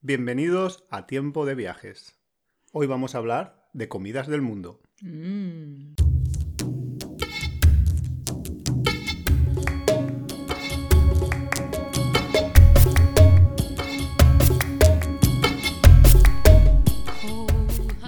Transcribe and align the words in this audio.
Bienvenidos 0.00 0.84
a 0.90 1.06
Tiempo 1.06 1.44
de 1.44 1.56
Viajes. 1.56 2.16
Hoy 2.72 2.86
vamos 2.86 3.14
a 3.14 3.18
hablar 3.18 3.68
de 3.72 3.88
comidas 3.88 4.28
del 4.28 4.42
mundo. 4.42 4.80
Mm. 5.02 5.94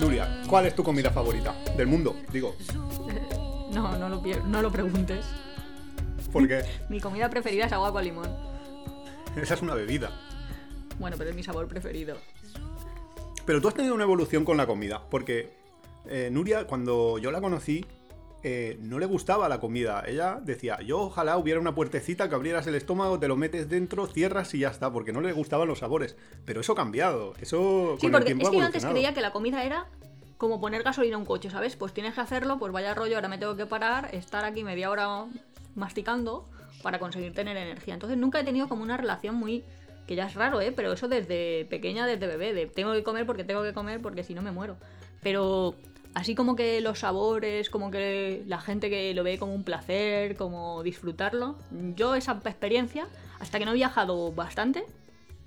Nuria, 0.01 0.43
¿cuál 0.49 0.67
es 0.67 0.75
tu 0.75 0.83
comida 0.83 1.11
favorita? 1.11 1.55
Del 1.77 1.87
mundo, 1.87 2.17
digo. 2.33 2.55
No, 3.71 3.97
no 3.97 4.09
lo, 4.09 4.21
no 4.47 4.63
lo 4.63 4.73
preguntes. 4.73 5.25
Porque 6.33 6.65
Mi 6.89 6.99
comida 7.01 7.31
preferida 7.31 7.67
es 7.67 7.73
agua 7.73 7.93
con 7.93 8.03
limón. 8.03 8.29
esa 9.41 9.55
es 9.55 9.63
una 9.63 9.75
bebida. 9.75 10.11
Bueno, 11.01 11.17
pero 11.17 11.30
es 11.30 11.37
mi 11.37 11.43
sabor 11.43 11.67
preferido. 11.67 12.19
Pero 13.46 13.61
tú 13.61 13.69
has 13.69 13.75
tenido 13.75 13.95
una 13.95 14.05
evolución 14.05 14.45
con 14.45 14.59
la 14.59 14.66
comida. 14.66 15.02
Porque 15.11 15.48
eh, 16.06 16.29
Nuria, 16.30 16.66
cuando 16.66 17.16
yo 17.16 17.33
la 17.33 17.41
conocí, 17.41 17.87
eh, 18.42 18.77
no 18.83 18.98
le 18.98 19.06
gustaba 19.06 19.48
la 19.48 19.61
comida. 19.61 20.05
Ella 20.06 20.39
decía, 20.42 20.78
yo 20.83 21.01
ojalá 21.01 21.39
hubiera 21.39 21.59
una 21.59 21.75
puertecita 21.75 22.28
que 22.28 22.34
abrieras 22.34 22.66
el 22.66 22.75
estómago, 22.75 23.19
te 23.19 23.28
lo 23.28 23.37
metes 23.37 23.70
dentro, 23.70 24.06
cierras 24.06 24.52
y 24.55 24.59
ya 24.59 24.69
está. 24.69 24.92
Porque 24.92 25.12
no 25.15 25.23
le 25.23 25.33
gustaban 25.33 25.66
los 25.69 25.78
sabores. 25.78 26.16
Pero 26.45 26.61
eso 26.61 26.75
ha 26.75 26.77
cambiado. 26.77 27.33
Eso 27.41 27.97
Sí, 27.98 28.03
con 28.03 28.09
el 28.09 28.12
porque 28.12 28.27
tiempo 28.27 28.45
es 28.45 28.51
que 28.51 28.59
yo 28.59 28.64
antes 28.67 28.84
creía 28.84 29.14
que 29.14 29.23
la 29.23 29.33
comida 29.33 29.64
era 29.64 29.89
como 30.37 30.61
poner 30.61 30.83
gasolina 30.83 31.17
a 31.17 31.19
un 31.19 31.25
coche, 31.25 31.48
¿sabes? 31.48 31.77
Pues 31.77 31.95
tienes 31.95 32.14
que 32.14 32.20
hacerlo, 32.20 32.59
pues 32.59 32.73
vaya 32.73 32.95
rollo, 32.95 33.17
ahora 33.17 33.28
me 33.28 33.39
tengo 33.39 33.56
que 33.56 33.67
parar, 33.67 34.14
estar 34.14 34.45
aquí 34.45 34.64
media 34.64 34.91
hora 34.91 35.27
masticando 35.75 36.47
para 36.83 36.98
conseguir 36.98 37.34
tener 37.34 37.56
energía. 37.56 37.95
Entonces 37.95 38.19
nunca 38.19 38.41
he 38.41 38.45
tenido 38.45 38.69
como 38.69 38.83
una 38.83 38.98
relación 38.98 39.34
muy... 39.34 39.64
Que 40.07 40.17
ya 40.17 40.27
es 40.27 40.35
raro, 40.35 40.61
¿eh? 40.61 40.73
Pero 40.75 40.93
eso 40.93 41.09
desde 41.09 41.67
pequeña, 41.67 42.07
desde 42.07 42.27
bebé, 42.27 42.53
de 42.53 42.67
tengo 42.67 42.93
que 42.93 43.03
comer 43.03 43.27
porque 43.27 43.45
tengo 43.45 43.63
que 43.63 43.73
comer 43.73 44.01
porque 44.01 44.25
si 44.25 44.35
no 44.35 44.43
me 44.43 44.51
muero. 44.51 44.77
Pero 45.23 45.75
así 46.15 46.34
como 46.34 46.57
que 46.57 46.81
los 46.81 47.01
sabores, 47.01 47.70
como 47.70 47.91
que 47.91 48.42
la 48.47 48.61
gente 48.61 48.91
que 48.91 49.15
lo 49.15 49.23
ve 49.23 49.39
como 49.39 49.55
un 49.55 49.62
placer, 49.65 50.37
como 50.37 50.83
disfrutarlo, 50.83 51.57
yo 51.95 52.15
esa 52.17 52.41
experiencia, 52.45 53.07
hasta 53.39 53.59
que 53.59 53.65
no 53.65 53.70
he 53.73 53.75
viajado 53.75 54.33
bastante, 54.33 54.84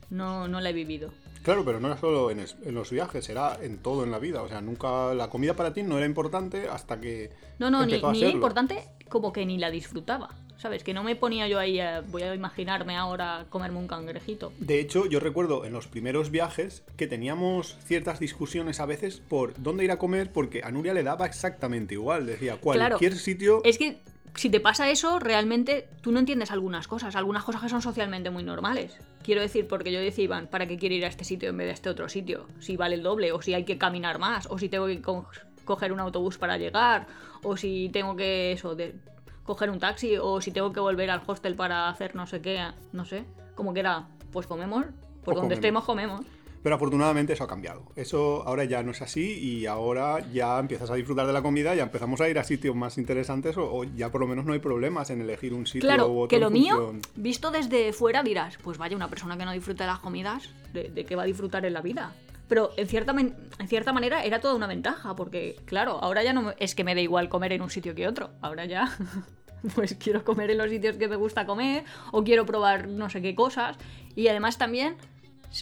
no, 0.09 0.47
no 0.47 0.61
la 0.61 0.69
he 0.69 0.73
vivido. 0.73 1.11
Claro, 1.43 1.65
pero 1.65 1.79
no 1.81 1.87
era 1.87 1.97
solo 1.97 2.31
en, 2.31 2.39
es- 2.39 2.55
en 2.63 2.73
los 2.73 2.89
viajes, 2.89 3.27
era 3.27 3.57
en 3.61 3.79
todo 3.79 4.05
en 4.05 4.11
la 4.11 4.19
vida. 4.19 4.41
O 4.43 4.47
sea, 4.47 4.61
nunca 4.61 5.13
la 5.13 5.29
comida 5.29 5.55
para 5.55 5.73
ti 5.73 5.83
no 5.83 5.97
era 5.97 6.05
importante 6.05 6.69
hasta 6.69 7.01
que. 7.01 7.31
No, 7.59 7.69
no, 7.69 7.85
ni, 7.85 7.91
ni 8.13 8.21
era 8.21 8.29
importante 8.29 8.81
como 9.09 9.33
que 9.33 9.45
ni 9.45 9.57
la 9.57 9.69
disfrutaba. 9.69 10.29
¿Sabes? 10.63 10.81
Que 10.85 10.93
no 10.93 11.03
me 11.03 11.17
ponía 11.17 11.45
yo 11.49 11.59
ahí, 11.59 11.81
a- 11.81 11.99
voy 11.99 12.21
a 12.23 12.33
imaginarme 12.33 12.95
ahora 12.95 13.47
comerme 13.49 13.79
un 13.79 13.87
cangrejito. 13.87 14.53
De 14.59 14.79
hecho, 14.79 15.05
yo 15.07 15.19
recuerdo 15.19 15.65
en 15.65 15.73
los 15.73 15.87
primeros 15.87 16.31
viajes 16.31 16.83
que 16.95 17.05
teníamos 17.05 17.75
ciertas 17.83 18.17
discusiones 18.21 18.79
a 18.79 18.85
veces 18.85 19.21
por 19.27 19.61
dónde 19.61 19.83
ir 19.83 19.91
a 19.91 19.97
comer, 19.99 20.31
porque 20.31 20.61
a 20.63 20.71
Nuria 20.71 20.93
le 20.93 21.03
daba 21.03 21.25
exactamente 21.25 21.95
igual. 21.95 22.25
Decía, 22.27 22.55
cualquier 22.55 23.15
sitio. 23.17 23.59
Es 23.65 23.77
que 23.77 23.97
si 24.35 24.49
te 24.49 24.61
pasa 24.61 24.89
eso, 24.89 25.19
realmente 25.19 25.89
tú 25.99 26.13
no 26.13 26.19
entiendes 26.19 26.49
algunas 26.49 26.87
cosas, 26.87 27.17
algunas 27.17 27.43
cosas 27.43 27.61
que 27.61 27.67
son 27.67 27.81
socialmente 27.81 28.29
muy 28.29 28.43
normales. 28.43 28.95
Quiero 29.21 29.41
decir, 29.41 29.67
porque 29.67 29.91
yo 29.91 29.99
decía, 29.99 30.23
Iván, 30.23 30.47
¿para 30.47 30.65
qué 30.65 30.77
quiero 30.77 30.95
ir 30.95 31.03
a 31.03 31.09
este 31.09 31.25
sitio 31.25 31.49
en 31.49 31.57
vez 31.57 31.65
de 31.65 31.71
a 31.71 31.73
este 31.73 31.89
otro 31.89 32.07
sitio? 32.07 32.47
Si 32.59 32.77
vale 32.77 32.95
el 32.95 33.03
doble, 33.03 33.33
o 33.33 33.41
si 33.41 33.53
hay 33.53 33.65
que 33.65 33.77
caminar 33.77 34.17
más, 34.17 34.47
o 34.49 34.57
si 34.57 34.69
tengo 34.69 34.87
que 34.87 35.01
co- 35.01 35.27
coger 35.65 35.91
un 35.91 35.99
autobús 35.99 36.37
para 36.37 36.57
llegar, 36.57 37.05
o 37.43 37.57
si 37.57 37.89
tengo 37.91 38.15
que 38.15 38.53
eso, 38.53 38.75
de 38.75 38.95
coger 39.43 39.69
un 39.69 39.79
taxi, 39.79 40.17
o 40.17 40.41
si 40.41 40.51
tengo 40.51 40.71
que 40.73 40.79
volver 40.79 41.09
al 41.09 41.21
hostel 41.25 41.55
para 41.55 41.89
hacer 41.89 42.15
no 42.15 42.25
sé 42.27 42.41
qué, 42.41 42.65
no 42.91 43.05
sé. 43.05 43.25
Como 43.55 43.73
que 43.73 43.81
era, 43.81 44.07
pues 44.31 44.47
comemos, 44.47 44.85
por 44.85 44.93
Pues 45.23 45.35
donde 45.35 45.55
comemos. 45.55 45.57
estemos 45.57 45.83
comemos. 45.85 46.21
Pero 46.63 46.75
afortunadamente 46.75 47.33
eso 47.33 47.43
ha 47.43 47.47
cambiado. 47.47 47.83
Eso 47.97 48.41
ahora 48.47 48.63
ya 48.63 48.81
no 48.83 48.91
es 48.91 49.01
así 49.01 49.37
y 49.37 49.65
ahora 49.65 50.21
ya 50.31 50.57
empiezas 50.59 50.89
a 50.89 50.95
disfrutar 50.95 51.27
de 51.27 51.33
la 51.33 51.41
comida, 51.41 51.75
ya 51.75 51.83
empezamos 51.83 52.21
a 52.21 52.29
ir 52.29 52.39
a 52.39 52.45
sitios 52.45 52.73
más 52.73 52.97
interesantes 52.97 53.57
o, 53.57 53.69
o 53.69 53.83
ya 53.83 54.09
por 54.09 54.21
lo 54.21 54.27
menos 54.27 54.45
no 54.45 54.53
hay 54.53 54.59
problemas 54.59 55.09
en 55.09 55.19
elegir 55.19 55.53
un 55.53 55.67
sitio 55.67 55.89
u 55.89 55.89
Claro, 55.89 56.05
otro 56.13 56.27
que 56.29 56.39
lo 56.39 56.49
mío, 56.49 56.93
visto 57.15 57.51
desde 57.51 57.91
fuera, 57.91 58.23
dirás, 58.23 58.57
pues 58.63 58.77
vaya, 58.77 58.95
una 58.95 59.09
persona 59.09 59.37
que 59.37 59.43
no 59.43 59.51
disfruta 59.51 59.83
de 59.83 59.89
las 59.91 59.99
comidas, 59.99 60.51
¿de, 60.71 60.83
de 60.89 61.03
qué 61.03 61.17
va 61.17 61.23
a 61.23 61.25
disfrutar 61.25 61.65
en 61.65 61.73
la 61.73 61.81
vida? 61.81 62.13
Pero 62.53 62.69
en 62.77 62.87
cierta, 62.87 63.15
en 63.17 63.67
cierta 63.67 63.93
manera 63.93 64.23
era 64.23 64.39
toda 64.39 64.53
una 64.53 64.67
ventaja, 64.67 65.15
porque 65.15 65.55
claro, 65.65 65.97
ahora 66.03 66.21
ya 66.21 66.33
no 66.33 66.53
es 66.59 66.75
que 66.75 66.83
me 66.83 66.93
da 66.93 67.01
igual 67.01 67.27
comer 67.27 67.51
en 67.51 67.63
un 67.63 67.71
sitio 67.71 67.95
que 67.95 68.07
otro, 68.07 68.29
ahora 68.41 68.65
ya 68.65 68.95
pues 69.73 69.95
quiero 69.95 70.23
comer 70.23 70.51
en 70.51 70.59
los 70.59 70.69
sitios 70.69 70.97
que 70.97 71.07
me 71.07 71.15
gusta 71.15 71.47
comer 71.47 71.83
o 72.11 72.23
quiero 72.23 72.45
probar 72.45 72.87
no 72.87 73.09
sé 73.09 73.23
qué 73.23 73.33
cosas 73.33 73.75
y 74.15 74.27
además 74.27 74.59
también 74.59 74.97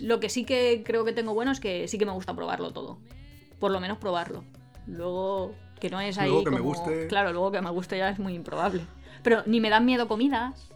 lo 0.02 0.19
que 0.19 0.28
sí 0.28 0.44
que 0.44 0.84
creo 0.85 1.06
que 1.06 1.13
tengo 1.13 1.34
bueno 1.34 1.53
es 1.53 1.62
que 1.62 1.88
sí 1.88 1.97
que 1.97 2.06
me 2.06 2.12
gusta 2.12 2.35
probarlo 2.35 2.74
todo, 2.74 3.00
por 3.58 3.72
lo 3.72 3.79
menos 3.79 3.97
probarlo. 3.97 4.44
Luego 4.85 5.56
que 5.79 5.90
no 5.90 6.02
es 6.02 6.18
ahí 6.18 6.28
Luego 6.28 6.44
que 6.44 6.52
me 6.52 6.59
guste. 6.59 7.08
Claro, 7.08 7.31
luego 7.31 7.53
que 7.53 7.62
me 7.62 7.69
guste 7.69 8.00
ya 8.00 8.09
es 8.09 8.19
muy 8.19 8.34
improbable. 8.34 8.85
Pero 9.23 9.44
ni 9.46 9.62
me 9.62 9.69
dan 9.69 9.85
miedo 9.85 10.09
comidas. 10.09 10.71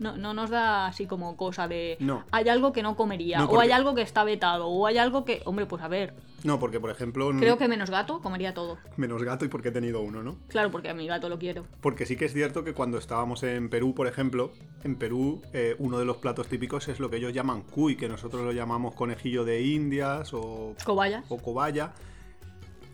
No, 0.00 0.16
no 0.16 0.34
nos 0.34 0.50
da 0.50 0.86
así 0.86 1.06
como 1.06 1.36
cosa 1.36 1.68
de. 1.68 1.96
No. 2.00 2.24
Hay 2.32 2.48
algo 2.48 2.72
que 2.72 2.82
no 2.82 2.96
comería. 2.96 3.38
No, 3.38 3.44
o 3.44 3.60
hay 3.60 3.70
algo 3.70 3.94
que 3.94 4.02
está 4.02 4.24
vetado. 4.24 4.66
O 4.66 4.86
hay 4.86 4.98
algo 4.98 5.24
que. 5.24 5.42
Hombre, 5.44 5.66
pues 5.66 5.82
a 5.82 5.88
ver. 5.88 6.14
No, 6.42 6.58
porque 6.58 6.80
por 6.80 6.90
ejemplo, 6.90 7.30
Creo 7.38 7.58
que 7.58 7.68
menos 7.68 7.90
gato 7.90 8.20
comería 8.22 8.54
todo. 8.54 8.78
menos 8.96 9.22
gato 9.22 9.44
y 9.44 9.48
porque 9.48 9.68
he 9.68 9.72
tenido 9.72 10.00
uno, 10.00 10.22
¿no? 10.22 10.36
Claro, 10.48 10.70
porque 10.70 10.88
a 10.88 10.94
mi 10.94 11.06
gato 11.06 11.28
lo 11.28 11.38
quiero. 11.38 11.66
Porque 11.82 12.06
sí 12.06 12.16
que 12.16 12.24
es 12.24 12.32
cierto 12.32 12.64
que 12.64 12.72
cuando 12.72 12.96
estábamos 12.96 13.42
en 13.42 13.68
Perú, 13.68 13.94
por 13.94 14.06
ejemplo, 14.06 14.50
en 14.82 14.96
Perú 14.96 15.42
eh, 15.52 15.76
uno 15.78 15.98
de 15.98 16.06
los 16.06 16.16
platos 16.16 16.46
típicos 16.46 16.88
es 16.88 16.98
lo 16.98 17.10
que 17.10 17.18
ellos 17.18 17.34
llaman 17.34 17.60
cuy, 17.60 17.96
que 17.96 18.08
nosotros 18.08 18.42
lo 18.42 18.52
llamamos 18.52 18.94
conejillo 18.94 19.44
de 19.44 19.60
indias 19.62 20.32
o, 20.32 20.74
Cobayas. 20.82 21.26
o 21.28 21.36
cobaya. 21.36 21.92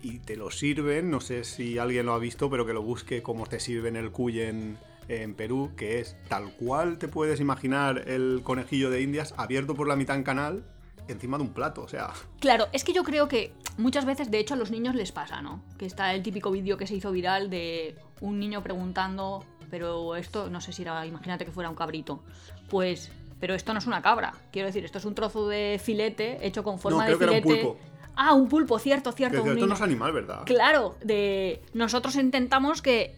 Y 0.03 0.19
te 0.19 0.37
lo 0.37 0.50
sirven, 0.50 1.09
no 1.11 1.21
sé 1.21 1.45
si 1.45 1.78
alguien 1.78 2.06
lo 2.06 2.15
ha 2.15 2.19
visto, 2.19 2.50
pero 2.50 2.66
que 2.66 2.72
lo 2.72 2.83
busque 2.83 3.22
cómo 3.22 3.47
te 3.47 3.61
sirven 3.61 3.95
el 3.95 4.11
cuy 4.11 4.41
en, 4.41 4.77
en 5.09 5.34
Perú, 5.34 5.71
que 5.77 6.00
es 6.00 6.17
tal 6.28 6.50
cual 6.53 6.99
te 6.99 7.09
puedes 7.09 7.41
imaginar 7.41 8.09
el 8.09 8.41
conejillo 8.43 8.91
de 8.91 9.03
indias 9.03 9.34
abierto 9.37 9.75
por 9.75 9.87
la 9.89 9.97
mitad 9.97 10.17
en 10.17 10.22
canal, 10.25 10.65
encima 11.09 11.37
de 11.39 11.44
un 11.44 11.50
plato, 11.53 11.83
o 11.83 11.89
sea... 11.89 12.11
Claro, 12.41 12.67
es 12.72 12.83
que 12.83 12.93
yo 12.93 13.05
creo 13.05 13.28
que 13.28 13.53
muchas 13.78 14.05
veces, 14.05 14.31
de 14.31 14.39
hecho, 14.39 14.55
a 14.55 14.56
los 14.56 14.71
niños 14.71 14.95
les 14.95 15.12
pasa, 15.12 15.41
¿no? 15.43 15.62
Que 15.78 15.87
está 15.87 16.12
el 16.15 16.22
típico 16.22 16.50
vídeo 16.50 16.77
que 16.77 16.87
se 16.87 16.95
hizo 16.97 17.12
viral 17.12 17.49
de 17.50 17.95
un 18.21 18.41
niño 18.41 18.62
preguntando, 18.62 19.45
pero 19.71 20.16
esto, 20.16 20.50
no 20.50 20.61
sé 20.61 20.72
si 20.72 20.83
era, 20.83 21.06
imagínate 21.06 21.45
que 21.45 21.53
fuera 21.53 21.71
un 21.71 21.77
cabrito. 21.77 22.25
Pues, 22.69 23.12
pero 23.39 23.55
esto 23.55 23.72
no 23.72 23.78
es 23.78 23.87
una 23.87 24.03
cabra. 24.03 24.34
Quiero 24.50 24.66
decir, 24.66 24.84
esto 24.84 24.99
es 24.99 25.05
un 25.05 25.15
trozo 25.15 25.47
de 25.49 25.81
filete 25.83 26.45
hecho 26.45 26.65
con 26.65 26.78
forma 26.81 27.05
creo 27.05 27.19
de 27.19 27.25
que 27.27 27.31
era 27.31 27.39
un 27.39 27.43
filete. 27.43 27.65
pulpo. 27.65 27.81
Ah, 28.16 28.33
un 28.33 28.49
pulpo, 28.49 28.78
cierto, 28.78 29.11
Que 29.11 29.16
cierto. 29.19 29.43
un 29.43 29.49
esto 29.49 29.55
niño. 29.56 29.66
no 29.66 29.75
es 29.75 29.81
animal, 29.83 30.12
¿verdad? 30.12 30.43
Claro, 30.47 30.97
de 31.05 31.62
nosotros 31.75 32.16
intentamos 32.16 32.81
que 32.83 33.15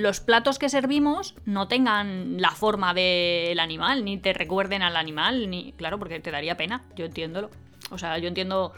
los 0.00 0.20
platos 0.20 0.58
que 0.58 0.68
servimos 0.68 1.34
no 1.44 1.68
tengan 1.68 2.40
la 2.40 2.50
forma 2.50 2.94
del 2.94 3.60
animal, 3.60 4.04
ni 4.04 4.18
te 4.18 4.32
recuerden 4.32 4.82
al 4.82 4.96
animal, 4.96 5.50
ni 5.50 5.72
claro, 5.72 5.98
porque 5.98 6.20
te 6.20 6.30
daría 6.30 6.56
pena, 6.56 6.84
yo 6.96 7.04
entiendo. 7.04 7.50
O 7.90 7.98
sea, 7.98 8.18
yo 8.18 8.28
entiendo 8.28 8.72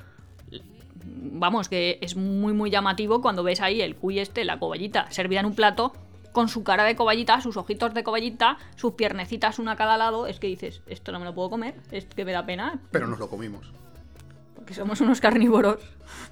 vamos, 1.05 1.69
que 1.69 1.99
es 2.01 2.17
muy 2.17 2.53
muy 2.53 2.71
llamativo 2.71 3.21
cuando 3.21 3.43
ves 3.43 3.61
ahí 3.61 3.81
el 3.81 3.97
cuy 3.97 4.19
este, 4.19 4.45
la 4.45 4.59
coballita, 4.59 5.11
servida 5.11 5.41
en 5.41 5.47
un 5.47 5.55
plato 5.55 5.93
con 6.33 6.49
su 6.49 6.65
cara 6.65 6.85
de 6.85 6.97
coballita, 6.97 7.41
sus 7.41 7.57
ojitos 7.57 7.93
de 7.93 8.03
coballita, 8.03 8.57
sus 8.77 8.95
piernecitas 8.95 9.59
una 9.59 9.73
a 9.73 9.77
cada 9.77 9.99
lado, 9.99 10.27
es 10.27 10.41
que 10.41 10.47
dices, 10.47 10.81
esto 10.87 11.13
no 11.13 11.19
me 11.19 11.27
lo 11.27 11.35
puedo 11.35 11.51
comer, 11.51 11.75
es 11.91 12.07
que 12.07 12.25
me 12.25 12.33
da 12.33 12.47
pena, 12.47 12.81
Pero 12.91 13.07
nos 13.07 13.19
lo 13.19 13.29
comimos. 13.29 13.71
porque 14.55 14.73
somos 14.75 15.01
unos 15.03 15.21
carnívoros. 15.21 15.79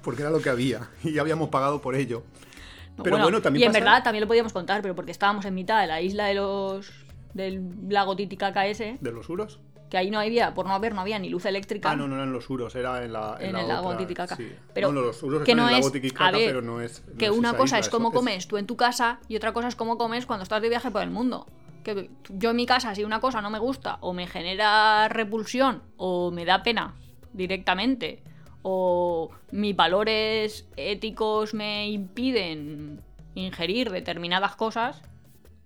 Porque 0.01 0.21
era 0.23 0.31
lo 0.31 0.41
que 0.41 0.49
había 0.49 0.89
y 1.03 1.13
ya 1.13 1.21
habíamos 1.21 1.49
pagado 1.49 1.81
por 1.81 1.95
ello. 1.95 2.23
No, 2.97 3.03
Pero 3.03 3.17
bueno, 3.19 3.41
también 3.41 3.61
y 3.61 3.65
en 3.65 3.71
pasa- 3.71 3.83
verdad 3.83 4.03
también 4.03 4.21
lo 4.21 4.27
podíamos 4.27 4.53
contar, 4.53 4.81
pero 4.81 4.95
porque 4.95 5.11
estábamos 5.11 5.45
en 5.45 5.53
mitad 5.55 5.81
de 5.81 5.87
la 5.87 6.01
isla 6.01 6.25
de 6.25 6.35
los 6.35 6.91
del 7.33 7.63
lago 7.89 8.15
Titicaca 8.15 8.67
ese, 8.67 8.97
¿De 9.01 9.11
los 9.11 9.29
uros? 9.29 9.59
que 9.89 9.97
ahí 9.97 10.09
no 10.11 10.19
había, 10.19 10.53
por 10.53 10.65
no 10.67 10.73
haber, 10.73 10.93
no 10.93 11.01
había 11.01 11.17
ni 11.19 11.29
luz 11.29 11.45
eléctrica. 11.45 11.91
Ah, 11.91 11.95
no, 11.95 12.07
no 12.07 12.15
eran 12.15 12.31
los 12.31 12.49
uros, 12.49 12.75
era 12.75 13.03
en 13.03 13.11
la. 13.13 13.37
En, 13.39 13.47
En 13.47 13.53
la 13.53 13.61
el 13.61 13.67
lago 13.69 13.97
Titicaca. 13.97 14.35
sí. 14.35 14.51
Pero 14.73 14.87
no, 14.91 15.01
no, 15.01 15.07
los 15.07 15.23
uros 15.23 15.43
que 15.43 15.51
están 15.51 15.57
no 15.57 15.63
en 15.63 15.75
el 15.75 15.81
lago 15.81 15.87
es- 15.87 15.93
Titicaca, 15.93 16.27
a 16.27 16.31
ver, 16.31 16.45
pero 16.47 16.61
no 16.61 16.79
es. 16.81 17.03
no 17.07 17.17
que 17.17 17.25
es 17.25 17.31
una 17.31 17.51
cosa 17.53 17.77
isla, 17.77 17.79
es 17.79 17.89
cómo 17.89 18.09
es- 18.09 18.13
comes 18.15 18.47
tú 18.47 18.57
en 18.57 18.67
tu 18.67 18.75
casa 18.77 19.19
y 19.27 19.35
otra 19.35 19.51
cosa 19.53 19.67
es 19.69 19.75
cómo 19.75 19.97
comes 19.97 20.25
cuando 20.25 20.43
estás 20.43 20.61
de 20.61 20.69
viaje 20.69 20.91
por 20.91 21.01
el 21.01 21.09
mundo. 21.11 21.45
Que 21.83 22.09
yo 22.29 22.51
en 22.51 22.55
mi 22.57 22.65
casa, 22.65 22.93
si 22.95 23.03
una 23.03 23.19
cosa 23.19 23.41
no 23.41 23.49
me 23.49 23.57
gusta 23.59 23.97
o 24.01 24.13
me 24.13 24.27
genera 24.27 25.07
repulsión 25.09 25.81
o 25.97 26.29
me 26.31 26.45
da 26.45 26.61
pena 26.63 26.93
directamente 27.33 28.21
o 28.63 29.29
mis 29.51 29.75
valores 29.75 30.67
éticos 30.77 31.53
me 31.53 31.89
impiden 31.89 33.01
ingerir 33.35 33.91
determinadas 33.91 34.55
cosas, 34.55 35.01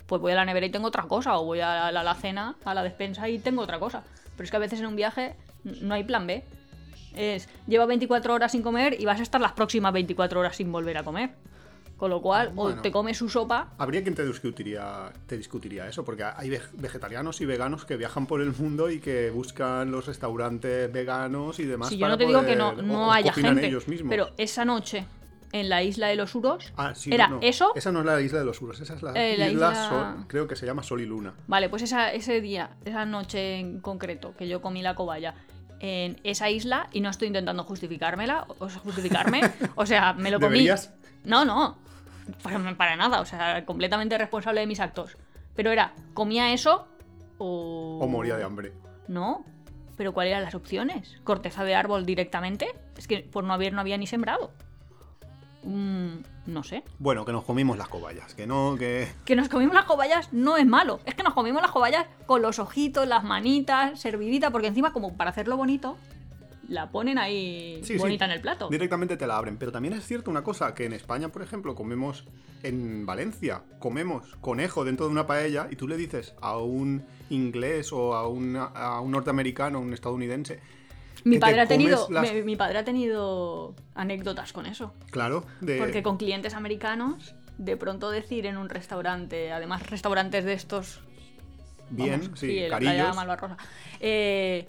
pues 0.05 0.21
voy 0.21 0.31
a 0.31 0.35
la 0.35 0.45
nevera 0.45 0.65
y 0.65 0.69
tengo 0.69 0.87
otra 0.87 1.03
cosa, 1.03 1.37
o 1.37 1.45
voy 1.45 1.61
a 1.61 1.91
la 1.91 2.01
alacena, 2.01 2.55
a 2.63 2.73
la 2.73 2.83
despensa 2.83 3.27
y 3.29 3.39
tengo 3.39 3.61
otra 3.61 3.79
cosa. 3.79 4.03
Pero 4.35 4.43
es 4.43 4.51
que 4.51 4.57
a 4.57 4.59
veces 4.59 4.79
en 4.79 4.87
un 4.87 4.95
viaje 4.95 5.35
no 5.63 5.95
hay 5.95 6.03
plan 6.03 6.27
B. 6.27 6.43
Es, 7.15 7.49
lleva 7.67 7.85
24 7.85 8.33
horas 8.33 8.51
sin 8.51 8.61
comer 8.61 8.99
y 8.99 9.05
vas 9.05 9.19
a 9.19 9.23
estar 9.23 9.39
las 9.39 9.53
próximas 9.53 9.93
24 9.93 10.39
horas 10.39 10.57
sin 10.57 10.71
volver 10.71 10.97
a 10.97 11.03
comer. 11.03 11.31
Con 11.97 12.09
lo 12.09 12.21
cual, 12.21 12.49
Bueno. 12.53 12.79
o 12.79 12.81
te 12.81 12.91
comes 12.91 13.17
su 13.17 13.29
sopa. 13.29 13.69
Habría 13.77 14.03
quien 14.03 14.15
te 14.15 14.25
discutiría, 14.25 15.13
te 15.27 15.37
discutiría 15.37 15.87
eso, 15.87 16.03
porque 16.03 16.23
hay 16.25 16.49
veg- 16.49 16.69
vegetarianos 16.73 17.39
y 17.39 17.45
veganos 17.45 17.85
que 17.85 17.95
viajan 17.95 18.27
por 18.27 18.41
el 18.41 18.51
mundo 18.51 18.89
y 18.89 18.99
que 18.99 19.29
buscan 19.31 19.91
los 19.91 20.05
restaurantes 20.05 20.91
veganos 20.91 21.57
y 21.59 21.63
demás. 21.65 21.89
Si 21.89 21.95
yo 21.97 22.01
para 22.01 22.13
no 22.13 22.17
te 22.17 22.25
digo 22.25 22.45
que 22.45 22.55
no, 22.57 22.73
no 22.73 23.07
o- 23.07 23.11
haya 23.11 23.31
gente. 23.31 23.65
ellos 23.67 23.87
mismos. 23.87 24.09
Pero 24.09 24.31
esa 24.37 24.65
noche, 24.65 25.05
en 25.53 25.69
la 25.69 25.83
isla 25.83 26.07
de 26.07 26.17
los 26.17 26.35
Uros, 26.35 26.73
Ah, 26.75 26.93
sí, 26.93 27.13
era 27.13 27.29
no, 27.29 27.39
eso. 27.41 27.71
Esa 27.75 27.93
no 27.93 27.99
es 28.01 28.05
la 28.05 28.19
isla 28.19 28.39
de 28.39 28.45
los 28.45 28.61
Uros, 28.61 28.81
esa 28.81 28.95
es 28.95 29.01
la, 29.01 29.11
Eh, 29.11 29.37
la 29.37 29.47
isla, 29.49 29.71
isla- 29.71 29.89
Sol- 29.89 30.25
creo 30.27 30.47
que 30.49 30.57
se 30.57 30.65
llama 30.65 30.83
Sol 30.83 30.99
y 30.99 31.05
Luna. 31.05 31.33
Vale, 31.47 31.69
pues 31.69 31.81
esa, 31.83 32.11
ese 32.11 32.41
día, 32.41 32.71
esa 32.83 33.05
noche 33.05 33.55
en 33.59 33.79
concreto, 33.79 34.33
que 34.37 34.49
yo 34.49 34.61
comí 34.61 34.81
la 34.81 34.95
cobaya 34.95 35.33
en 35.79 36.19
esa 36.25 36.49
isla, 36.49 36.89
y 36.91 36.99
no 36.99 37.09
estoy 37.09 37.27
intentando 37.27 37.63
justificármela, 37.63 38.47
o 38.59 38.67
justificarme, 38.67 39.39
o 39.75 39.85
sea, 39.85 40.11
me 40.11 40.29
lo 40.29 40.39
comí. 40.41 40.55
¿Deberías? 40.55 40.93
No, 41.23 41.43
no, 41.45 41.77
para, 42.43 42.75
para 42.75 42.95
nada, 42.95 43.21
o 43.21 43.25
sea, 43.25 43.65
completamente 43.65 44.17
responsable 44.17 44.61
de 44.61 44.67
mis 44.67 44.79
actos. 44.79 45.17
Pero 45.55 45.71
era, 45.71 45.93
¿comía 46.13 46.53
eso 46.53 46.87
o...? 47.37 47.99
O 48.01 48.07
moría 48.07 48.37
de 48.37 48.43
hambre. 48.43 48.73
No, 49.07 49.45
pero 49.97 50.13
¿cuáles 50.13 50.31
eran 50.31 50.43
las 50.43 50.55
opciones? 50.55 51.17
¿Corteza 51.23 51.63
de 51.63 51.75
árbol 51.75 52.05
directamente? 52.05 52.67
Es 52.97 53.07
que 53.07 53.19
por 53.19 53.43
no 53.43 53.53
haber 53.53 53.73
no 53.73 53.81
había 53.81 53.97
ni 53.97 54.07
sembrado. 54.07 54.51
Mm, 55.63 56.17
no 56.45 56.63
sé. 56.63 56.83
Bueno, 56.99 57.25
que 57.25 57.31
nos 57.31 57.43
comimos 57.43 57.77
las 57.77 57.87
cobayas, 57.87 58.35
que 58.35 58.45
no, 58.45 58.75
que... 58.77 59.07
Que 59.25 59.35
nos 59.35 59.49
comimos 59.49 59.73
las 59.73 59.85
cobayas 59.85 60.31
no 60.31 60.57
es 60.57 60.65
malo. 60.65 60.99
Es 61.05 61.15
que 61.15 61.23
nos 61.23 61.33
comimos 61.33 61.61
las 61.61 61.71
cobayas 61.71 62.05
con 62.25 62.41
los 62.41 62.59
ojitos, 62.59 63.07
las 63.07 63.23
manitas, 63.23 63.99
servidita, 63.99 64.51
porque 64.51 64.67
encima, 64.67 64.93
como 64.93 65.17
para 65.17 65.31
hacerlo 65.31 65.57
bonito, 65.57 65.97
la 66.67 66.89
ponen 66.89 67.17
ahí 67.17 67.79
Sí, 67.83 67.93
sí. 67.93 67.97
bonita 67.99 68.25
en 68.25 68.31
el 68.31 68.41
plato. 68.41 68.69
Directamente 68.69 69.17
te 69.17 69.27
la 69.27 69.37
abren. 69.37 69.57
Pero 69.57 69.71
también 69.71 69.93
es 69.93 70.05
cierto 70.05 70.31
una 70.31 70.43
cosa, 70.43 70.73
que 70.73 70.85
en 70.85 70.93
España, 70.93 71.29
por 71.29 71.41
ejemplo, 71.41 71.75
comemos 71.75 72.25
en 72.63 73.05
Valencia, 73.05 73.61
comemos 73.79 74.35
conejo 74.41 74.83
dentro 74.85 75.05
de 75.05 75.11
una 75.11 75.27
paella 75.27 75.67
y 75.69 75.75
tú 75.75 75.87
le 75.87 75.97
dices 75.97 76.33
a 76.41 76.57
un 76.57 77.05
inglés 77.29 77.91
o 77.93 78.15
a, 78.15 78.27
una- 78.27 78.65
a 78.65 78.99
un 79.01 79.11
norteamericano, 79.11 79.79
un 79.79 79.93
estadounidense, 79.93 80.59
Mi 81.23 81.37
padre, 81.39 81.61
ha 81.61 81.67
tenido, 81.67 82.07
las- 82.09 82.33
mi, 82.33 82.41
mi 82.43 82.55
padre 82.55 82.79
ha 82.79 82.83
tenido 82.83 83.75
anécdotas 83.95 84.51
con 84.53 84.65
eso. 84.65 84.93
claro, 85.11 85.45
de... 85.61 85.77
Porque 85.77 86.01
con 86.03 86.17
clientes 86.17 86.53
americanos, 86.53 87.35
de 87.57 87.77
pronto 87.77 88.09
decir 88.11 88.45
en 88.47 88.57
un 88.57 88.69
restaurante, 88.69 89.51
además 89.51 89.87
restaurantes 89.89 90.43
de 90.45 90.53
estos 90.53 91.01
bien, 91.89 92.21
Vamos, 92.21 92.39
sí, 92.39 92.59
la 92.61 92.69
carillos. 92.79 93.15
Malvarrosa. 93.15 93.57
Eh, 93.99 94.67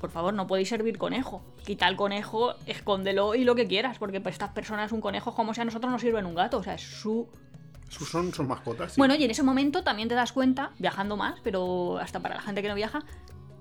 por 0.00 0.10
favor, 0.10 0.32
no 0.34 0.46
podéis 0.46 0.68
servir 0.68 0.98
conejo. 0.98 1.42
Quita 1.64 1.88
el 1.88 1.96
conejo, 1.96 2.54
escóndelo 2.66 3.34
y 3.34 3.44
lo 3.44 3.54
que 3.54 3.66
quieras, 3.66 3.98
porque 3.98 4.20
para 4.20 4.32
estas 4.32 4.50
personas 4.50 4.92
un 4.92 5.00
conejo, 5.00 5.34
como 5.34 5.54
si 5.54 5.60
a 5.60 5.64
nosotros 5.64 5.90
nos 5.92 6.00
sirven 6.00 6.26
un 6.26 6.34
gato, 6.34 6.58
o 6.58 6.62
sea, 6.62 6.74
es 6.74 6.82
su... 6.82 7.28
Sus- 7.88 8.08
Son, 8.10 8.32
son 8.34 8.46
mascotas. 8.46 8.92
sí. 8.92 9.00
Bueno, 9.00 9.14
y 9.14 9.24
en 9.24 9.30
ese 9.30 9.42
momento 9.42 9.82
también 9.82 10.08
te 10.08 10.14
das 10.14 10.32
cuenta, 10.32 10.70
viajando 10.78 11.16
más, 11.16 11.40
pero 11.42 11.98
hasta 11.98 12.20
para 12.20 12.34
la 12.34 12.42
gente 12.42 12.60
que 12.62 12.68
no 12.68 12.74
viaja, 12.74 13.02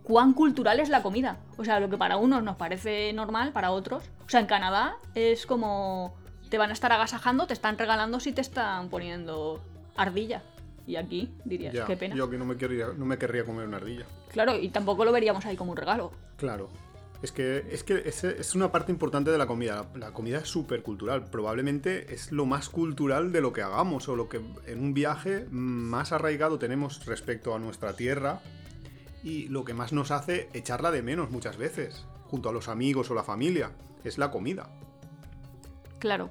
cuán 0.03 0.33
cultural 0.33 0.79
es 0.81 0.89
la 0.89 1.01
comida. 1.01 1.37
O 1.57 1.63
sea, 1.63 1.79
lo 1.79 1.89
que 1.89 1.97
para 1.97 2.17
unos 2.17 2.43
nos 2.43 2.57
parece 2.57 3.11
normal, 3.13 3.51
para 3.53 3.71
otros. 3.71 4.03
O 4.25 4.29
sea, 4.29 4.39
en 4.41 4.45
Canadá 4.47 4.95
es 5.15 5.45
como... 5.45 6.13
Te 6.49 6.57
van 6.57 6.69
a 6.69 6.73
estar 6.73 6.91
agasajando, 6.93 7.45
te 7.47 7.53
están 7.53 7.77
regalando 7.77 8.19
si 8.21 8.31
te 8.31 8.39
están 8.41 8.89
poniendo 8.89 9.61
ardilla. 9.97 10.43
Y 10.87 10.95
aquí 10.95 11.29
dirías, 11.43 11.73
Ya, 11.73 11.85
qué 11.85 11.97
pena. 11.97 12.15
Yo 12.15 12.29
que 12.29 12.37
no 12.37 12.45
me, 12.45 12.55
querría, 12.55 12.87
no 12.97 13.05
me 13.05 13.17
querría 13.17 13.43
comer 13.43 13.67
una 13.67 13.77
ardilla. 13.77 14.05
Claro, 14.31 14.57
y 14.57 14.69
tampoco 14.69 15.03
lo 15.05 15.11
veríamos 15.11 15.45
ahí 15.45 15.57
como 15.57 15.71
un 15.71 15.77
regalo. 15.77 16.11
Claro. 16.37 16.69
Es 17.21 17.31
que, 17.31 17.65
es 17.71 17.83
que 17.83 18.03
es, 18.05 18.23
es 18.23 18.55
una 18.55 18.71
parte 18.71 18.91
importante 18.91 19.29
de 19.29 19.37
la 19.37 19.47
comida. 19.47 19.87
La, 19.93 20.07
la 20.07 20.13
comida 20.13 20.37
es 20.37 20.47
súper 20.47 20.83
cultural. 20.83 21.25
Probablemente 21.25 22.13
es 22.13 22.31
lo 22.31 22.45
más 22.45 22.69
cultural 22.69 23.31
de 23.31 23.41
lo 23.41 23.51
que 23.51 23.61
hagamos 23.61 24.07
o 24.07 24.15
lo 24.15 24.29
que 24.29 24.39
en 24.65 24.79
un 24.79 24.93
viaje 24.93 25.45
más 25.51 26.13
arraigado 26.13 26.57
tenemos 26.57 27.05
respecto 27.05 27.53
a 27.53 27.59
nuestra 27.59 27.93
tierra 27.93 28.39
y 29.23 29.49
lo 29.49 29.65
que 29.65 29.73
más 29.73 29.91
nos 29.91 30.11
hace 30.11 30.47
echarla 30.53 30.91
de 30.91 31.01
menos 31.01 31.31
muchas 31.31 31.57
veces, 31.57 32.05
junto 32.27 32.47
a 32.47 32.53
los 32.53 32.69
amigos 32.69 33.11
o 33.11 33.15
la 33.15 33.23
familia, 33.23 33.71
es 34.05 34.17
la 34.17 34.31
comida. 34.31 34.69
Claro. 35.99 36.29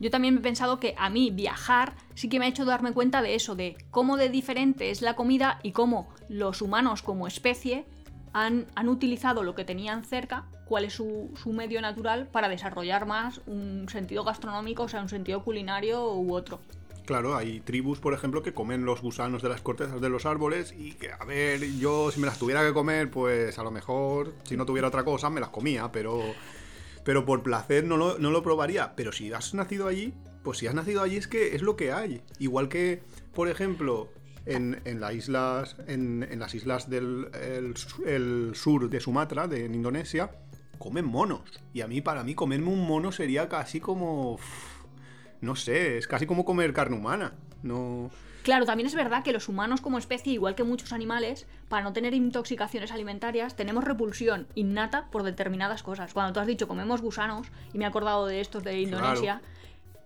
Yo 0.00 0.10
también 0.10 0.36
he 0.36 0.40
pensado 0.40 0.80
que 0.80 0.94
a 0.98 1.08
mí 1.08 1.30
viajar 1.30 1.94
sí 2.14 2.28
que 2.28 2.38
me 2.38 2.46
ha 2.46 2.48
hecho 2.48 2.64
darme 2.64 2.92
cuenta 2.92 3.22
de 3.22 3.34
eso, 3.34 3.54
de 3.54 3.76
cómo 3.90 4.16
de 4.16 4.28
diferente 4.28 4.90
es 4.90 5.02
la 5.02 5.14
comida 5.14 5.60
y 5.62 5.72
cómo 5.72 6.12
los 6.28 6.62
humanos 6.62 7.02
como 7.02 7.26
especie 7.26 7.86
han, 8.32 8.66
han 8.74 8.88
utilizado 8.88 9.42
lo 9.44 9.54
que 9.54 9.64
tenían 9.64 10.04
cerca, 10.04 10.46
cuál 10.64 10.84
es 10.84 10.94
su, 10.94 11.30
su 11.40 11.52
medio 11.52 11.80
natural, 11.80 12.26
para 12.26 12.48
desarrollar 12.48 13.06
más 13.06 13.40
un 13.46 13.86
sentido 13.88 14.24
gastronómico, 14.24 14.84
o 14.84 14.88
sea, 14.88 15.02
un 15.02 15.08
sentido 15.08 15.44
culinario 15.44 16.12
u 16.14 16.34
otro. 16.34 16.60
Claro, 17.06 17.36
hay 17.36 17.60
tribus, 17.60 18.00
por 18.00 18.14
ejemplo, 18.14 18.42
que 18.42 18.54
comen 18.54 18.86
los 18.86 19.02
gusanos 19.02 19.42
de 19.42 19.50
las 19.50 19.60
cortezas 19.60 20.00
de 20.00 20.08
los 20.08 20.24
árboles 20.24 20.74
y 20.76 20.92
que, 20.92 21.12
a 21.12 21.22
ver, 21.24 21.60
yo 21.78 22.10
si 22.10 22.18
me 22.18 22.26
las 22.26 22.38
tuviera 22.38 22.66
que 22.66 22.72
comer, 22.72 23.10
pues 23.10 23.58
a 23.58 23.62
lo 23.62 23.70
mejor, 23.70 24.32
si 24.44 24.56
no 24.56 24.64
tuviera 24.64 24.88
otra 24.88 25.04
cosa, 25.04 25.28
me 25.28 25.40
las 25.40 25.50
comía, 25.50 25.92
pero, 25.92 26.22
pero 27.04 27.24
por 27.24 27.42
placer 27.42 27.84
no 27.84 27.96
lo, 27.96 28.18
no 28.18 28.30
lo 28.30 28.42
probaría. 28.42 28.94
Pero 28.96 29.12
si 29.12 29.32
has 29.32 29.54
nacido 29.54 29.86
allí, 29.86 30.14
pues 30.42 30.58
si 30.58 30.66
has 30.66 30.74
nacido 30.74 31.02
allí 31.02 31.16
es 31.16 31.28
que 31.28 31.54
es 31.54 31.62
lo 31.62 31.76
que 31.76 31.92
hay. 31.92 32.22
Igual 32.38 32.68
que, 32.68 33.02
por 33.34 33.48
ejemplo, 33.48 34.10
en, 34.46 34.80
en 34.84 35.00
las 35.00 35.14
islas, 35.14 35.76
en, 35.86 36.26
en 36.30 36.38
las 36.40 36.54
islas 36.54 36.90
del 36.90 37.28
el 37.34 37.76
su- 37.76 38.04
el 38.04 38.52
sur 38.54 38.90
de 38.90 39.00
Sumatra, 39.00 39.46
de 39.48 39.64
en 39.66 39.74
Indonesia, 39.74 40.30
comen 40.78 41.04
monos. 41.06 41.42
Y 41.72 41.80
a 41.82 41.86
mí, 41.86 42.00
para 42.00 42.24
mí, 42.24 42.34
comerme 42.34 42.68
un 42.68 42.86
mono 42.86 43.12
sería 43.12 43.48
casi 43.48 43.80
como... 43.80 44.38
No 45.40 45.56
sé, 45.56 45.98
es 45.98 46.06
casi 46.08 46.26
como 46.26 46.44
comer 46.44 46.72
carne 46.72 46.96
humana. 46.96 47.34
No. 47.62 48.10
Claro, 48.44 48.66
también 48.66 48.86
es 48.86 48.94
verdad 48.94 49.24
que 49.24 49.32
los 49.32 49.48
humanos 49.48 49.80
como 49.80 49.96
especie, 49.96 50.34
igual 50.34 50.54
que 50.54 50.64
muchos 50.64 50.92
animales, 50.92 51.46
para 51.70 51.82
no 51.82 51.94
tener 51.94 52.12
intoxicaciones 52.12 52.92
alimentarias, 52.92 53.56
tenemos 53.56 53.84
repulsión 53.84 54.46
innata 54.54 55.06
por 55.10 55.22
determinadas 55.22 55.82
cosas. 55.82 56.12
Cuando 56.12 56.34
tú 56.34 56.40
has 56.40 56.46
dicho 56.46 56.68
comemos 56.68 57.00
gusanos, 57.00 57.46
y 57.72 57.78
me 57.78 57.84
he 57.84 57.86
acordado 57.86 58.26
de 58.26 58.42
estos 58.42 58.62
de 58.62 58.82
Indonesia, 58.82 59.40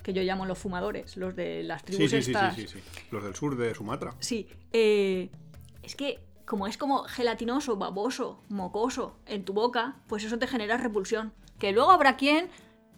que 0.05 0.13
yo 0.13 0.23
llamo 0.23 0.47
los 0.47 0.57
fumadores, 0.57 1.17
los 1.17 1.35
de 1.35 1.65
las 1.65 1.81
Sí, 1.81 1.87
tribus 1.87 2.11
sí, 2.13 2.23
sí, 2.23 2.31
estas. 2.31 2.55
sí, 2.55 2.69
sí, 2.69 2.79
sí. 2.79 3.07
Los 3.11 3.25
del 3.25 3.35
sur 3.35 3.57
de 3.57 3.75
Sumatra. 3.75 4.15
Sí, 4.21 4.47
eh, 4.73 5.31
es 5.83 5.97
que 5.97 6.21
como 6.47 6.69
es 6.69 6.79
como 6.79 7.03
gelatinoso, 7.03 7.77
baboso, 7.77 8.41
mocoso 8.49 9.19
en 9.27 9.45
tu 9.45 9.53
boca, 9.53 9.97
pues 10.07 10.23
eso 10.23 10.39
te 10.39 10.47
genera 10.47 10.77
repulsión. 10.77 11.33
Que 11.59 11.73
luego 11.73 11.91
habrá 11.91 12.17
quien 12.17 12.49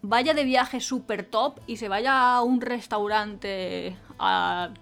vaya 0.03 0.35
de 0.35 0.45
viaje 0.45 0.81
súper 0.81 1.25
top 1.25 1.61
y 1.67 1.79
se 1.79 1.89
vaya 1.89 2.35
a 2.35 2.43
un 2.43 2.61
restaurante 2.61 3.97
a... 4.19 4.75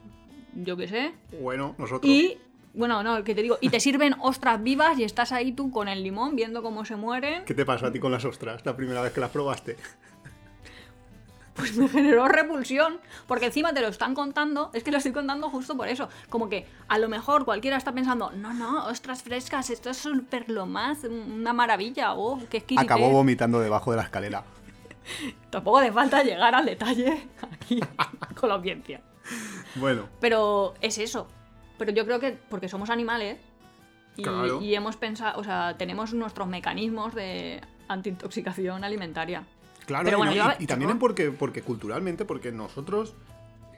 yo 0.55 0.77
qué 0.77 0.89
sé. 0.89 1.13
Bueno, 1.41 1.75
nosotros. 1.79 2.11
Y... 2.11 2.39
Bueno, 2.75 3.03
no, 3.03 3.25
que 3.25 3.35
te 3.35 3.43
digo, 3.43 3.59
y 3.61 3.71
te 3.71 3.81
sirven 3.81 4.15
ostras 4.21 4.63
vivas 4.63 4.99
y 4.99 5.05
estás 5.05 5.33
ahí 5.33 5.53
tú 5.53 5.71
con 5.71 5.89
el 5.89 6.03
limón 6.03 6.37
viendo 6.37 6.63
cómo 6.63 6.85
se 6.85 6.97
mueren. 6.97 7.45
¿Qué 7.45 7.55
te 7.55 7.65
pasó 7.65 7.87
a 7.87 7.93
ti 7.93 7.99
con 7.99 8.13
las 8.13 8.25
ostras 8.25 8.65
la 8.65 8.77
primera 8.77 9.03
vez 9.03 9.13
que 9.13 9.21
las 9.21 9.31
probaste? 9.31 9.77
pues 11.59 11.77
me 11.77 11.89
generó 11.89 12.29
repulsión, 12.29 13.01
porque 13.27 13.47
encima 13.47 13.73
te 13.75 13.81
lo 13.81 13.89
están 13.89 14.15
contando, 14.15 14.71
es 14.73 14.85
que 14.85 14.93
lo 14.93 14.99
estoy 14.99 15.13
contando 15.13 15.51
justo 15.51 15.77
por 15.77 15.89
eso, 15.89 16.09
como 16.31 16.49
que 16.49 16.67
a 16.87 16.99
lo 16.99 17.09
mejor 17.09 17.45
cualquiera 17.45 17.77
está 17.77 17.93
pensando, 17.93 18.31
no, 18.31 18.55
no, 18.55 18.87
ostras 18.87 19.25
frescas, 19.25 19.69
esto 19.71 19.91
es 19.91 19.97
súper 19.97 20.49
lo 20.49 20.67
más, 20.67 21.03
una 21.05 21.53
maravilla, 21.53 22.15
oh, 22.15 22.39
qué 22.49 22.59
exquisitez. 22.59 22.85
Acabó 22.85 23.11
vomitando 23.11 23.59
debajo 23.59 23.91
de 23.91 23.97
la 23.97 24.05
escalera. 24.05 24.45
Tampoco 25.51 25.79
hace 25.79 25.93
falta 25.93 26.23
llegar 26.23 26.55
al 26.55 26.65
detalle 26.65 27.27
aquí 27.43 27.81
con 28.37 28.49
la 28.49 28.55
audiencia. 28.55 29.03
Bueno, 29.79 30.09
Pero 30.21 30.75
es 30.81 30.99
eso, 30.99 31.29
pero 31.79 31.93
yo 31.93 32.05
creo 32.05 32.21
que 32.21 32.39
porque 32.49 32.69
somos 32.69 32.91
animales 32.91 33.39
y, 34.17 34.23
Claro. 34.23 34.61
y 34.61 34.75
hemos 34.75 34.97
pensado, 34.97 35.39
o 35.41 35.45
sea, 35.45 35.77
tenemos 35.79 36.13
nuestros 36.15 36.49
mecanismos 36.49 37.15
de 37.15 37.61
antiintoxicación 37.89 38.85
alimentaria. 38.85 39.45
claro, 39.87 40.05
Pero 40.05 40.17
y, 40.17 40.21
bueno, 40.21 40.33
no- 40.33 40.37
yo- 40.53 40.57
y- 40.59 40.65
y 40.65 40.67
también 40.67 40.99
porque, 40.99 41.31
porque 41.31 41.63
culturalmente, 41.63 42.25
porque 42.25 42.53
nosotros 42.53 43.15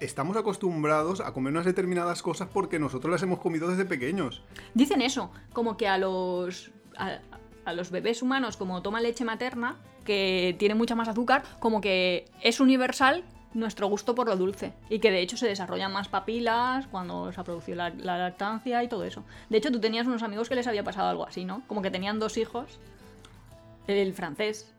estamos 0.00 0.36
acostumbrados 0.36 1.20
a 1.20 1.32
comer 1.32 1.52
unas 1.52 1.66
determinadas 1.66 2.22
cosas 2.22 2.48
porque 2.52 2.78
nosotros 2.78 3.12
las 3.12 3.22
hemos 3.22 3.38
comido 3.38 3.68
desde 3.68 3.84
pequeños. 3.84 4.42
Dicen 4.74 5.02
eso, 5.02 5.30
como 5.52 5.76
que 5.76 5.86
a 5.86 5.98
los 5.98 6.70
a, 6.96 7.18
a 7.64 7.72
los 7.74 7.90
bebés 7.90 8.22
humanos 8.22 8.56
como 8.56 8.82
toman 8.82 9.02
leche 9.02 9.24
materna, 9.24 9.76
que 10.04 10.56
tiene 10.58 10.74
mucha 10.74 10.94
más 10.96 11.06
azúcar, 11.08 11.42
como 11.60 11.80
que 11.80 12.24
es 12.42 12.58
universal 12.60 13.22
nuestro 13.54 13.88
gusto 13.88 14.14
por 14.14 14.28
lo 14.28 14.36
dulce 14.36 14.72
y 14.88 15.00
que 15.00 15.10
de 15.10 15.20
hecho 15.20 15.36
se 15.36 15.46
desarrollan 15.46 15.92
más 15.92 16.08
papilas 16.08 16.86
cuando 16.86 17.32
se 17.32 17.40
ha 17.40 17.44
producido 17.44 17.76
la, 17.76 17.90
la 17.90 18.18
lactancia 18.18 18.82
y 18.84 18.88
todo 18.88 19.04
eso. 19.04 19.24
De 19.48 19.58
hecho, 19.58 19.72
tú 19.72 19.80
tenías 19.80 20.06
unos 20.06 20.22
amigos 20.22 20.48
que 20.48 20.54
les 20.54 20.66
había 20.66 20.84
pasado 20.84 21.08
algo 21.08 21.26
así, 21.26 21.44
¿no? 21.44 21.62
Como 21.66 21.82
que 21.82 21.90
tenían 21.90 22.18
dos 22.18 22.36
hijos, 22.36 22.78
el 23.86 24.14
francés, 24.14 24.72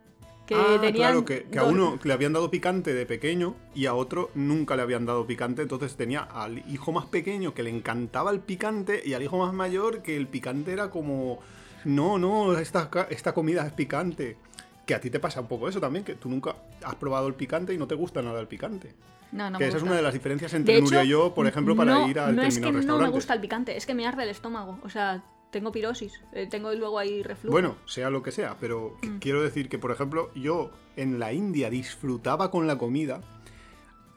que 0.45 0.55
ah, 0.55 0.77
tenían 0.81 1.11
claro, 1.11 1.25
que, 1.25 1.43
que 1.43 1.59
a 1.59 1.63
uno 1.63 1.99
le 2.03 2.13
habían 2.13 2.33
dado 2.33 2.49
picante 2.49 2.93
de 2.93 3.05
pequeño 3.05 3.55
y 3.75 3.85
a 3.85 3.93
otro 3.93 4.31
nunca 4.35 4.75
le 4.75 4.81
habían 4.81 5.05
dado 5.05 5.25
picante. 5.25 5.61
Entonces 5.61 5.95
tenía 5.95 6.21
al 6.21 6.59
hijo 6.69 6.91
más 6.91 7.05
pequeño 7.05 7.53
que 7.53 7.63
le 7.63 7.69
encantaba 7.69 8.31
el 8.31 8.39
picante 8.39 9.01
y 9.05 9.13
al 9.13 9.23
hijo 9.23 9.37
más 9.37 9.53
mayor 9.53 10.01
que 10.01 10.17
el 10.17 10.27
picante 10.27 10.73
era 10.73 10.89
como, 10.89 11.39
no, 11.85 12.17
no, 12.17 12.57
esta, 12.57 12.89
esta 13.09 13.33
comida 13.33 13.65
es 13.65 13.73
picante. 13.73 14.37
Que 14.85 14.95
a 14.95 14.99
ti 15.01 15.09
te 15.09 15.19
pasa 15.19 15.41
un 15.41 15.47
poco 15.47 15.69
eso 15.69 15.79
también, 15.79 16.03
que 16.03 16.15
tú 16.15 16.29
nunca 16.29 16.55
has 16.83 16.95
probado 16.95 17.27
el 17.27 17.35
picante 17.35 17.73
y 17.73 17.77
no 17.77 17.87
te 17.87 17.95
gusta 17.95 18.21
nada 18.21 18.39
el 18.39 18.47
picante. 18.47 18.93
No, 19.31 19.49
no 19.49 19.57
que 19.59 19.63
me 19.65 19.67
esa 19.69 19.77
es 19.77 19.83
gusta. 19.83 19.91
una 19.91 19.95
de 19.97 20.01
las 20.03 20.13
diferencias 20.13 20.53
entre 20.53 20.81
Nuria 20.81 21.03
y 21.03 21.09
yo, 21.09 21.33
por 21.33 21.47
ejemplo, 21.47 21.75
para 21.75 21.93
no, 21.93 22.09
ir 22.09 22.19
al 22.19 22.35
No 22.35 22.41
es 22.41 22.59
que 22.59 22.71
no 22.71 22.97
me 22.97 23.09
gusta 23.09 23.33
el 23.33 23.39
picante, 23.41 23.77
es 23.77 23.85
que 23.85 23.93
me 23.93 24.05
arde 24.05 24.23
el 24.23 24.29
estómago. 24.29 24.79
O 24.83 24.89
sea, 24.89 25.23
tengo 25.51 25.71
pirosis, 25.71 26.19
eh, 26.33 26.47
tengo 26.49 26.73
luego 26.73 26.97
ahí 26.99 27.23
reflujo. 27.23 27.51
Bueno, 27.53 27.75
sea 27.85 28.09
lo 28.09 28.23
que 28.23 28.31
sea, 28.31 28.57
pero 28.59 28.97
Mm. 29.01 29.17
quiero 29.19 29.41
decir 29.41 29.69
que, 29.69 29.77
por 29.79 29.91
ejemplo, 29.91 30.31
yo 30.35 30.71
en 30.97 31.19
la 31.19 31.31
India 31.31 31.69
disfrutaba 31.69 32.51
con 32.51 32.67
la 32.67 32.77
comida 32.77 33.21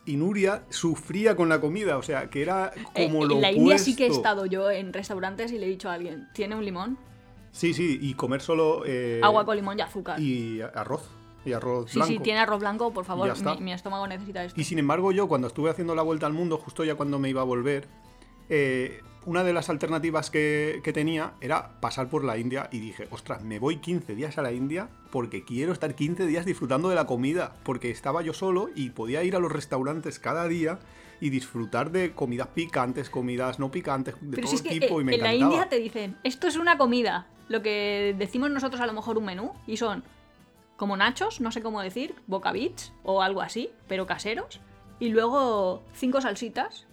y 0.07 0.17
Nuria 0.17 0.65
sufría 0.71 1.35
con 1.37 1.49
la 1.49 1.61
comida, 1.61 1.97
o 1.97 2.03
sea, 2.03 2.29
que 2.31 2.43
era 2.43 2.73
Eh, 2.95 3.05
como 3.07 3.25
lo 3.25 3.37
en 3.37 3.41
la 3.43 3.53
India 3.53 3.79
sí 3.79 3.95
que 3.97 4.07
he 4.07 4.11
estado 4.11 4.47
yo 4.47 4.71
en 4.71 4.93
restaurantes 4.93 5.51
y 5.53 5.59
le 5.59 5.67
he 5.67 5.69
dicho 5.69 5.89
a 5.89 5.95
alguien, 5.95 6.29
¿tiene 6.35 6.55
un 6.57 6.65
limón? 6.65 6.99
Sí, 7.55 7.73
sí, 7.73 8.01
y 8.03 8.15
comer 8.15 8.43
solo 8.43 8.83
eh, 8.85 9.21
Agua 9.23 9.45
con 9.45 9.55
limón 9.55 9.79
y 9.79 9.83
azúcar. 9.83 10.19
y 10.19 10.61
arroz, 10.61 11.09
y 11.45 11.53
arroz 11.53 11.89
sí, 11.89 11.99
blanco. 11.99 12.13
sí, 12.13 12.19
tiene 12.19 12.41
arroz 12.41 12.59
blanco, 12.59 12.93
por 12.93 13.05
favor, 13.05 13.33
mi 13.61 13.73
estómago 13.73 14.09
necesita 14.09 14.45
esto. 14.45 14.61
Y 14.61 14.65
sin 14.65 14.81
embargo, 14.81 15.13
yo 15.13 15.29
cuando 15.29 15.47
estuve 15.47 15.71
haciendo 15.71 15.95
la 15.95 16.03
vuelta 16.03 16.27
al 16.27 16.33
mundo, 16.33 16.59
justo 16.59 16.83
ya 16.83 16.97
cuando 16.97 17.21
me 17.21 17.31
iba 17.31 17.43
a 17.43 17.45
volver, 17.45 17.87
eh, 18.49 19.01
una 19.25 19.45
de 19.45 19.53
las 19.53 19.71
alternativas 19.71 20.31
que, 20.31 20.81
que 20.83 20.93
tenía 20.93 21.35
era 21.41 21.81
pasar 21.81 22.09
por 22.09 22.25
la 22.25 22.39
India 22.39 22.69
y 22.73 22.81
dije, 22.81 23.07
ostras, 23.13 23.45
me 23.45 23.61
voy 23.61 23.77
15 23.77 24.17
días 24.17 24.37
a 24.37 24.43
la 24.43 24.51
India 24.51 24.89
porque 25.13 25.45
quiero 25.45 25.73
estar 25.73 25.95
15 25.95 26.27
días 26.27 26.45
disfrutando 26.47 26.89
de 26.89 26.97
la 26.97 27.07
comida, 27.07 27.55
porque 27.63 27.93
estaba 27.93 28.21
yo 28.23 28.33
solo 28.33 28.69
y 28.75 28.91
podía 28.91 29.23
ir 29.23 29.37
a 29.37 29.39
los 29.39 29.53
restaurantes 29.53 30.19
cada 30.19 30.49
día 30.49 30.81
y 31.21 31.31
disfrutar 31.31 31.91
de 31.91 32.13
comidas 32.13 32.49
picantes, 32.49 33.11
comidas 33.11 33.59
no 33.59 33.71
picantes, 33.71 34.15
de 34.21 34.37
Pero 34.37 34.43
todo 34.43 34.51
si 34.51 34.57
es 34.57 34.63
que 34.63 34.81
tipo 34.81 34.99
eh, 34.99 35.03
y 35.03 35.05
me 35.05 35.15
en 35.15 35.23
la. 35.23 35.35
India 35.35 35.69
te 35.69 35.79
dicen, 35.79 36.17
esto 36.25 36.47
es 36.47 36.57
una 36.57 36.77
comida. 36.79 37.27
Lo 37.49 37.63
que 37.63 38.15
decimos 38.19 38.51
nosotros 38.51 38.81
a 38.81 38.87
lo 38.87 38.93
mejor 38.93 39.19
un 39.19 39.25
menú 39.27 39.53
y 39.67 39.77
son 39.77 40.03
como 40.77 40.97
nachos, 40.97 41.41
no 41.41 41.53
sé 41.53 41.63
cómo 41.63 41.81
decir, 41.83 42.15
bocabits 42.27 42.93
o 43.05 43.23
algo 43.23 43.41
así, 43.43 43.71
pero 43.89 44.07
caseros. 44.07 44.61
Y 44.99 45.09
luego 45.11 45.83
cinco 45.95 46.21
salsitas. 46.21 46.87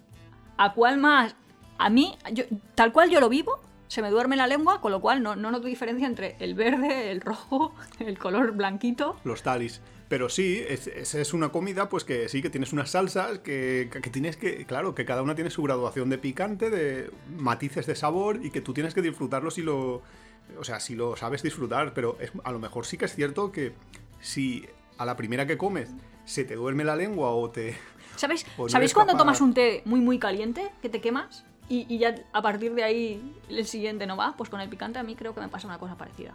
¿A 0.56 0.74
cuál 0.74 0.98
más? 0.98 1.34
A 1.78 1.90
mí, 1.90 2.16
yo- 2.32 2.44
tal 2.74 2.92
cual 2.92 3.10
yo 3.10 3.18
lo 3.20 3.28
vivo, 3.28 3.58
se 3.88 4.02
me 4.02 4.10
duerme 4.10 4.36
la 4.36 4.46
lengua, 4.46 4.80
con 4.80 4.92
lo 4.92 5.00
cual 5.00 5.22
no, 5.22 5.34
no 5.36 5.50
noto 5.50 5.66
diferencia 5.66 6.06
entre 6.06 6.36
el 6.38 6.54
verde, 6.54 7.10
el 7.10 7.20
rojo, 7.20 7.74
el 7.98 8.18
color 8.18 8.52
blanquito. 8.52 9.16
los 9.24 9.42
talis. 9.42 9.80
Pero 10.12 10.28
sí, 10.28 10.62
es, 10.68 10.88
es- 10.88 11.14
es 11.14 11.32
una 11.32 11.48
comida, 11.48 11.88
pues 11.88 12.04
que 12.04 12.28
sí, 12.28 12.42
que 12.42 12.50
tienes 12.50 12.74
unas 12.74 12.90
salsas, 12.90 13.38
que, 13.38 13.88
que 13.90 14.10
tienes 14.10 14.36
que, 14.36 14.66
claro, 14.66 14.94
que 14.94 15.06
cada 15.06 15.22
una 15.22 15.34
tiene 15.34 15.48
su 15.48 15.62
graduación 15.62 16.10
de 16.10 16.18
picante, 16.18 16.68
de 16.68 17.10
matices 17.38 17.86
de 17.86 17.94
sabor, 17.96 18.44
y 18.44 18.50
que 18.50 18.60
tú 18.60 18.74
tienes 18.74 18.92
que 18.92 19.00
disfrutarlo 19.00 19.50
si 19.50 19.62
lo, 19.62 20.02
o 20.58 20.64
sea, 20.64 20.80
si 20.80 20.96
lo 20.96 21.16
sabes 21.16 21.42
disfrutar. 21.42 21.94
Pero 21.94 22.18
es- 22.20 22.30
a 22.44 22.52
lo 22.52 22.58
mejor 22.58 22.84
sí 22.84 22.98
que 22.98 23.06
es 23.06 23.14
cierto 23.14 23.52
que 23.52 23.72
si 24.20 24.66
a 24.98 25.06
la 25.06 25.16
primera 25.16 25.46
que 25.46 25.56
comes 25.56 25.88
se 26.26 26.44
te 26.44 26.56
duerme 26.56 26.84
la 26.84 26.94
lengua 26.94 27.30
o 27.30 27.48
te... 27.48 27.74
¿Sabéis, 28.16 28.44
O 28.58 28.64
no 28.64 28.68
¿sabéis 28.68 28.92
cuando 28.92 29.16
tomas 29.16 29.40
un 29.40 29.54
té 29.54 29.80
muy 29.86 30.00
muy 30.00 30.18
caliente 30.18 30.68
que 30.82 30.90
te 30.90 31.00
quemas? 31.00 31.46
Y, 31.70 31.86
y 31.88 31.96
ya 31.96 32.14
a 32.34 32.42
partir 32.42 32.74
de 32.74 32.84
ahí 32.84 33.34
el 33.48 33.64
siguiente 33.64 34.06
no 34.06 34.18
va, 34.18 34.34
pues 34.36 34.50
con 34.50 34.60
el 34.60 34.68
picante 34.68 34.98
a 34.98 35.02
mí 35.02 35.14
creo 35.16 35.34
que 35.34 35.40
me 35.40 35.48
pasa 35.48 35.66
una 35.68 35.78
cosa 35.78 35.96
parecida. 35.96 36.34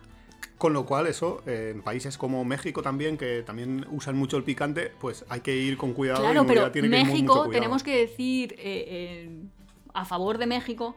Con 0.57 0.73
lo 0.73 0.85
cual 0.87 1.05
eso, 1.05 1.43
eh, 1.45 1.71
en 1.75 1.83
países 1.83 2.17
como 2.17 2.43
México 2.43 2.81
también, 2.81 3.15
que 3.17 3.43
también 3.43 3.85
usan 3.91 4.17
mucho 4.17 4.37
el 4.37 4.43
picante, 4.43 4.91
pues 4.99 5.23
hay 5.29 5.41
que 5.41 5.55
ir 5.55 5.77
con 5.77 5.93
cuidado. 5.93 6.19
y 6.19 6.23
Claro, 6.23 6.43
Nuria 6.43 6.61
pero 6.63 6.71
tiene 6.71 6.89
que 6.89 6.95
ir 6.95 6.99
con 7.01 7.07
mucho 7.07 7.13
México, 7.13 7.33
cuidado. 7.33 7.51
tenemos 7.51 7.83
que 7.83 7.97
decir 7.97 8.53
eh, 8.53 8.57
eh, 8.87 9.39
a 9.93 10.03
favor 10.05 10.37
de 10.39 10.47
México 10.47 10.95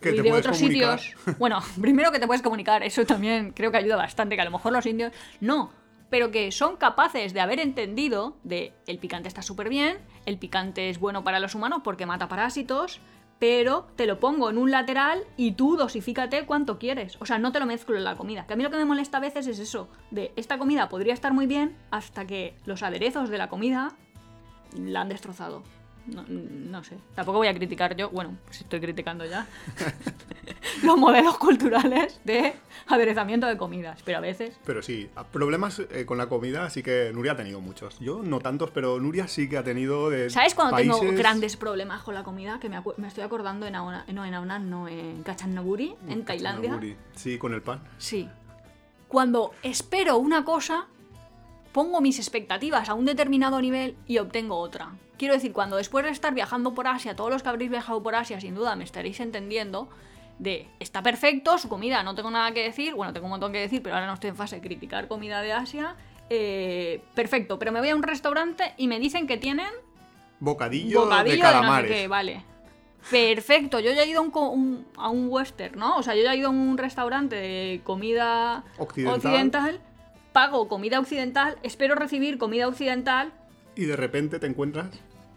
Que 0.00 0.12
y 0.12 0.16
te 0.16 0.22
de 0.22 0.32
otros 0.32 0.56
comunicar. 0.58 0.98
sitios. 0.98 1.36
Bueno, 1.38 1.58
primero 1.80 2.10
que 2.10 2.18
te 2.20 2.26
puedes 2.26 2.40
comunicar, 2.42 2.82
eso 2.82 3.04
también 3.04 3.52
creo 3.52 3.70
que 3.70 3.76
ayuda 3.76 3.96
bastante, 3.96 4.34
que 4.34 4.40
a 4.42 4.46
lo 4.46 4.50
mejor 4.50 4.72
los 4.72 4.86
indios 4.86 5.12
no, 5.40 5.70
pero 6.08 6.30
que 6.30 6.50
son 6.52 6.76
capaces 6.76 7.34
de 7.34 7.40
haber 7.40 7.60
entendido 7.60 8.36
de 8.44 8.72
el 8.86 8.98
picante 8.98 9.28
está 9.28 9.42
súper 9.42 9.68
bien, 9.68 9.98
el 10.24 10.38
picante 10.38 10.88
es 10.88 10.98
bueno 10.98 11.22
para 11.22 11.38
los 11.40 11.54
humanos 11.54 11.80
porque 11.84 12.06
mata 12.06 12.28
parásitos, 12.28 13.00
pero 13.38 13.86
te 13.96 14.06
lo 14.06 14.18
pongo 14.18 14.50
en 14.50 14.58
un 14.58 14.70
lateral 14.70 15.24
y 15.36 15.52
tú 15.52 15.76
dosifícate 15.76 16.46
cuánto 16.46 16.78
quieres. 16.78 17.16
O 17.20 17.26
sea, 17.26 17.38
no 17.38 17.52
te 17.52 17.60
lo 17.60 17.66
mezclo 17.66 17.96
en 17.96 18.04
la 18.04 18.16
comida. 18.16 18.46
Que 18.46 18.54
a 18.54 18.56
mí 18.56 18.62
lo 18.62 18.70
que 18.70 18.78
me 18.78 18.84
molesta 18.84 19.18
a 19.18 19.20
veces 19.20 19.46
es 19.46 19.58
eso, 19.58 19.88
de 20.10 20.32
esta 20.36 20.58
comida 20.58 20.88
podría 20.88 21.14
estar 21.14 21.32
muy 21.32 21.46
bien 21.46 21.76
hasta 21.90 22.26
que 22.26 22.56
los 22.64 22.82
aderezos 22.82 23.28
de 23.28 23.38
la 23.38 23.48
comida 23.48 23.92
la 24.76 25.02
han 25.02 25.08
destrozado. 25.08 25.62
No, 26.06 26.24
no 26.28 26.84
sé. 26.84 26.96
Tampoco 27.14 27.38
voy 27.38 27.48
a 27.48 27.54
criticar 27.54 27.96
yo, 27.96 28.10
bueno, 28.10 28.36
pues 28.44 28.60
estoy 28.60 28.80
criticando 28.80 29.24
ya, 29.24 29.46
los 30.84 30.96
modelos 30.96 31.38
culturales 31.38 32.20
de 32.24 32.54
aderezamiento 32.86 33.46
de 33.46 33.56
comidas, 33.56 34.00
pero 34.04 34.18
a 34.18 34.20
veces... 34.20 34.56
Pero 34.64 34.82
sí, 34.82 35.08
problemas 35.32 35.80
eh, 35.90 36.06
con 36.06 36.18
la 36.18 36.28
comida 36.28 36.70
sí 36.70 36.82
que 36.82 37.10
Nuria 37.12 37.32
ha 37.32 37.36
tenido 37.36 37.60
muchos. 37.60 37.98
Yo 37.98 38.22
no 38.22 38.40
tantos, 38.40 38.70
pero 38.70 39.00
Nuria 39.00 39.28
sí 39.28 39.48
que 39.48 39.58
ha 39.58 39.64
tenido 39.64 40.10
de 40.10 40.30
¿Sabes 40.30 40.54
cuando 40.54 40.76
tengo 40.76 41.00
grandes 41.12 41.56
problemas 41.56 42.02
con 42.02 42.14
la 42.14 42.22
comida? 42.22 42.60
Que 42.60 42.68
me, 42.68 42.80
me 42.96 43.08
estoy 43.08 43.24
acordando 43.24 43.66
en 43.66 43.74
Aona, 43.74 44.04
no, 44.12 44.24
en 44.24 44.34
Aonan, 44.34 44.70
no, 44.70 44.88
en 44.88 45.22
Kachanaburi, 45.22 45.94
en 46.08 46.24
Tailandia. 46.24 46.78
Sí, 47.14 47.38
con 47.38 47.52
el 47.54 47.62
pan. 47.62 47.80
Sí. 47.98 48.28
Cuando 49.08 49.52
espero 49.62 50.18
una 50.18 50.44
cosa, 50.44 50.86
pongo 51.76 52.00
mis 52.00 52.18
expectativas 52.18 52.88
a 52.88 52.94
un 52.94 53.04
determinado 53.04 53.60
nivel 53.60 53.96
y 54.06 54.16
obtengo 54.16 54.56
otra. 54.56 54.94
Quiero 55.18 55.34
decir, 55.34 55.52
cuando 55.52 55.76
después 55.76 56.06
de 56.06 56.10
estar 56.10 56.32
viajando 56.32 56.72
por 56.72 56.86
Asia, 56.86 57.14
todos 57.14 57.28
los 57.30 57.42
que 57.42 57.50
habréis 57.50 57.70
viajado 57.70 58.02
por 58.02 58.14
Asia 58.14 58.40
sin 58.40 58.54
duda 58.54 58.76
me 58.76 58.84
estaréis 58.84 59.20
entendiendo, 59.20 59.90
de 60.38 60.68
está 60.80 61.02
perfecto, 61.02 61.58
su 61.58 61.68
comida, 61.68 62.02
no 62.02 62.14
tengo 62.14 62.30
nada 62.30 62.52
que 62.52 62.62
decir, 62.62 62.94
bueno, 62.94 63.12
tengo 63.12 63.26
un 63.26 63.32
montón 63.32 63.52
que 63.52 63.58
decir, 63.60 63.82
pero 63.82 63.94
ahora 63.94 64.06
no 64.06 64.14
estoy 64.14 64.30
en 64.30 64.36
fase 64.36 64.56
de 64.56 64.62
criticar 64.62 65.06
comida 65.06 65.42
de 65.42 65.52
Asia. 65.52 65.96
eh, 66.30 67.02
perfecto, 67.14 67.58
pero 67.58 67.72
me 67.72 67.80
voy 67.80 67.90
a 67.90 67.94
un 67.94 68.02
restaurante 68.02 68.72
y 68.78 68.88
me 68.88 68.98
dicen 68.98 69.26
que 69.26 69.36
tienen 69.36 69.68
Bocadillo, 70.40 71.02
bocadillo 71.02 71.30
de 71.30 71.36
de 71.36 71.42
no 71.42 71.48
sé 71.50 71.54
calamares. 71.60 71.90
qué, 71.92 72.08
vale. 72.08 72.42
Perfecto, 73.10 73.80
yo 73.80 73.92
ya 73.92 74.02
he 74.02 74.08
ido 74.08 74.20
a 74.20 74.22
un, 74.24 74.30
co- 74.30 74.48
un- 74.50 74.86
a 74.96 75.10
un 75.10 75.28
western, 75.28 75.78
¿no? 75.78 75.96
O 75.96 76.02
sea, 76.02 76.14
yo 76.14 76.22
ya 76.22 76.32
he 76.32 76.38
ido 76.38 76.48
a 76.48 76.50
un 76.50 76.76
restaurante 76.78 77.36
de 77.36 77.80
comida 77.84 78.64
Occidental. 78.78 79.16
occidental, 79.16 79.80
pago 80.36 80.68
comida 80.68 81.00
occidental, 81.00 81.56
espero 81.62 81.94
recibir 81.94 82.36
comida 82.36 82.68
occidental. 82.68 83.32
Y 83.74 83.86
de 83.86 83.96
repente 83.96 84.38
te 84.38 84.46
encuentras 84.46 84.90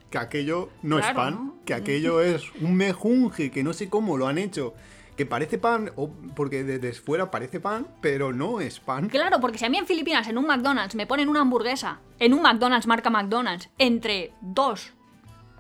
que 0.10 0.18
aquello 0.18 0.72
no 0.82 1.00
es 1.00 1.06
pan, 1.14 1.34
¿no? 1.36 1.56
que 1.64 1.74
aquello 1.74 2.20
es 2.20 2.44
un 2.60 2.76
mejunje, 2.76 3.50
que 3.50 3.64
no 3.64 3.72
sé 3.72 3.90
cómo 3.90 4.18
lo 4.18 4.28
han 4.28 4.38
hecho. 4.38 4.74
Que 5.16 5.26
parece 5.26 5.58
pan, 5.58 5.92
o 5.96 6.10
porque 6.36 6.66
desde 6.66 6.92
fuera 6.92 7.32
parece 7.32 7.62
pan, 7.62 7.88
pero 8.02 8.34
no 8.34 8.60
es 8.60 8.82
pan. 8.82 9.08
Claro, 9.08 9.40
porque 9.40 9.58
si 9.58 9.64
a 9.64 9.70
mí 9.70 9.78
en 9.78 9.88
Filipinas, 9.88 10.28
en 10.28 10.38
un 10.38 10.48
McDonald's, 10.48 10.96
me 10.96 11.08
ponen 11.08 11.30
una 11.30 11.42
hamburguesa, 11.42 12.02
en 12.20 12.34
un 12.34 12.42
McDonald's 12.42 12.86
marca 12.86 13.10
McDonald's, 13.10 13.70
entre 13.78 14.34
dos 14.42 14.92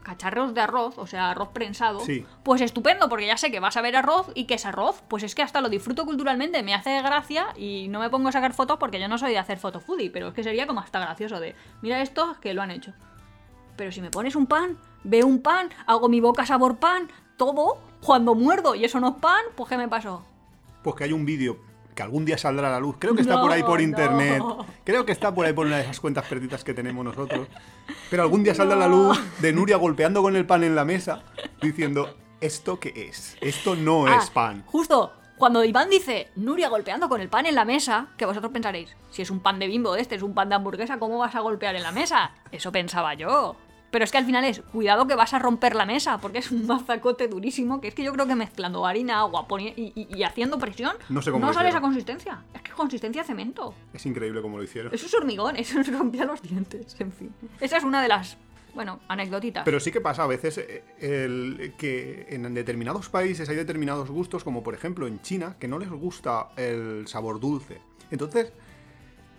cacharros 0.04 0.54
de 0.54 0.62
arroz, 0.62 0.98
o 0.98 1.08
sea, 1.08 1.32
arroz 1.32 1.50
prensado, 1.50 2.00
Sí. 2.02 2.26
pues 2.44 2.62
estupendo, 2.62 3.10
porque 3.10 3.28
ya 3.28 3.38
sé 3.38 3.52
que 3.52 3.60
vas 3.60 3.78
a 3.78 3.82
ver 3.82 3.96
arroz 3.96 4.32
y 4.36 4.46
que 4.46 4.56
es 4.56 4.66
arroz, 4.66 5.04
pues 5.08 5.24
es 5.24 5.36
que 5.36 5.42
hasta 5.42 5.62
lo 5.62 5.70
disfruto 5.70 6.06
culturalmente, 6.06 6.64
me 6.64 6.74
hace 6.74 7.02
gracia 7.02 7.48
y 7.58 7.88
no 7.90 8.00
me 8.00 8.10
pongo 8.10 8.30
a 8.30 8.32
sacar 8.32 8.54
fotos 8.54 8.78
porque 8.80 9.00
yo 9.00 9.08
no 9.08 9.18
soy 9.18 9.32
de 9.32 9.38
hacer 9.38 9.58
foto 9.60 9.80
foodie, 9.80 10.10
pero 10.10 10.30
es 10.30 10.34
que 10.34 10.44
sería 10.44 10.68
como 10.68 10.80
hasta 10.80 11.00
gracioso 11.00 11.40
de, 11.40 11.56
mira 11.82 12.02
esto 12.02 12.36
que 12.42 12.54
lo 12.54 12.62
han 12.62 12.72
hecho. 12.72 12.94
Pero 13.76 13.92
si 13.92 14.02
me 14.02 14.10
pones 14.12 14.36
un 14.36 14.46
pan, 14.46 14.78
veo 15.04 15.26
un 15.26 15.42
pan, 15.42 15.70
hago 15.86 16.10
mi 16.10 16.20
boca 16.20 16.46
sabor 16.46 16.78
pan, 16.78 17.10
todo, 17.38 17.78
cuando 18.02 18.36
muerdo 18.36 18.76
y 18.76 18.84
eso 18.86 19.00
no 19.00 19.10
es 19.10 19.16
pan, 19.16 19.42
pues 19.56 19.70
¿qué 19.70 19.78
me 19.78 19.88
pasó? 19.88 20.24
Pues 20.84 20.96
que 20.96 21.04
hay 21.06 21.14
un 21.14 21.26
vídeo 21.26 21.58
que 22.00 22.04
algún 22.04 22.24
día 22.24 22.38
saldrá 22.38 22.70
a 22.70 22.72
la 22.72 22.80
luz. 22.80 22.96
Creo 22.98 23.14
que 23.14 23.20
está 23.24 23.42
por 23.42 23.52
ahí 23.52 23.62
por 23.62 23.80
no. 23.80 23.84
internet. 23.84 24.42
Creo 24.86 25.06
que 25.06 25.12
está 25.12 25.34
por 25.36 25.46
ahí 25.46 25.52
por 25.52 25.66
una 25.68 25.76
de 25.76 25.82
esas 25.82 26.00
cuentas 26.00 26.26
perdidas 26.28 26.64
que 26.64 26.74
tenemos 26.74 27.04
nosotros. 27.04 27.50
Pero 28.10 28.24
algún 28.24 28.42
día 28.42 28.56
saldrá 28.56 28.78
a 28.78 28.80
la 28.80 28.88
luz 28.88 29.20
de 29.42 29.52
Nuria 29.52 29.76
golpeando 29.76 30.22
con 30.22 30.38
el 30.38 30.46
pan 30.46 30.64
en 30.64 30.76
la 30.78 30.86
mesa, 30.86 31.24
diciendo, 31.62 32.16
¿esto 32.40 32.80
qué 32.80 33.10
es? 33.10 33.36
Esto 33.42 33.76
no 33.76 34.08
Ah, 34.08 34.18
es 34.24 34.30
pan. 34.30 34.64
Justo, 34.68 35.12
cuando 35.38 35.62
Iván 35.66 35.90
dice 35.90 36.30
Nuria 36.38 36.70
golpeando 36.70 37.10
con 37.10 37.20
el 37.20 37.28
pan 37.28 37.46
en 37.48 37.56
la 37.56 37.66
mesa, 37.66 38.08
que 38.16 38.26
vosotros 38.26 38.54
pensaréis, 38.54 38.96
si 39.10 39.22
es 39.22 39.30
un 39.30 39.42
pan 39.42 39.60
de 39.60 39.68
bimbo 39.68 39.98
este, 39.98 40.16
es 40.16 40.22
un 40.22 40.34
pan 40.34 40.48
de 40.48 40.56
hamburguesa, 40.56 41.00
¿cómo 41.00 41.18
vas 41.18 41.36
a 41.36 41.42
golpear 41.42 41.76
en 41.76 41.84
la 41.84 41.92
mesa? 41.92 42.32
Eso 42.50 42.72
pensaba 42.72 43.14
yo. 43.16 43.58
Pero 43.92 44.06
es 44.06 44.12
que 44.12 44.18
al 44.20 44.26
final 44.26 44.44
es, 44.46 44.62
cuidado 44.72 45.08
que 45.08 45.16
vas 45.16 45.34
a 45.34 45.40
romper 45.40 45.76
la 45.76 45.86
mesa, 45.86 46.20
porque 46.20 46.38
es 46.40 46.52
un 46.52 46.68
mazacote 46.68 47.28
durísimo, 47.28 47.82
que 47.82 47.88
es 47.90 47.96
que 47.96 48.04
yo 48.04 48.14
creo 48.14 48.28
que 48.28 48.36
mezclando 48.36 48.86
harina, 48.86 49.20
agua 49.20 49.48
y, 49.60 49.92
y- 49.96 50.08
y 50.16 50.24
haciendo 50.24 50.60
presión, 50.60 50.96
No 51.10 51.22
sé 51.22 51.32
cómo 51.32 51.52
sale 51.54 51.70
esa 51.70 51.82
consistencia. 51.82 52.44
Es 52.54 52.62
que 52.62 52.72
consistencia 52.72 53.24
cemento. 53.24 53.74
Es 53.94 54.06
increíble 54.06 54.42
cómo 54.42 54.58
lo 54.58 54.64
hicieron. 54.64 54.94
Eso 54.94 55.06
es 55.08 55.14
hormigón, 55.14 55.56
eso 55.58 55.78
nos 55.78 55.88
rompía 55.92 56.26
los 56.26 56.42
dientes, 56.42 56.96
en 57.00 57.12
fin. 57.12 57.34
Esa 57.60 57.78
es 57.78 57.84
una 57.84 58.02
de 58.02 58.08
las, 58.10 58.38
bueno, 58.76 59.00
anecdotitas. 59.08 59.64
Pero 59.66 59.80
sí 59.80 59.92
que 59.92 60.02
pasa 60.02 60.24
a 60.24 60.28
veces 60.28 60.58
eh, 60.60 60.84
el, 61.00 61.74
que 61.78 62.28
en 62.30 62.54
determinados 62.54 63.10
países 63.10 63.50
hay 63.50 63.56
determinados 63.56 64.10
gustos, 64.10 64.44
como 64.44 64.62
por 64.64 64.74
ejemplo 64.76 65.08
en 65.08 65.22
China, 65.22 65.56
que 65.60 65.68
no 65.68 65.80
les 65.80 65.90
gusta 65.90 66.50
el 66.58 67.08
sabor 67.08 67.40
dulce. 67.40 67.80
Entonces, 68.12 68.52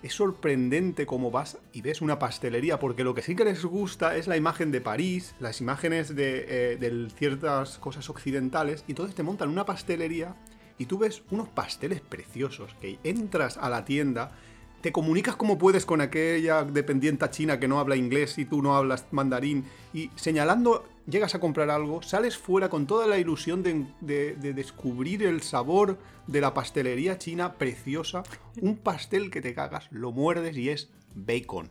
es 0.02 0.14
sorprendente 0.14 1.07
cómo 1.07 1.30
vas 1.30 1.59
y 1.73 1.83
ves 1.83 2.00
una 2.00 2.19
pastelería, 2.19 2.78
porque 2.78 3.04
lo 3.04 3.14
que 3.14 3.23
sí 3.23 3.37
que 3.37 3.45
les 3.45 3.64
gusta 3.64 4.16
es 4.16 4.26
la 4.26 4.37
imagen 4.37 4.71
de 4.71 4.80
París, 4.80 5.35
las 5.40 5.61
imágenes 5.61 6.14
de, 6.14 6.47
eh, 6.49 7.09
ciertas 7.16 7.78
cosas 7.78 8.09
occidentales, 8.09 8.85
y 8.88 8.92
entonces 8.92 9.14
te 9.14 9.23
montan 9.23 9.50
una 9.50 9.66
pastelería 9.66 10.35
y 10.78 10.87
tú 10.87 10.99
ves 10.99 11.23
unos 11.30 11.49
pasteles 11.49 12.00
preciosos, 12.00 12.75
que 12.80 12.99
entras 13.04 13.59
a 13.59 13.69
la 13.69 13.85
tienda, 13.85 14.33
te 14.80 14.92
comunicas 14.92 15.37
como 15.37 15.59
puedes 15.59 15.85
con 15.85 16.00
aquella 16.00 16.64
dependienta 16.64 17.30
china 17.30 17.61
que 17.61 17.69
no 17.69 17.78
habla 17.78 17.97
inglés 17.97 18.38
y 18.38 18.47
tú 18.47 18.62
no 18.62 18.76
hablas 18.76 19.07
mandarín, 19.11 19.66
y 19.92 20.11
señalando 20.16 20.88
llegas 21.07 21.35
a 21.35 21.40
comprar 21.40 21.71
algo, 21.71 22.02
sales 22.02 22.37
fuera 22.38 22.69
con 22.69 22.87
toda 22.87 23.07
la 23.07 23.19
ilusión 23.19 23.62
de, 23.62 23.87
de- 24.00 24.35
de 24.37 24.52
descubrir 24.54 25.23
el 25.25 25.42
sabor 25.42 25.99
de 26.26 26.40
la 26.40 26.54
pastelería 26.54 27.19
china 27.19 27.54
preciosa, 27.54 28.23
un 28.61 28.76
pastel 28.76 29.30
que 29.30 29.40
te 29.40 29.54
cagas, 29.54 29.88
lo 29.90 30.12
muerdes 30.12 30.57
y 30.57 30.69
es 30.71 30.90
bacon. 31.14 31.71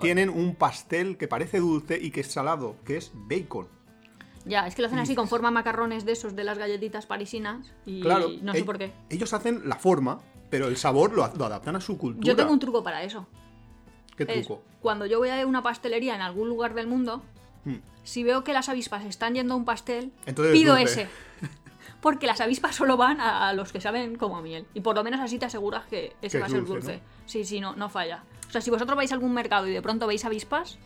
Tienen 0.00 0.28
un 0.28 0.54
pastel 0.54 1.16
que 1.16 1.26
parece 1.26 1.58
dulce 1.58 1.98
y 2.00 2.10
que 2.10 2.20
es 2.20 2.26
salado, 2.26 2.76
que 2.84 2.98
es 2.98 3.12
bacon. 3.14 3.68
Ya, 4.44 4.66
es 4.66 4.74
que 4.74 4.82
lo 4.82 4.86
hacen 4.88 4.98
así 5.00 5.14
con 5.14 5.26
forma 5.26 5.50
macarrones 5.50 6.04
de 6.04 6.12
esos 6.12 6.36
de 6.36 6.44
las 6.44 6.58
galletitas 6.58 7.06
parisinas 7.06 7.72
y 7.86 8.00
Claro, 8.02 8.28
no 8.42 8.52
sé 8.52 8.60
ell- 8.62 8.64
por 8.66 8.78
qué. 8.78 8.92
Ellos 9.08 9.32
hacen 9.32 9.68
la 9.68 9.76
forma, 9.76 10.20
pero 10.50 10.68
el 10.68 10.76
sabor 10.76 11.12
lo, 11.14 11.26
lo 11.34 11.46
adaptan 11.46 11.76
a 11.76 11.80
su 11.80 11.96
cultura. 11.98 12.24
Yo 12.26 12.36
tengo 12.36 12.52
un 12.52 12.58
truco 12.60 12.84
para 12.84 13.02
eso. 13.02 13.26
¿Qué 14.16 14.24
Es, 14.28 14.46
truco? 14.46 14.62
cuando 14.80 15.06
yo 15.06 15.18
voy 15.18 15.30
a 15.30 15.44
una 15.46 15.62
pastelería 15.62 16.14
en 16.14 16.20
algún 16.20 16.48
lugar 16.48 16.74
del 16.74 16.86
mundo, 16.86 17.22
Hmm. 17.66 17.80
si 18.04 18.22
veo 18.24 18.44
que 18.44 18.52
las 18.52 18.68
avispas 18.68 19.04
están 19.04 19.34
yendo 19.34 19.54
a 19.54 19.56
un 19.58 19.64
pastel, 19.64 20.12
Entonces 20.24 20.52
pido 20.54 20.76
dulce. 20.76 21.02
ese. 21.02 21.10
Porque 22.00 22.26
las 22.26 22.40
avispas 22.40 22.74
solo 22.74 22.96
van 22.96 23.20
a, 23.20 23.48
a 23.48 23.52
los 23.52 23.72
que 23.72 23.80
saben 23.80 24.16
como 24.16 24.40
miel. 24.40 24.66
Y 24.74 24.80
por 24.80 24.94
lo 24.96 25.02
menos 25.02 25.20
así 25.20 25.38
te 25.38 25.46
aseguras 25.46 25.84
que 25.86 26.14
ese 26.22 26.38
Que 26.38 26.40
va 26.40 26.46
a 26.46 26.48
ser 26.48 26.64
dulce, 26.64 26.92
dulce. 26.92 27.00
Sí, 27.26 27.44
sí, 27.44 27.60
no, 27.60 27.74
no 27.74 27.88
falla. 27.88 28.22
O 28.48 28.52
sea, 28.52 28.60
si 28.60 28.70
vosotros 28.70 28.96
vais 28.96 29.10
a 29.10 29.14
algún 29.14 29.34
mercado 29.34 29.66
y 29.66 29.72
de 29.72 29.82
pronto 29.82 30.06
veis 30.06 30.24
avispas, 30.24 30.78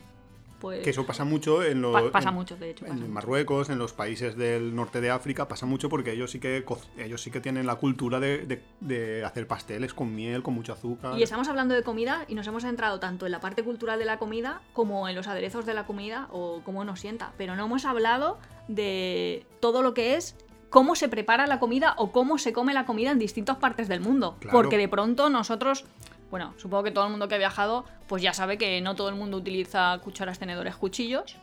pues 0.60 0.80
Que 0.84 0.90
eso 0.90 1.04
pasa 1.06 1.24
mucho 1.24 1.62
en 1.64 1.82
los. 1.82 1.92
pa- 1.92 2.12
pasa 2.12 2.28
en- 2.28 2.34
mucho, 2.36 2.56
de 2.56 2.70
hecho. 2.70 2.84
pasa 2.84 2.94
En 2.94 3.00
mucho. 3.00 3.12
Marruecos, 3.12 3.70
en 3.70 3.78
los 3.78 3.92
países 3.92 4.36
del 4.36 4.74
norte 4.76 5.00
de 5.00 5.10
África, 5.10 5.48
pasa 5.48 5.66
mucho 5.66 5.88
porque 5.88 6.12
ellos 6.12 6.30
sí 6.30 6.38
que 6.38 6.64
ellos 6.98 7.22
sí 7.22 7.30
que 7.30 7.40
tienen 7.40 7.66
la 7.66 7.76
cultura 7.76 8.20
de, 8.20 8.46
de- 8.46 8.62
de 8.80 9.24
hacer 9.24 9.46
pasteles 9.46 9.94
con 9.94 10.14
miel, 10.14 10.42
con 10.42 10.54
mucho 10.54 10.72
azúcar. 10.72 11.18
Y 11.18 11.22
estamos 11.22 11.48
hablando 11.48 11.74
de 11.74 11.82
comida 11.82 12.24
y 12.28 12.34
nos 12.34 12.46
hemos 12.46 12.62
centrado 12.62 13.00
tanto 13.00 13.26
en 13.26 13.32
la 13.32 13.40
parte 13.40 13.62
cultural 13.64 13.98
de 13.98 14.04
la 14.04 14.18
comida 14.18 14.60
como 14.72 15.08
en 15.08 15.16
los 15.16 15.26
aderezos 15.26 15.66
de 15.66 15.74
la 15.74 15.86
comida 15.86 16.28
o 16.30 16.60
cómo 16.64 16.84
nos 16.84 17.00
sienta. 17.00 17.32
Pero 17.38 17.56
no 17.56 17.64
hemos 17.64 17.84
hablado 17.84 18.38
de 18.68 19.44
todo 19.60 19.82
lo 19.82 19.94
que 19.94 20.14
es 20.16 20.36
cómo 20.70 20.94
se 20.94 21.08
prepara 21.08 21.46
la 21.48 21.58
comida 21.58 21.94
o 21.96 22.12
cómo 22.12 22.38
se 22.38 22.52
come 22.52 22.72
la 22.74 22.86
comida 22.86 23.10
en 23.10 23.18
distintas 23.18 23.56
partes 23.56 23.88
del 23.88 24.00
mundo. 24.00 24.36
Claro. 24.38 24.56
Porque 24.56 24.78
de 24.78 24.88
pronto 24.88 25.28
nosotros, 25.28 25.84
bueno, 26.30 26.54
supongo 26.56 26.84
que 26.84 26.90
todo 26.90 27.04
el 27.04 27.10
mundo 27.10 27.28
que 27.28 27.34
ha 27.34 27.38
viajado, 27.38 27.84
pues 28.06 28.22
ya 28.22 28.32
sabe 28.32 28.56
que 28.56 28.80
no 28.80 28.94
todo 28.94 29.08
el 29.08 29.16
mundo 29.16 29.37
utiliza 29.37 29.99
cucharas, 30.02 30.38
tenedores, 30.38 30.76
cuchillos. 30.76 31.37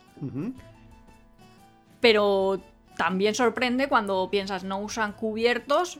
Pero 1.99 2.61
también 2.97 3.35
sorprende 3.35 3.87
cuando 3.87 4.29
piensas 4.29 4.63
no 4.63 4.79
usan 4.79 5.13
cubiertos 5.13 5.99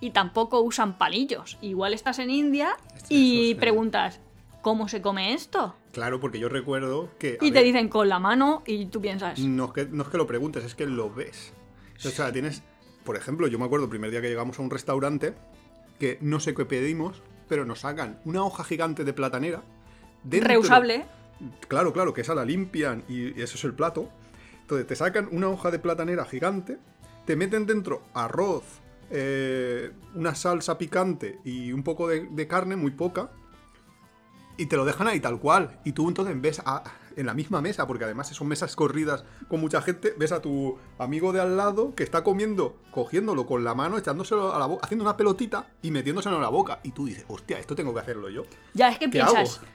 y 0.00 0.10
tampoco 0.10 0.60
usan 0.60 0.98
palillos. 0.98 1.58
Igual 1.60 1.94
estás 1.94 2.18
en 2.18 2.30
India 2.30 2.76
Eso 2.96 3.06
y 3.10 3.48
sí. 3.50 3.54
preguntas, 3.54 4.20
¿cómo 4.62 4.88
se 4.88 5.02
come 5.02 5.34
esto? 5.34 5.74
Claro, 5.92 6.18
porque 6.20 6.38
yo 6.38 6.48
recuerdo 6.48 7.10
que. 7.18 7.38
Y 7.40 7.52
te 7.52 7.62
dicen 7.62 7.88
con 7.88 8.08
la 8.08 8.18
mano 8.18 8.62
y 8.66 8.86
tú 8.86 9.00
piensas, 9.00 9.38
No 9.40 9.66
es, 9.66 9.72
que, 9.72 9.84
no 9.86 10.02
es 10.04 10.08
que 10.08 10.16
lo 10.16 10.26
preguntes, 10.26 10.64
es 10.64 10.74
que 10.74 10.86
lo 10.86 11.12
ves. 11.12 11.52
O 12.04 12.08
sea, 12.08 12.32
tienes. 12.32 12.62
Por 13.04 13.16
ejemplo, 13.16 13.46
yo 13.48 13.58
me 13.58 13.64
acuerdo 13.64 13.84
el 13.84 13.90
primer 13.90 14.10
día 14.10 14.20
que 14.20 14.28
llegamos 14.28 14.58
a 14.58 14.62
un 14.62 14.70
restaurante 14.70 15.34
que 15.98 16.18
no 16.20 16.40
sé 16.40 16.54
qué 16.54 16.64
pedimos, 16.64 17.22
pero 17.52 17.66
nos 17.66 17.80
sacan 17.80 18.18
una 18.24 18.42
hoja 18.42 18.64
gigante 18.64 19.04
de 19.04 19.12
platanera. 19.12 19.60
dentro- 20.24 20.48
reusable. 20.48 21.04
Claro, 21.68 21.92
claro, 21.92 22.14
que 22.14 22.22
esa 22.22 22.34
la 22.34 22.46
limpian 22.46 23.04
y, 23.10 23.38
eso 23.42 23.58
es 23.58 23.64
el 23.64 23.74
plato. 23.74 24.08
Entonces 24.62 24.86
te 24.86 24.96
sacan 24.96 25.28
una 25.32 25.48
hoja 25.50 25.70
de 25.70 25.78
platanera 25.78 26.24
gigante, 26.24 26.78
te 27.26 27.36
meten 27.36 27.66
dentro 27.66 28.04
arroz, 28.14 28.64
eh, 29.10 29.90
una 30.14 30.34
salsa 30.34 30.78
picante 30.78 31.40
y 31.44 31.72
un 31.74 31.82
poco 31.82 32.08
de, 32.08 32.26
de 32.30 32.46
carne, 32.46 32.74
muy 32.74 32.92
poca, 32.92 33.28
y 34.62 34.66
te 34.66 34.76
lo 34.76 34.84
dejan 34.84 35.08
ahí 35.08 35.20
tal 35.20 35.38
cual. 35.38 35.78
Y 35.84 35.92
tú 35.92 36.08
entonces 36.08 36.40
ves 36.40 36.62
a- 36.64 36.82
en 37.16 37.26
la 37.26 37.34
misma 37.34 37.60
mesa, 37.60 37.86
porque 37.86 38.04
además 38.04 38.28
son 38.28 38.48
mesas 38.48 38.74
corridas 38.74 39.24
con 39.48 39.60
mucha 39.60 39.82
gente, 39.82 40.14
ves 40.16 40.32
a 40.32 40.40
tu 40.40 40.78
amigo 40.98 41.32
de 41.32 41.40
al 41.40 41.56
lado 41.56 41.94
que 41.94 42.02
está 42.04 42.24
comiendo, 42.24 42.76
cogiéndolo 42.90 43.46
con 43.46 43.64
la 43.64 43.74
mano, 43.74 43.98
echándoselo 43.98 44.54
a 44.54 44.58
la 44.58 44.66
boca, 44.66 44.84
haciendo 44.84 45.04
una 45.04 45.16
pelotita 45.16 45.66
y 45.82 45.90
metiéndoselo 45.90 46.36
en 46.36 46.42
la 46.42 46.48
boca. 46.48 46.80
Y 46.82 46.92
tú 46.92 47.04
dices, 47.06 47.24
hostia, 47.28 47.58
esto 47.58 47.74
tengo 47.74 47.92
que 47.92 48.00
hacerlo 48.00 48.30
yo. 48.30 48.44
Ya 48.72 48.88
es 48.88 48.98
que 48.98 49.06
¿Qué 49.06 49.12
piensas. 49.12 49.58
hago? 49.58 49.66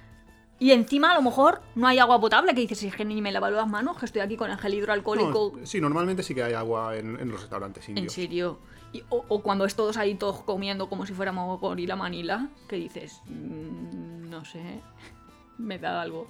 Y 0.60 0.72
encima 0.72 1.12
a 1.12 1.16
lo 1.16 1.22
mejor 1.22 1.62
no 1.76 1.86
hay 1.88 2.00
agua 2.00 2.20
potable, 2.20 2.56
que 2.56 2.62
dices, 2.62 2.80
"Si 2.80 2.88
es 2.88 2.96
que 2.96 3.06
ni 3.06 3.22
me 3.22 3.32
lavo 3.32 3.48
las 3.52 3.68
manos, 3.68 3.98
que 4.00 4.06
estoy 4.08 4.22
aquí 4.22 4.36
con 4.38 4.50
el 4.50 4.58
gel 4.58 4.74
hidroalcohólico. 4.74 5.54
No, 5.60 5.66
sí, 5.68 5.80
normalmente 5.80 6.24
sí 6.24 6.34
que 6.34 6.42
hay 6.42 6.54
agua 6.54 6.96
en, 6.98 7.20
en 7.20 7.30
los 7.30 7.42
restaurantes 7.42 7.88
En 7.90 7.98
indios. 8.00 8.14
serio. 8.14 8.60
Y- 8.94 9.04
o, 9.10 9.42
cuando 9.42 9.66
es 9.66 9.76
todos 9.76 9.98
ahí 9.98 10.16
todos 10.16 10.42
comiendo 10.42 10.90
como 10.90 11.06
si 11.06 11.14
fuéramos 11.14 11.60
gorila 11.60 11.96
manila, 11.96 12.48
que 12.70 12.78
dices, 12.78 13.22
"Mm, 13.26 14.30
no 14.30 14.46
sé, 14.46 14.80
me 15.58 15.78
da 15.78 16.02
algo. 16.02 16.28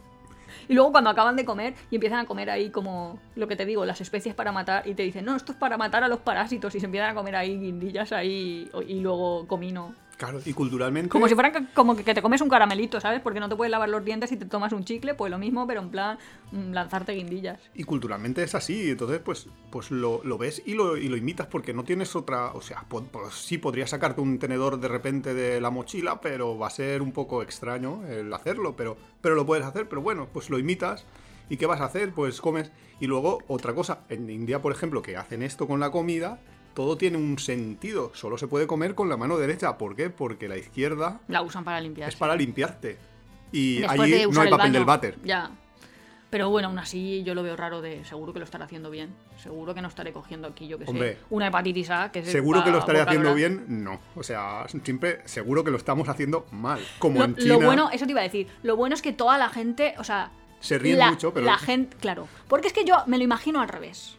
Y 0.70 0.74
luego 0.74 0.92
cuando 0.92 1.10
acaban 1.10 1.36
de 1.36 1.46
comer 1.46 1.76
y 1.92 1.96
empiezan 1.96 2.20
a 2.20 2.26
comer 2.26 2.50
ahí 2.50 2.70
como 2.72 3.20
lo 3.36 3.48
que 3.48 3.56
te 3.56 3.66
digo, 3.66 3.86
las 3.86 4.02
especies 4.02 4.34
para 4.34 4.52
matar, 4.52 4.88
y 4.88 4.96
te 4.96 5.04
dicen, 5.04 5.26
no, 5.26 5.36
esto 5.36 5.52
es 5.52 5.58
para 5.58 5.78
matar 5.78 6.04
a 6.04 6.08
los 6.08 6.20
parásitos, 6.20 6.74
y 6.76 6.80
se 6.80 6.86
empiezan 6.86 7.12
a 7.12 7.16
comer 7.16 7.36
ahí 7.36 7.60
guindillas 7.60 8.12
ahí 8.14 8.70
y 8.88 9.00
luego 9.02 9.46
comino. 9.48 9.94
Claro, 10.18 10.40
y 10.44 10.54
culturalmente. 10.54 11.10
Como 11.10 11.28
si 11.28 11.36
fueran 11.36 11.70
como 11.76 11.96
que, 11.96 12.04
te 12.14 12.22
comes 12.24 12.42
un 12.42 12.50
caramelito, 12.50 13.00
¿sabes? 13.00 13.22
Porque 13.22 13.40
no 13.40 13.48
te 13.50 13.56
puedes 13.56 13.70
lavar 13.72 13.88
los 13.88 14.04
dientes 14.04 14.32
y 14.32 14.38
te 14.38 14.46
tomas 14.46 14.74
un 14.74 14.84
chicle, 14.84 15.14
pues 15.14 15.30
lo 15.30 15.38
mismo, 15.38 15.68
pero 15.68 15.80
en 15.80 15.90
plan 15.90 16.18
mm, 16.52 16.72
lanzarte 16.72 17.12
guindillas. 17.12 17.60
Y 17.76 17.84
culturalmente 17.84 18.42
es 18.42 18.56
así, 18.56 18.90
entonces 18.90 19.20
pues, 19.24 19.48
pues 19.70 19.92
lo, 19.92 20.22
lo 20.24 20.40
ves 20.40 20.64
y 20.66 20.74
lo, 20.74 20.98
y 20.98 21.08
lo 21.08 21.18
imitas 21.18 21.46
porque 21.46 21.72
no 21.72 21.84
tienes 21.84 22.16
otra, 22.16 22.48
o 22.54 22.62
sea, 22.64 22.84
po- 22.90 23.04
pues 23.04 23.36
sí 23.36 23.60
podrías 23.60 23.92
sacarte 23.92 24.20
un 24.20 24.40
tenedor 24.40 24.80
de 24.80 24.88
repente 24.88 25.36
de 25.36 25.62
la 25.62 25.70
mochila, 25.70 26.20
pero 26.20 26.58
va 26.58 26.66
a 26.66 26.72
ser 26.72 27.04
un 27.04 27.12
poco 27.12 27.44
extraño 27.44 28.04
el 28.08 28.34
hacerlo, 28.34 28.76
pero, 28.76 28.98
pero 29.22 29.36
lo 29.36 29.46
puedes 29.46 29.66
hacer, 29.66 29.88
pero 29.88 30.02
bueno, 30.02 30.28
pues 30.34 30.50
lo 30.50 30.58
imitas. 30.58 31.06
¿Y 31.50 31.56
qué 31.58 31.66
vas 31.66 31.80
a 31.80 31.86
hacer? 31.86 32.12
Pues 32.12 32.42
comes. 32.42 32.72
Y 33.00 33.08
luego 33.08 33.38
otra 33.48 33.74
cosa, 33.74 34.00
en 34.10 34.30
India, 34.30 34.62
por 34.62 34.74
ejemplo, 34.74 35.02
que 35.02 35.16
hacen 35.16 35.44
esto 35.44 35.66
con 35.68 35.80
la 35.80 35.92
comida, 35.92 36.40
todo 36.78 36.96
tiene 36.96 37.18
un 37.18 37.40
sentido, 37.40 38.12
solo 38.14 38.38
se 38.38 38.48
puede 38.48 38.68
comer 38.68 38.94
con 38.94 39.10
la 39.10 39.18
mano 39.18 39.40
derecha. 39.40 39.80
¿Por 39.80 39.96
qué? 39.96 40.12
Porque 40.12 40.48
la 40.48 40.58
izquierda 40.58 41.22
La 41.28 41.42
usan 41.42 41.64
para 41.64 41.82
limpiar. 41.82 42.08
es 42.08 42.16
para 42.16 42.36
limpiarte. 42.36 43.00
Y 43.52 43.80
Después 43.80 44.00
allí 44.00 44.12
de 44.12 44.28
no 44.28 44.42
hay 44.42 44.46
el 44.46 44.52
papel 44.52 44.58
baño. 44.58 44.74
del 44.74 44.86
váter. 44.86 45.18
Ya. 45.24 45.50
Pero 46.30 46.52
bueno, 46.52 46.68
aún 46.68 46.78
así 46.78 47.24
yo 47.24 47.34
lo 47.34 47.42
veo 47.42 47.56
raro 47.56 47.82
de 47.82 48.06
seguro 48.06 48.32
que 48.32 48.38
lo 48.38 48.46
estaré 48.46 48.64
haciendo 48.64 48.92
bien. 48.92 49.10
Seguro 49.42 49.74
que 49.74 49.82
no 49.82 49.88
estaré 49.88 50.14
cogiendo 50.14 50.48
aquí, 50.50 50.68
yo 50.68 50.78
que 50.78 50.84
Hombre. 50.86 51.14
sé, 51.14 51.20
una 51.32 51.48
hepatitis 51.48 51.90
A, 51.90 52.12
que 52.12 52.24
Seguro 52.24 52.64
que 52.64 52.70
lo 52.70 52.78
estaré 52.78 53.02
haciendo 53.02 53.34
bien, 53.34 53.66
no. 53.84 54.00
O 54.16 54.22
sea, 54.22 54.68
siempre 54.84 55.22
seguro 55.26 55.64
que 55.64 55.72
lo 55.72 55.78
estamos 55.78 56.08
haciendo 56.10 56.46
mal. 56.52 56.80
Como 57.00 57.18
Lo, 57.18 57.26
en 57.26 57.36
China 57.38 57.56
lo 57.56 57.62
bueno, 57.66 57.90
eso 57.92 58.06
te 58.06 58.12
iba 58.12 58.20
a 58.22 58.24
decir, 58.24 58.50
lo 58.62 58.76
bueno 58.76 58.94
es 58.94 59.02
que 59.02 59.14
toda 59.14 59.40
la 59.40 59.50
gente, 59.50 59.96
o 59.98 60.04
sea... 60.04 60.30
se 60.60 60.78
ríen 60.78 61.00
la, 61.00 61.10
mucho, 61.10 61.34
pero 61.34 61.48
La 61.48 61.58
gente, 61.58 61.98
claro. 61.98 62.28
Porque 62.48 62.68
es 62.68 62.74
que 62.74 62.86
yo 62.86 62.98
me 63.08 63.18
lo 63.18 63.24
imagino 63.24 63.62
al 63.62 63.68
revés. 63.68 64.14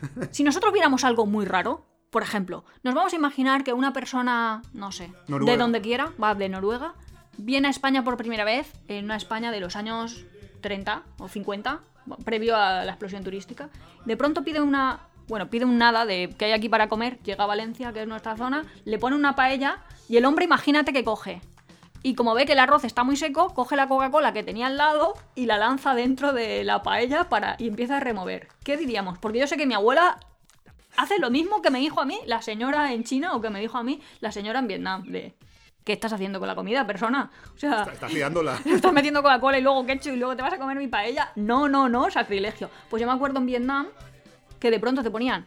Si 0.32 0.42
nosotros 0.42 0.72
viéramos 0.72 1.04
algo 1.04 1.24
muy 1.26 1.44
raro, 1.44 1.84
por 2.10 2.22
ejemplo, 2.22 2.64
nos 2.82 2.94
vamos 2.94 3.12
a 3.12 3.16
imaginar 3.16 3.64
que 3.64 3.72
una 3.72 3.92
persona, 3.92 4.62
no 4.72 4.92
sé, 4.92 5.12
Noruega. 5.28 5.52
de 5.52 5.58
donde 5.58 5.80
quiera, 5.80 6.12
va 6.22 6.34
de 6.34 6.48
Noruega, 6.48 6.94
viene 7.38 7.68
a 7.68 7.70
España 7.70 8.04
por 8.04 8.16
primera 8.16 8.44
vez, 8.44 8.72
en 8.88 9.04
una 9.04 9.16
España 9.16 9.50
de 9.50 9.60
los 9.60 9.76
años 9.76 10.24
30 10.60 11.02
o 11.18 11.28
50, 11.28 11.80
previo 12.24 12.56
a 12.56 12.84
la 12.84 12.92
explosión 12.92 13.24
turística. 13.24 13.70
De 14.04 14.16
pronto 14.16 14.42
pide 14.42 14.60
una. 14.60 15.00
Bueno, 15.28 15.48
pide 15.48 15.64
un 15.64 15.78
nada 15.78 16.06
de 16.06 16.34
que 16.36 16.46
hay 16.46 16.52
aquí 16.52 16.68
para 16.68 16.88
comer, 16.88 17.20
llega 17.22 17.44
a 17.44 17.46
Valencia, 17.46 17.92
que 17.92 18.02
es 18.02 18.08
nuestra 18.08 18.36
zona, 18.36 18.64
le 18.84 18.98
pone 18.98 19.14
una 19.14 19.36
paella 19.36 19.78
y 20.08 20.16
el 20.16 20.24
hombre, 20.24 20.44
imagínate 20.44 20.92
que 20.92 21.04
coge. 21.04 21.40
Y 22.02 22.14
como 22.14 22.34
ve 22.34 22.46
que 22.46 22.54
el 22.54 22.58
arroz 22.58 22.82
está 22.82 23.04
muy 23.04 23.16
seco, 23.16 23.54
coge 23.54 23.76
la 23.76 23.86
Coca-Cola 23.86 24.32
que 24.32 24.42
tenía 24.42 24.66
al 24.66 24.76
lado 24.76 25.14
y 25.36 25.46
la 25.46 25.56
lanza 25.56 25.94
dentro 25.94 26.32
de 26.32 26.64
la 26.64 26.82
paella 26.82 27.28
para, 27.28 27.54
y 27.58 27.68
empieza 27.68 27.98
a 27.98 28.00
remover. 28.00 28.48
¿Qué 28.64 28.76
diríamos? 28.76 29.18
Porque 29.18 29.38
yo 29.38 29.46
sé 29.46 29.56
que 29.56 29.66
mi 29.66 29.74
abuela 29.74 30.18
hace 31.02 31.18
lo 31.18 31.30
mismo 31.30 31.62
que 31.62 31.70
me 31.70 31.78
dijo 31.80 32.00
a 32.00 32.04
mí 32.04 32.18
la 32.26 32.42
señora 32.42 32.92
en 32.92 33.04
China 33.04 33.34
o 33.34 33.40
que 33.40 33.50
me 33.50 33.60
dijo 33.60 33.78
a 33.78 33.82
mí 33.82 34.00
la 34.20 34.32
señora 34.32 34.58
en 34.60 34.66
Vietnam. 34.68 35.04
De, 35.04 35.34
¿qué 35.84 35.92
estás 35.92 36.12
haciendo 36.12 36.38
con 36.38 36.48
la 36.48 36.54
comida, 36.54 36.86
persona? 36.86 37.30
O 37.54 37.58
sea, 37.58 37.80
está, 37.80 37.92
está 37.92 38.08
liándola. 38.08 38.58
estás 38.64 38.92
metiendo 38.92 39.22
Coca-Cola 39.22 39.58
y 39.58 39.62
luego 39.62 39.84
ketchup 39.86 40.12
y 40.12 40.16
luego 40.16 40.36
te 40.36 40.42
vas 40.42 40.52
a 40.52 40.58
comer 40.58 40.76
mi 40.76 40.88
paella. 40.88 41.32
No, 41.36 41.68
no, 41.68 41.88
no, 41.88 42.10
sacrilegio. 42.10 42.70
Pues 42.88 43.00
yo 43.00 43.06
me 43.06 43.14
acuerdo 43.14 43.38
en 43.38 43.46
Vietnam 43.46 43.86
que 44.58 44.70
de 44.70 44.78
pronto 44.78 45.02
te 45.02 45.10
ponían 45.10 45.46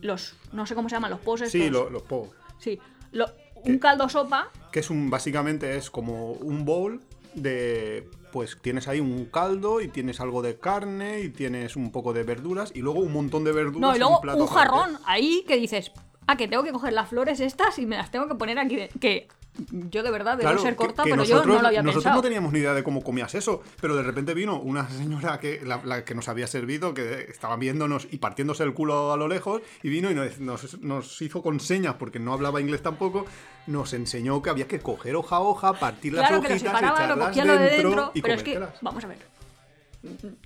los, 0.00 0.36
no 0.52 0.64
sé 0.66 0.74
cómo 0.74 0.88
se 0.88 0.94
llaman, 0.96 1.10
los 1.10 1.20
poses. 1.20 1.50
Sí, 1.52 1.68
lo- 1.70 1.90
los 1.90 2.02
po. 2.02 2.30
Sí, 2.58 2.78
lo- 3.12 3.30
un 3.64 3.78
caldo 3.80 4.08
sopa 4.08 4.50
Que 4.70 4.78
es 4.80 4.88
un, 4.88 5.10
básicamente 5.10 5.76
es 5.76 5.90
como 5.90 6.30
un 6.32 6.64
bowl 6.64 7.00
de, 7.34 8.08
pues 8.32 8.56
tienes 8.60 8.88
ahí 8.88 9.00
un 9.00 9.24
caldo 9.26 9.80
y 9.80 9.88
tienes 9.88 10.20
algo 10.20 10.42
de 10.42 10.58
carne 10.58 11.20
y 11.20 11.28
tienes 11.30 11.76
un 11.76 11.90
poco 11.92 12.12
de 12.12 12.22
verduras 12.22 12.72
y 12.74 12.80
luego 12.80 13.00
un 13.00 13.12
montón 13.12 13.44
de 13.44 13.52
verduras. 13.52 13.80
No, 13.80 13.94
y 13.96 13.98
luego 13.98 14.20
plato 14.20 14.42
un 14.42 14.46
jarrón 14.48 14.98
ahí 15.06 15.44
que 15.46 15.56
dices, 15.56 15.92
ah, 16.26 16.36
que 16.36 16.48
tengo 16.48 16.62
que 16.62 16.72
coger 16.72 16.92
las 16.92 17.08
flores 17.08 17.40
estas 17.40 17.78
y 17.78 17.86
me 17.86 17.96
las 17.96 18.10
tengo 18.10 18.28
que 18.28 18.34
poner 18.34 18.58
aquí. 18.58 18.76
de- 18.76 18.88
Que 19.00 19.28
yo 19.70 20.02
de 20.02 20.10
verdad 20.10 20.32
debo 20.38 20.42
Claro, 20.50 20.58
ser 20.62 20.76
corta, 20.76 21.02
que 21.02 21.10
pero 21.10 21.22
yo 21.24 21.34
nosotros, 21.34 21.56
no 21.56 21.62
lo 21.62 21.68
había 21.68 21.82
nosotros 21.82 22.04
pensado. 22.04 22.16
no 22.16 22.22
teníamos 22.22 22.52
ni 22.52 22.60
idea 22.60 22.74
de 22.74 22.82
cómo 22.84 23.02
comías 23.02 23.34
eso, 23.34 23.62
pero 23.80 23.96
de 23.96 24.02
repente 24.02 24.34
vino 24.34 24.58
una 24.60 24.88
señora 24.88 25.40
que, 25.40 25.60
la, 25.64 25.80
la 25.84 26.04
que 26.04 26.14
nos 26.14 26.28
había 26.28 26.46
servido, 26.46 26.94
que 26.94 27.22
estaba 27.30 27.56
viéndonos 27.56 28.06
y 28.10 28.18
partiéndose 28.18 28.62
el 28.62 28.74
culo 28.74 29.12
a 29.12 29.16
lo 29.16 29.28
lejos, 29.28 29.62
y 29.82 29.88
vino 29.88 30.10
y 30.10 30.14
nos, 30.14 30.38
nos- 30.38 30.80
nos 30.80 31.20
hizo 31.22 31.42
con 31.42 31.60
señas, 31.60 31.94
porque 31.98 32.18
no 32.18 32.32
hablaba 32.32 32.60
inglés 32.60 32.82
tampoco, 32.82 33.26
nos 33.66 33.92
enseñó 33.92 34.40
que 34.42 34.50
había 34.50 34.68
que 34.68 34.80
coger 34.80 35.16
hoja 35.16 35.36
a 35.36 35.40
hoja, 35.40 35.72
partir 35.74 36.12
las 36.14 36.26
Claro 36.28 36.42
que 36.42 36.48
lo 36.48 36.54
hojitas, 36.54 36.72
separaba, 36.72 36.96
echarlas 37.04 37.36
lo 37.36 37.52
de 37.58 37.70
dentro 37.70 38.10
y 38.14 38.22
pero 38.22 38.34
es 38.34 38.42
que, 38.42 38.60
vamos 38.80 39.04
a 39.04 39.08
ver. 39.08 39.18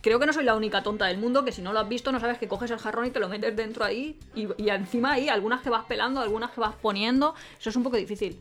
Creo 0.00 0.18
que 0.18 0.24
no 0.24 0.32
soy 0.32 0.44
la 0.44 0.54
única 0.56 0.82
tonta 0.82 1.04
del 1.06 1.18
mundo 1.18 1.44
que 1.44 1.52
si 1.52 1.60
no 1.60 1.74
lo 1.74 1.80
has 1.80 1.88
visto 1.88 2.10
no 2.10 2.18
sabes 2.20 2.38
que 2.38 2.48
coges 2.48 2.70
el 2.70 2.78
jarrón 2.78 3.04
y 3.06 3.10
te 3.10 3.20
lo 3.20 3.28
metes 3.28 3.54
dentro 3.54 3.84
ahí 3.84 4.18
y, 4.34 4.48
y 4.56 4.70
encima 4.70 5.12
ahí 5.12 5.28
algunas 5.28 5.60
que 5.60 5.68
vas 5.68 5.84
pelando, 5.84 6.20
algunas 6.20 6.52
que 6.52 6.60
vas 6.60 6.74
poniendo, 6.80 7.34
eso 7.60 7.68
es 7.68 7.76
un 7.76 7.82
poco 7.82 7.98
difícil. 7.98 8.40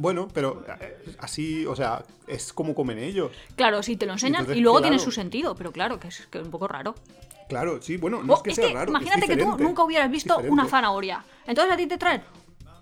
Bueno, 0.00 0.28
pero 0.32 0.64
eh, 0.80 0.96
así, 1.18 1.66
o 1.66 1.76
sea, 1.76 2.02
es 2.26 2.54
como 2.54 2.74
comen 2.74 2.98
ellos. 2.98 3.30
Claro, 3.54 3.82
sí, 3.82 3.96
te 3.96 4.06
lo 4.06 4.12
enseñan 4.14 4.40
Entonces, 4.40 4.56
y 4.56 4.62
luego 4.62 4.78
claro. 4.78 4.90
tiene 4.92 5.04
su 5.04 5.10
sentido, 5.10 5.54
pero 5.54 5.72
claro, 5.72 6.00
que 6.00 6.08
es, 6.08 6.26
que 6.30 6.38
es 6.38 6.44
un 6.44 6.50
poco 6.50 6.66
raro. 6.66 6.94
Claro, 7.50 7.82
sí, 7.82 7.98
bueno, 7.98 8.22
no 8.22 8.32
Oh, 8.32 8.36
es 8.36 8.42
que 8.42 8.50
es 8.50 8.56
sea 8.56 8.68
que 8.68 8.72
raro. 8.72 8.84
es 8.84 8.90
imagínate 8.90 9.26
que 9.26 9.36
tú 9.36 9.58
nunca 9.58 9.84
hubieras 9.84 10.10
visto 10.10 10.38
una 10.38 10.66
zanahoria. 10.66 11.22
Entonces 11.46 11.74
a 11.74 11.76
ti 11.76 11.86
te 11.86 11.98
traen 11.98 12.22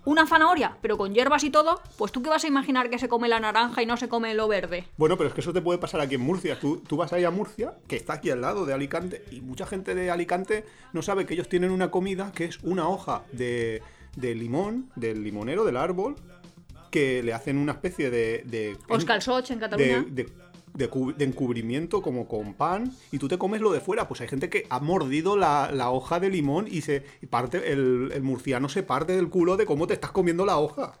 una 0.05 0.25
zanahoria, 0.25 0.77
pero 0.81 0.97
con 0.97 1.13
hierbas 1.13 1.43
y 1.43 1.49
todo, 1.49 1.81
pues 1.97 2.13
tú 2.13 2.23
qué 2.23 2.29
vas 2.29 2.45
a 2.45 2.47
imaginar 2.47 2.89
que 2.89 2.97
se 2.97 3.09
come 3.09 3.27
la 3.27 3.41
naranja 3.41 3.81
y 3.83 3.85
no 3.85 3.97
se 3.97 4.07
come 4.07 4.33
lo 4.33 4.47
verde. 4.47 4.87
Bueno, 4.95 5.17
pero 5.17 5.27
es 5.27 5.33
que 5.35 5.41
eso 5.41 5.51
te 5.51 5.61
puede 5.61 5.77
pasar 5.77 5.99
aquí 5.99 6.15
en 6.15 6.21
Murcia. 6.21 6.57
Tú, 6.57 6.77
tú 6.87 6.95
vas 6.95 7.11
ahí 7.11 7.25
a 7.25 7.31
Murcia, 7.31 7.73
que 7.89 7.97
está 7.97 8.13
aquí 8.13 8.29
al 8.29 8.39
lado 8.39 8.65
de 8.65 8.73
Alicante, 8.73 9.25
y 9.29 9.41
mucha 9.41 9.65
gente 9.65 9.93
de 9.93 10.09
Alicante 10.09 10.63
no 10.93 11.01
sabe 11.01 11.25
que 11.25 11.33
ellos 11.33 11.49
tienen 11.49 11.71
una 11.71 11.91
comida 11.91 12.31
que 12.33 12.45
es 12.45 12.59
una 12.63 12.87
hoja 12.87 13.23
de, 13.33 13.81
de 14.15 14.35
limón, 14.35 14.89
del 14.95 15.21
limonero, 15.21 15.65
del 15.65 15.75
árbol, 15.75 16.15
que 16.89 17.23
le 17.23 17.33
hacen 17.33 17.57
una 17.57 17.73
especie 17.73 18.09
de... 18.09 18.43
de 18.45 18.77
Oscar 18.87 19.21
Soch 19.21 19.49
en 19.51 19.59
Cataluña. 19.59 20.05
de- 20.09 20.29
de 20.73 20.87
cu- 20.87 21.13
de 21.13 21.25
encubrimiento 21.25 22.01
como 22.01 22.27
con 22.27 22.53
pan 22.53 22.93
y 23.11 23.17
tú 23.17 23.27
te 23.27 23.39
comes 23.39 23.59
lo 23.59 23.71
de 23.71 23.79
fuera. 23.81 24.07
Pues 24.07 24.21
hay 24.21 24.27
gente 24.27 24.49
que 24.49 24.67
ha 24.69 24.79
mordido 24.79 25.35
la, 25.35 25.71
la 25.73 25.89
hoja 25.89 26.19
de 26.19 26.29
limón 26.29 26.67
y 26.69 26.81
se 26.81 27.03
y 27.21 27.25
parte 27.25 27.71
el, 27.71 28.11
el 28.13 28.21
murciano 28.21 28.69
se 28.69 28.83
parte 28.83 29.15
del 29.15 29.29
culo 29.29 29.57
de 29.57 29.65
cómo 29.65 29.87
te 29.87 29.95
estás 29.95 30.11
comiendo 30.11 30.45
la 30.45 30.57
hoja. 30.59 30.93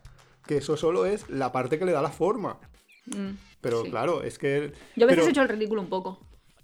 Que 0.45 0.57
eso 0.57 0.75
solo 0.75 1.05
es 1.05 1.29
la 1.29 1.51
parte 1.51 1.77
que 1.77 1.85
le 1.85 1.91
da 1.91 2.01
la 2.01 2.09
forma. 2.09 2.57
Mm, 3.05 3.35
Pero 3.61 3.83
sí. 3.83 3.91
claro, 3.91 4.23
es 4.23 4.39
que. 4.39 4.73
Yo 4.95 5.05
a 5.05 5.07
veces 5.07 5.17
pero, 5.19 5.27
he 5.27 5.29
hecho 5.29 5.41
el 5.43 5.49
ridículo 5.49 5.81
un 5.81 5.89
poco. 5.89 6.19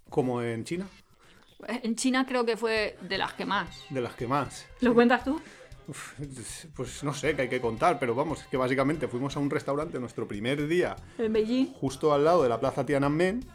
Como 0.09 0.41
en 0.41 0.63
China, 0.63 0.87
En 1.83 1.95
China 1.95 2.25
creo 2.27 2.43
que 2.45 2.57
fue 2.57 2.97
de 3.01 3.17
las 3.19 3.33
que 3.33 3.45
más. 3.45 3.83
de 3.91 4.01
las 4.01 4.15
que 4.15 4.25
más. 4.27 4.65
¿Lo 4.81 4.93
cuentas 4.95 5.23
tú? 5.23 5.39
Uf, 5.87 6.13
pues 6.75 7.03
no 7.03 7.13
sé 7.13 7.35
qué 7.35 7.43
hay 7.43 7.49
que 7.49 7.61
contar, 7.61 7.99
pero 7.99 8.15
vamos, 8.15 8.41
es 8.41 8.47
que 8.47 8.57
básicamente 8.57 9.07
fuimos 9.07 9.35
a 9.37 9.39
un 9.39 9.49
restaurante 9.49 9.99
nuestro 9.99 10.27
primer 10.27 10.67
día, 10.67 10.95
En 11.17 11.31
Beijing. 11.33 11.73
justo 11.73 12.13
al 12.13 12.23
lado 12.23 12.43
de 12.43 12.49
la 12.49 12.59
plaza 12.59 12.85
Tiananmen, 12.85 13.45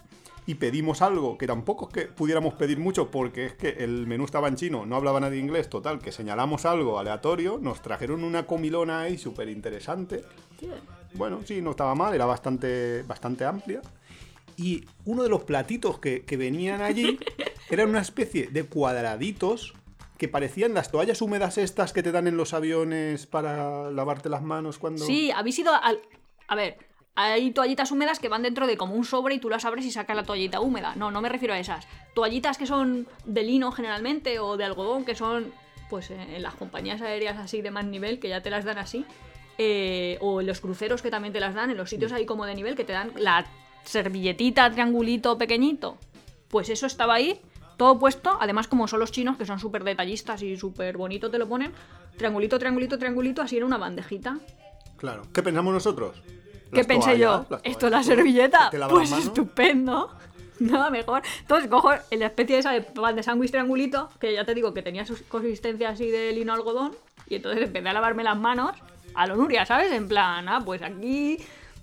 y 0.46 0.54
pedimos 0.54 1.02
algo 1.02 1.38
que 1.38 1.46
tampoco 1.46 1.88
es 1.88 1.94
que 1.94 2.12
pudiéramos 2.12 2.54
pedir 2.54 2.78
mucho 2.78 3.10
porque 3.10 3.46
es 3.46 3.54
que 3.54 3.68
el 3.68 4.06
menú 4.06 4.24
estaba 4.24 4.48
en 4.48 4.56
chino, 4.56 4.86
no 4.86 4.96
hablaba 4.96 5.20
nadie 5.20 5.38
inglés, 5.38 5.68
total, 5.68 5.98
que 6.00 6.12
señalamos 6.12 6.64
algo 6.64 6.98
aleatorio, 6.98 7.58
nos 7.60 7.82
trajeron 7.82 8.24
una 8.24 8.46
comilona 8.46 9.02
ahí 9.02 9.18
súper 9.18 9.48
interesante. 9.48 10.24
Bueno, 11.14 11.40
sí, 11.44 11.60
no 11.60 11.70
estaba 11.70 11.94
mal, 11.94 12.14
era 12.14 12.24
bastante, 12.24 13.02
bastante 13.02 13.44
amplia. 13.44 13.80
Y 14.56 14.84
uno 15.04 15.22
de 15.22 15.28
los 15.28 15.44
platitos 15.44 15.98
que, 15.98 16.22
que 16.22 16.36
venían 16.36 16.80
allí 16.82 17.18
era 17.70 17.84
una 17.86 18.00
especie 18.00 18.48
de 18.48 18.64
cuadraditos 18.64 19.74
que 20.20 20.28
parecían 20.28 20.74
las 20.74 20.90
toallas 20.90 21.22
húmedas 21.22 21.56
estas 21.56 21.94
que 21.94 22.02
te 22.02 22.12
dan 22.12 22.26
en 22.26 22.36
los 22.36 22.52
aviones 22.52 23.26
para 23.26 23.90
lavarte 23.90 24.28
las 24.28 24.42
manos 24.42 24.76
cuando... 24.76 25.02
Sí, 25.02 25.30
habéis 25.30 25.58
ido 25.58 25.72
al... 25.74 25.98
A 26.46 26.54
ver, 26.54 26.76
hay 27.14 27.52
toallitas 27.52 27.90
húmedas 27.90 28.18
que 28.18 28.28
van 28.28 28.42
dentro 28.42 28.66
de 28.66 28.76
como 28.76 28.94
un 28.94 29.06
sobre 29.06 29.36
y 29.36 29.38
tú 29.38 29.48
las 29.48 29.64
abres 29.64 29.86
y 29.86 29.90
sacas 29.90 30.14
la 30.14 30.24
toallita 30.24 30.60
húmeda. 30.60 30.94
No, 30.94 31.10
no 31.10 31.22
me 31.22 31.30
refiero 31.30 31.54
a 31.54 31.58
esas. 31.58 31.86
Toallitas 32.14 32.58
que 32.58 32.66
son 32.66 33.08
de 33.24 33.42
lino 33.42 33.72
generalmente 33.72 34.38
o 34.40 34.58
de 34.58 34.64
algodón, 34.64 35.06
que 35.06 35.14
son 35.14 35.54
pues 35.88 36.10
eh, 36.10 36.36
en 36.36 36.42
las 36.42 36.54
compañías 36.54 37.00
aéreas 37.00 37.38
así 37.38 37.62
de 37.62 37.70
más 37.70 37.86
nivel, 37.86 38.20
que 38.20 38.28
ya 38.28 38.42
te 38.42 38.50
las 38.50 38.66
dan 38.66 38.76
así. 38.76 39.06
eh, 39.62 40.16
o 40.20 40.40
en 40.40 40.46
los 40.46 40.60
cruceros 40.60 41.02
que 41.02 41.10
también 41.10 41.34
te 41.34 41.40
las 41.40 41.54
dan, 41.54 41.70
en 41.70 41.76
los 41.76 41.90
sitios 41.90 42.12
ahí 42.12 42.24
como 42.24 42.46
de 42.46 42.54
nivel, 42.54 42.76
que 42.76 42.84
te 42.84 42.94
dan 42.94 43.12
la 43.16 43.46
servilletita, 43.84 44.70
triangulito 44.70 45.36
pequeñito. 45.36 45.98
Pues 46.48 46.70
eso 46.70 46.86
estaba 46.86 47.14
ahí, 47.14 47.42
todo 47.80 47.98
puesto. 47.98 48.36
Además, 48.38 48.68
como 48.68 48.86
son 48.86 49.00
los 49.00 49.10
chinos, 49.10 49.38
que 49.38 49.46
son 49.46 49.58
súper 49.58 49.84
detallistas 49.84 50.42
y 50.42 50.54
súper 50.58 50.98
bonito, 50.98 51.30
te 51.30 51.38
lo 51.38 51.48
ponen. 51.48 51.72
Triangulito, 52.18 52.58
triangulito, 52.58 52.98
triangulito, 52.98 53.40
así 53.40 53.56
en 53.56 53.64
una 53.64 53.78
bandejita. 53.78 54.38
Claro. 54.98 55.22
¿Qué 55.32 55.42
pensamos 55.42 55.72
nosotros? 55.72 56.22
¿Qué 56.74 56.84
pensé 56.84 57.16
toallas, 57.16 57.48
yo? 57.48 57.58
¿Esto 57.64 57.86
es 57.86 57.92
la 57.92 58.02
servilleta? 58.02 58.68
¿Te 58.68 58.76
lavas 58.76 58.92
Pues 58.92 59.12
estupendo. 59.12 60.10
Nada 60.58 60.90
mejor. 60.90 61.22
Entonces 61.40 61.70
cojo 61.70 61.92
la 62.10 62.26
especie 62.26 62.58
esa 62.58 62.72
de 62.72 62.82
pan 62.82 63.16
de 63.16 63.22
sándwich 63.22 63.50
triangulito, 63.50 64.10
que 64.20 64.34
ya 64.34 64.44
te 64.44 64.54
digo 64.54 64.74
que 64.74 64.82
tenía 64.82 65.06
su 65.06 65.16
consistencia 65.28 65.88
así 65.88 66.10
de 66.10 66.32
lino 66.32 66.52
algodón, 66.52 66.94
y 67.28 67.36
entonces 67.36 67.62
empecé 67.62 67.88
a 67.88 67.94
lavarme 67.94 68.24
las 68.24 68.36
manos 68.36 68.72
a 69.14 69.26
lo 69.26 69.36
Nuria, 69.36 69.64
¿sabes? 69.64 69.90
En 69.90 70.06
plan, 70.06 70.46
ah, 70.50 70.60
pues 70.62 70.82
aquí, 70.82 71.38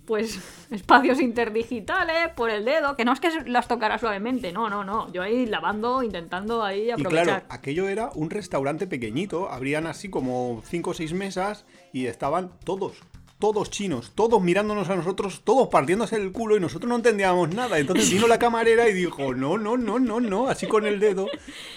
pues 0.07 0.39
espacios 0.71 1.19
interdigitales, 1.19 2.29
por 2.35 2.49
el 2.49 2.65
dedo, 2.65 2.95
que 2.95 3.05
no 3.05 3.13
es 3.13 3.19
que 3.19 3.29
las 3.45 3.67
tocara 3.67 3.99
suavemente, 3.99 4.51
no, 4.51 4.69
no, 4.69 4.83
no. 4.83 5.11
Yo 5.11 5.21
ahí 5.21 5.45
lavando, 5.45 6.01
intentando 6.01 6.63
ahí 6.63 6.85
Y 6.87 6.91
aprovechar. 6.91 7.25
claro, 7.25 7.45
aquello 7.49 7.87
era 7.89 8.09
un 8.15 8.29
restaurante 8.31 8.87
pequeñito, 8.87 9.49
habrían 9.51 9.85
así 9.85 10.09
como 10.09 10.63
cinco 10.65 10.91
o 10.91 10.93
seis 10.95 11.13
mesas 11.13 11.65
y 11.93 12.07
estaban 12.07 12.51
todos, 12.63 12.93
todos 13.39 13.69
chinos, 13.69 14.11
todos 14.15 14.41
mirándonos 14.41 14.89
a 14.89 14.95
nosotros, 14.95 15.41
todos 15.43 15.67
partiéndose 15.67 16.15
el 16.15 16.31
culo 16.31 16.57
y 16.57 16.59
nosotros 16.59 16.89
no 16.89 16.95
entendíamos 16.95 17.53
nada. 17.53 17.77
Entonces 17.77 18.09
vino 18.09 18.27
la 18.27 18.39
camarera 18.39 18.89
y 18.89 18.93
dijo, 18.93 19.33
no, 19.33 19.57
no, 19.57 19.77
no, 19.77 19.99
no, 19.99 20.19
no, 20.19 20.47
así 20.47 20.67
con 20.67 20.85
el 20.85 20.99
dedo, 20.99 21.27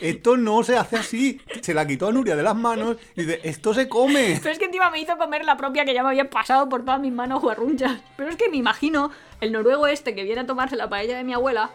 esto 0.00 0.36
no 0.36 0.62
se 0.62 0.76
hace 0.76 0.96
así. 0.96 1.40
Se 1.60 1.74
la 1.74 1.86
quitó 1.86 2.08
a 2.08 2.12
Nuria 2.12 2.36
de 2.36 2.42
las 2.42 2.56
manos 2.56 2.96
y 3.14 3.22
dice, 3.22 3.40
esto 3.44 3.74
se 3.74 3.88
come. 3.88 4.38
Pero 4.42 4.52
es 4.52 4.58
que 4.58 4.66
encima 4.66 4.90
me 4.90 5.00
hizo 5.00 5.18
comer 5.18 5.44
la 5.44 5.56
propia 5.56 5.84
que 5.84 5.92
ya 5.92 6.02
me 6.02 6.08
había 6.08 6.30
pasado 6.30 6.68
por 6.68 6.84
todas 6.84 7.00
mis 7.00 7.12
manos 7.12 7.42
guarrunchas. 7.42 8.00
Pero 8.16 8.30
es 8.30 8.36
que 8.36 8.48
me 8.48 8.56
imagino 8.56 9.10
el 9.40 9.52
noruego 9.52 9.86
este 9.86 10.14
que 10.14 10.24
viene 10.24 10.40
a 10.42 10.46
tomarse 10.46 10.76
la 10.76 10.88
paella 10.88 11.16
de 11.16 11.24
mi 11.24 11.34
abuela, 11.34 11.70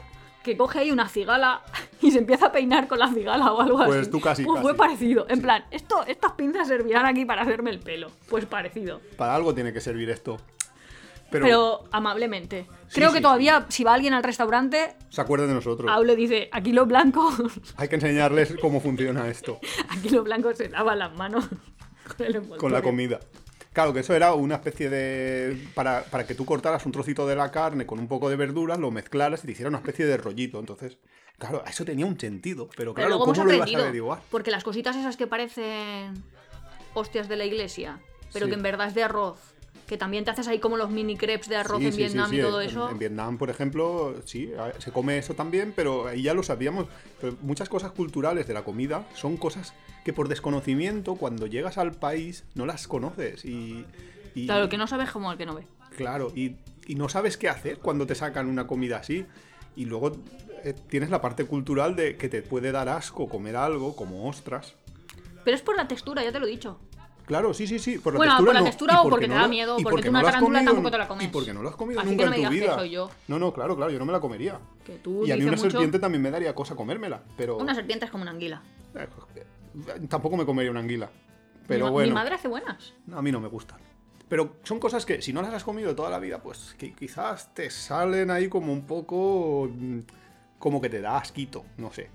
que 0.45 0.55
coge 0.55 0.79
ahí 0.79 0.91
una 0.91 1.09
cigala 1.09 1.61
y 2.01 2.11
se 2.11 2.19
empieza 2.19 2.45
a 2.47 2.51
peinar 2.51 2.87
con 2.87 2.99
la 2.99 3.11
cigala 3.11 3.51
o 3.51 3.59
algo 3.59 3.77
Pues 3.83 4.01
así. 4.01 4.11
tú 4.11 4.21
casi, 4.21 4.43
Pues 4.45 4.61
fue 4.61 4.75
parecido. 4.75 5.25
En 5.27 5.41
plan, 5.41 5.65
esto, 5.71 6.05
estas 6.05 6.33
pinzas 6.33 6.67
servirán 6.67 7.05
aquí 7.07 7.25
para 7.25 7.41
hacerme 7.41 7.71
el 7.71 7.79
pelo. 7.79 8.11
Pues 8.29 8.45
parecido. 8.45 9.01
Para 9.17 9.35
algo 9.35 9.53
tiene 9.55 9.73
que 9.73 9.81
servir 9.81 10.09
esto. 10.09 10.37
Pero, 11.31 11.45
Pero, 11.45 11.83
amablemente. 11.91 12.67
Sí, 12.87 12.95
Creo 12.95 13.09
sí, 13.09 13.15
que 13.15 13.21
todavía, 13.21 13.65
si 13.69 13.83
va 13.83 13.95
alguien 13.95 14.13
al 14.13 14.23
restaurante, 14.23 14.95
se 15.09 15.19
acuerda 15.19 15.47
de 15.47 15.55
nosotros. 15.55 15.89
Aule 15.91 16.15
dice, 16.15 16.47
aquí 16.51 16.71
los 16.71 16.87
blancos, 16.87 17.33
Hay 17.77 17.87
que 17.89 17.95
enseñarles 17.95 18.53
cómo 18.61 18.79
funciona 18.79 19.27
esto. 19.27 19.59
aquí 19.89 20.09
los 20.09 20.23
blancos 20.23 20.57
se 20.57 20.69
lavan 20.69 20.99
las 20.99 21.13
manos 21.17 21.47
con 22.15 22.25
el 22.27 22.47
con 22.47 22.71
la 22.71 22.83
comida. 22.83 23.19
Claro, 23.75 23.93
que 23.93 23.99
eso 23.99 24.15
era 24.15 24.33
una 24.33 24.55
especie 24.55 24.89
de... 24.89 25.67
Para, 25.73 26.03
para 26.05 26.25
que 26.25 26.33
tú 26.33 26.45
cortaras 26.45 26.85
un 26.85 26.93
trocito 26.93 27.27
de 27.27 27.35
la 27.35 27.51
carne 27.51 27.85
con 27.85 27.99
un 27.99 28.07
poco 28.07 28.29
de 28.29 28.37
verduras, 28.37 28.79
lo 28.79 28.89
mezclaras 28.89 29.43
y 29.43 29.47
te 29.47 29.51
hiciera 29.51 29.67
una 29.67 29.79
especie 29.79 30.05
de 30.05 30.15
rollito. 30.15 30.61
Entonces, 30.61 30.97
claro, 31.37 31.61
eso 31.67 31.83
tenía 31.83 32.05
un 32.05 32.17
sentido. 32.17 32.69
Pero 32.77 32.93
Pero 32.93 32.93
claro, 32.93 33.15
hemos 33.15 33.37
¿cómo 33.37 33.43
lo 33.43 33.53
ibas 33.53 33.75
a 33.75 33.79
averiguar? 33.79 34.19
Porque 34.31 34.49
las 34.49 34.63
cositas 34.63 34.95
esas 34.95 35.17
que 35.17 35.27
parecen 35.27 36.23
hostias 36.93 37.27
de 37.27 37.35
la 37.35 37.43
iglesia, 37.43 37.99
pero 38.31 38.45
Sí. 38.45 38.51
que 38.51 38.55
en 38.55 38.63
verdad 38.63 38.87
es 38.87 38.95
de 38.95 39.03
arroz, 39.03 39.39
que 39.87 39.97
también 39.97 40.25
te 40.25 40.31
haces 40.31 40.47
ahí 40.47 40.59
como 40.59 40.77
los 40.77 40.89
mini 40.89 41.15
crepes 41.15 41.47
de 41.47 41.57
arroz 41.57 41.79
Sí, 41.79 41.85
en 41.87 41.91
sí, 41.93 41.97
Vietnam 41.99 42.29
sí, 42.29 42.37
y 42.37 42.41
todo 42.41 42.61
eso. 42.61 42.89
En, 42.89 42.97
Vietnam, 42.99 43.37
por 43.37 43.49
ejemplo, 43.49 44.15
sí, 44.25 44.51
se 44.79 44.91
come 44.91 45.17
eso 45.17 45.33
también, 45.35 45.73
pero 45.75 46.07
ahí 46.07 46.23
ya 46.23 46.33
lo 46.33 46.43
sabíamos. 46.43 46.87
Pero 47.21 47.37
muchas 47.41 47.69
cosas 47.69 47.91
culturales 47.91 48.47
de 48.47 48.53
la 48.53 48.63
comida 48.63 49.07
son 49.13 49.37
cosas 49.37 49.73
que 50.03 50.13
por 50.13 50.27
desconocimiento, 50.27 51.15
cuando 51.15 51.47
llegas 51.47 51.77
al 51.77 51.91
país, 51.91 52.45
no 52.55 52.65
las 52.65 52.87
conoces. 52.87 53.45
Y, 53.45 53.85
y- 54.33 54.45
Claro, 54.45 54.63
el 54.63 54.69
que 54.69 54.77
no 54.77 54.87
sabes 54.87 55.11
como 55.11 55.31
el 55.31 55.37
que 55.37 55.45
no 55.45 55.55
ve. 55.55 55.63
Claro, 55.95 56.31
y, 56.35 56.55
y 56.87 56.95
no 56.95 57.07
sabes 57.09 57.37
qué 57.37 57.49
hacer 57.49 57.77
cuando 57.79 58.05
te 58.07 58.15
sacan 58.15 58.47
una 58.47 58.67
comida 58.67 58.97
así. 58.97 59.25
Y 59.75 59.85
luego 59.85 60.11
eh, 60.63 60.73
tienes 60.89 61.09
la 61.09 61.21
parte 61.21 61.45
cultural 61.45 61.95
de 61.95 62.17
que 62.17 62.29
te 62.29 62.41
puede 62.41 62.71
dar 62.71 62.89
asco 62.89 63.27
comer 63.29 63.55
algo 63.55 63.95
como 63.95 64.27
ostras. 64.27 64.73
Pero 65.43 65.55
es 65.55 65.61
por 65.61 65.75
la 65.77 65.87
textura, 65.87 66.23
ya 66.23 66.31
te 66.31 66.39
lo 66.39 66.47
he 66.47 66.49
dicho. 66.49 66.79
Claro, 67.25 67.53
sí, 67.53 67.65
sí, 67.65 67.79
sí. 67.79 67.97
Por 67.97 68.13
la 68.13 68.17
Bueno, 68.17 68.33
textura 68.33 68.45
por 68.45 68.53
la 68.53 68.59
no, 68.59 68.65
textura 68.65 69.01
o 69.01 69.09
porque 69.09 69.27
te 69.27 69.33
da 69.33 69.41
no 69.41 69.49
miedo, 69.49 69.77
porque 69.81 70.01
tú 70.03 70.11
no 70.11 70.19
una 70.19 70.27
tarántula 70.27 70.59
comido- 70.59 70.71
tampoco 70.73 70.91
te 70.91 70.97
la 70.99 71.07
comes. 71.07 71.25
Y 71.25 71.27
porque 71.29 71.53
no 71.53 71.63
lo 71.63 71.69
has 71.69 71.75
comido 71.75 71.99
Así 71.99 72.09
nunca 72.09 72.23
que 72.23 72.25
no 72.25 72.29
me 72.31 72.37
en 72.37 72.43
tu 72.43 72.49
digas 72.51 72.59
que 72.59 72.71
vida. 72.71 72.75
soy 72.79 72.89
yo. 72.91 73.09
No, 73.27 73.39
no, 73.39 73.51
claro, 73.53 73.75
claro, 73.75 73.91
yo 73.91 73.97
no 73.99 74.05
me 74.05 74.11
la 74.13 74.19
comería. 74.19 74.59
Que 74.85 74.97
tú 74.97 75.25
y 75.25 75.31
a 75.31 75.35
mí 75.35 75.41
una 75.43 75.51
mucho- 75.53 75.69
serpiente 75.71 75.97
también 75.99 76.21
me 76.21 76.29
daría 76.29 76.53
cosa 76.53 76.75
comérmela, 76.75 77.23
pero 77.35 77.57
Una 77.57 77.73
serpiente 77.73 78.05
es 78.05 78.11
como 78.11 78.21
una 78.21 78.31
anguila. 78.31 78.61
eh, 78.95 79.07
tampoco 80.07 80.37
me 80.37 80.45
comería 80.45 80.71
una 80.71 80.81
anguila. 80.81 81.09
Pero 81.67 81.85
mi, 81.87 81.91
bueno, 81.93 82.09
mi 82.09 82.13
madre 82.13 82.35
hace 82.35 82.47
buenas. 82.47 82.93
a 83.11 83.21
mí 83.21 83.31
no 83.31 83.39
me 83.39 83.47
gustan. 83.47 83.79
Pero 84.29 84.57
son 84.63 84.79
cosas 84.79 85.05
que 85.05 85.21
si 85.21 85.33
no 85.33 85.41
las 85.41 85.53
has 85.53 85.63
comido 85.63 85.95
toda 85.95 86.09
la 86.09 86.19
vida, 86.19 86.41
pues 86.41 86.75
que 86.77 86.93
quizás 86.93 87.53
te 87.53 87.69
salen 87.69 88.29
ahí 88.31 88.47
como 88.49 88.71
un 88.73 88.85
poco... 88.85 89.69
mm, 89.71 89.99
como 90.59 90.81
que 90.81 90.89
te 90.89 91.01
da 91.01 91.17
asquito, 91.17 91.63
no 91.77 91.91
sé. 91.91 92.09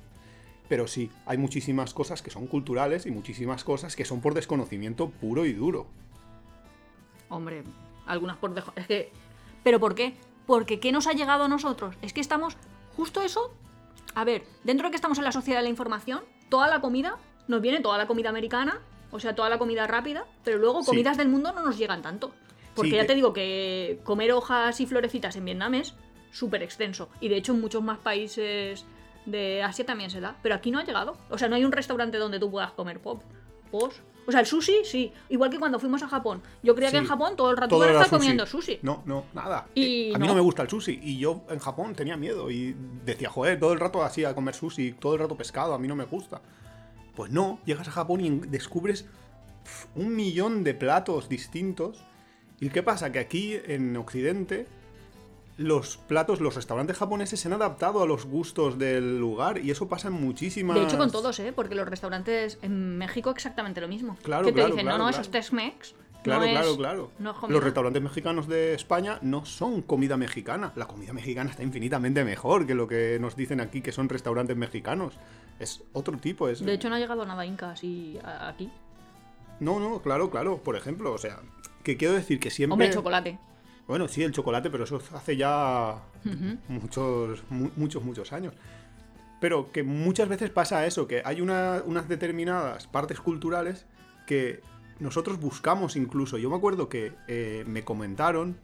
Pero 0.71 0.87
sí, 0.87 1.11
hay 1.27 1.37
muchísimas 1.37 1.93
cosas 1.93 2.23
que 2.23 2.31
son 2.31 2.47
culturales 2.47 3.05
y 3.05 3.11
muchísimas 3.11 3.65
cosas 3.65 3.97
que 3.97 4.05
son 4.07 4.21
por 4.23 4.35
desconocimiento 4.35 5.11
puro 5.11 5.45
y 5.45 5.53
duro. 5.53 5.87
Hombre, 7.29 7.65
algunas 8.07 8.37
por. 8.37 8.55
Es 8.77 8.87
que. 8.87 9.13
¿Pero 9.63 9.81
por 9.81 9.95
qué? 9.97 10.15
Porque 10.47 10.81
¿qué 10.81 10.93
nos 10.93 11.07
ha 11.09 11.13
llegado 11.13 11.45
a 11.45 11.49
nosotros? 11.49 11.97
Es 12.03 12.13
que 12.13 12.21
estamos. 12.21 12.57
Justo 12.97 13.21
eso. 13.23 13.53
A 14.15 14.25
ver, 14.25 14.45
dentro 14.65 14.87
de 14.87 14.91
que 14.91 14.97
estamos 14.97 15.19
en 15.19 15.25
la 15.25 15.33
sociedad 15.33 15.59
de 15.59 15.65
la 15.65 15.69
información, 15.69 16.21
toda 16.49 16.69
la 16.69 16.81
comida, 16.81 17.19
nos 17.49 17.61
viene 17.61 17.81
toda 17.81 17.99
la 17.99 18.07
comida 18.07 18.29
americana, 18.29 18.81
o 19.11 19.19
sea, 19.21 19.35
toda 19.35 19.49
la 19.49 19.59
comida 19.59 19.87
rápida, 19.89 20.25
pero 20.45 20.59
luego 20.59 20.83
Sí. 20.83 20.87
comidas 20.87 21.17
del 21.17 21.29
mundo 21.29 21.53
no 21.53 21.65
nos 21.65 21.79
llegan 21.79 22.01
tanto. 22.03 22.33
Porque 22.77 22.91
Sí, 22.93 22.97
ya 22.97 23.03
te- 23.03 23.09
te 23.09 23.15
digo 23.17 23.33
que 23.33 23.99
comer 24.05 24.31
hojas 24.33 24.81
y 24.81 24.87
florecitas 24.87 25.35
en 25.35 25.45
Vietnam 25.45 25.75
es 25.75 25.95
súper 26.31 26.63
extenso. 26.63 27.09
Y 27.21 27.29
de 27.29 27.37
hecho 27.37 27.53
en 27.55 27.61
muchos 27.61 27.83
más 27.83 27.99
países 27.99 28.85
de 29.31 29.63
Asia 29.63 29.85
también 29.87 30.11
se 30.11 30.21
da. 30.21 30.37
Pero 30.43 30.55
aquí 30.55 30.71
no 30.71 30.79
ha 30.79 30.85
llegado. 30.85 31.17
O 31.31 31.39
sea, 31.39 31.49
no 31.49 31.57
hay 31.57 31.65
un 31.65 31.73
restaurante 31.73 32.19
donde 32.19 32.39
tú 32.39 32.51
puedas 32.51 32.73
comer 32.73 33.01
pop. 33.01 33.23
Pos. 33.71 34.01
O 34.27 34.31
sea, 34.33 34.41
el 34.41 34.47
sushi, 34.47 34.85
sí. 34.85 35.13
Igual 35.29 35.51
que 35.51 35.59
cuando 35.59 35.79
fuimos 35.79 36.03
a 36.03 36.09
Japón. 36.09 36.43
Yo 36.63 36.75
creía 36.75 36.91
que 36.91 36.99
en 36.99 37.07
Japón 37.07 37.35
todo 37.37 37.51
el 37.51 37.57
rato 37.57 37.77
Todo 37.77 37.85
estar 37.87 38.05
sushi. 38.05 38.17
comiendo 38.17 38.47
sushi. 38.47 38.79
No, 38.83 39.03
no, 39.07 39.25
nada. 39.33 39.67
Y 39.75 40.11
Eh, 40.11 40.13
a 40.15 40.19
mí 40.19 40.27
no. 40.27 40.35
me 40.35 40.41
gusta 40.41 40.63
el 40.63 40.69
sushi. 40.69 41.01
Y 41.03 41.19
yo 41.19 41.43
en 41.49 41.59
Japón 41.59 41.95
tenía 41.95 42.17
miedo. 42.17 42.51
Y 42.51 42.77
decía, 43.05 43.29
joder, 43.31 43.59
todo 43.59 43.73
el 43.73 43.81
rato 43.81 44.03
así 44.05 44.25
a 44.25 44.35
comer 44.35 44.55
sushi, 44.55 44.93
todo 44.93 45.15
el 45.15 45.21
rato 45.21 45.37
pescado, 45.37 45.73
a 45.75 45.79
mí 45.79 45.89
no 45.89 45.97
me 45.97 46.05
gusta. 46.05 46.43
Pues 47.17 47.33
no, 47.33 47.59
llegas 47.65 47.89
a 47.89 47.93
Japón 47.93 48.21
y 48.21 48.31
descubres 48.49 49.07
un 49.95 50.15
millón 50.15 50.65
de 50.65 50.75
platos 50.75 51.29
distintos. 51.29 51.99
¿Y 52.61 52.69
qué 52.69 52.83
pasa? 52.83 53.11
Que 53.11 53.19
aquí 53.21 53.59
en 53.67 53.97
Occidente 53.97 54.67
los 55.61 55.99
platos, 55.99 56.41
los 56.41 56.55
restaurantes 56.55 56.97
japoneses 56.97 57.39
se 57.39 57.47
han 57.47 57.53
adaptado 57.53 58.03
a 58.03 58.07
los 58.07 58.25
gustos 58.25 58.79
del 58.79 59.19
lugar 59.21 59.59
y 59.59 59.71
eso 59.71 59.89
pasa 59.89 60.09
en 60.09 60.15
muchísimas... 60.15 60.75
De 60.75 60.85
hecho, 60.85 60.97
con 60.97 61.11
todos, 61.11 61.39
¿eh? 61.39 61.53
Porque 61.55 61.75
los 61.75 61.87
restaurantes 61.87 62.59
en 62.63 62.97
México 62.97 63.29
exactamente 63.29 63.83
lo 63.83 63.87
mismo. 63.87 64.17
Claro, 64.23 64.47
que 64.47 64.53
te 64.53 64.55
claro, 64.55 64.71
dicen, 64.71 64.87
claro, 64.87 64.99
no, 64.99 65.05
no, 65.05 65.11
claro. 65.11 65.21
eso 65.21 65.21
es 65.21 65.31
Tex-Mex. 65.31 65.95
Claro, 66.23 66.41
no 66.41 66.47
es- 66.47 66.53
claro, 66.53 66.77
claro. 66.79 67.11
no. 67.19 67.49
Los 67.49 67.63
restaurantes 67.63 68.03
mexicanos 68.03 68.49
de 68.49 68.73
España 68.73 69.19
no 69.21 69.45
son 69.45 69.83
comida 69.83 70.17
mexicana. 70.17 70.73
La 70.77 70.87
comida 70.87 71.13
mexicana 71.13 71.51
está 71.51 71.63
infinitamente 71.63 72.25
mejor 72.25 72.67
que 72.67 72.75
lo 72.75 72.89
que 72.89 73.19
nos 73.21 73.37
dicen 73.37 73.61
aquí 73.61 73.83
que 73.83 73.93
son 73.93 74.09
restaurantes 74.09 74.57
mexicanos. 74.57 75.19
Es 75.59 75.83
otro 75.93 76.17
tipo, 76.17 76.49
es... 76.49 76.65
De 76.65 76.73
hecho, 76.73 76.89
no 76.89 76.95
ha 76.95 76.99
llegado 76.99 77.27
nada 77.27 77.45
inca 77.45 77.73
así 77.73 78.19
aquí. 78.25 78.71
No, 79.61 79.79
no, 79.79 80.01
claro, 80.01 80.31
claro. 80.31 80.57
Por 80.57 80.75
ejemplo, 80.77 81.13
o 81.13 81.19
sea, 81.19 81.41
que 81.83 81.99
quiero 81.99 82.15
decir 82.15 82.41
que 82.41 82.51
siempre... 82.51 82.73
Hombre, 82.73 82.91
chocolate. 82.91 83.39
Bueno, 83.91 84.07
sí, 84.09 84.23
el 84.23 84.31
chocolate, 84.33 84.71
pero 84.71 84.85
eso 84.85 85.01
hace 85.15 85.37
ya 85.37 85.97
muchos, 86.69 87.43
mu- 87.51 87.71
muchos, 87.77 88.03
muchos 88.05 88.33
años. 88.33 88.55
Pero 89.41 89.73
que 89.73 89.83
muchas 89.83 90.29
veces 90.29 90.51
pasa 90.51 90.87
eso, 90.87 91.07
que 91.09 91.23
hay 91.25 91.41
una- 91.41 91.83
unas 91.85 92.09
determinadas 92.09 92.87
partes 92.87 93.21
culturales 93.21 93.87
que 94.27 94.61
nosotros 95.01 95.41
buscamos 95.41 95.97
incluso. 95.97 96.39
Yo 96.39 96.51
me 96.51 96.57
acuerdo 96.57 96.89
que 96.89 97.13
eh, 97.27 97.65
me 97.67 97.83
comentaron 97.83 98.57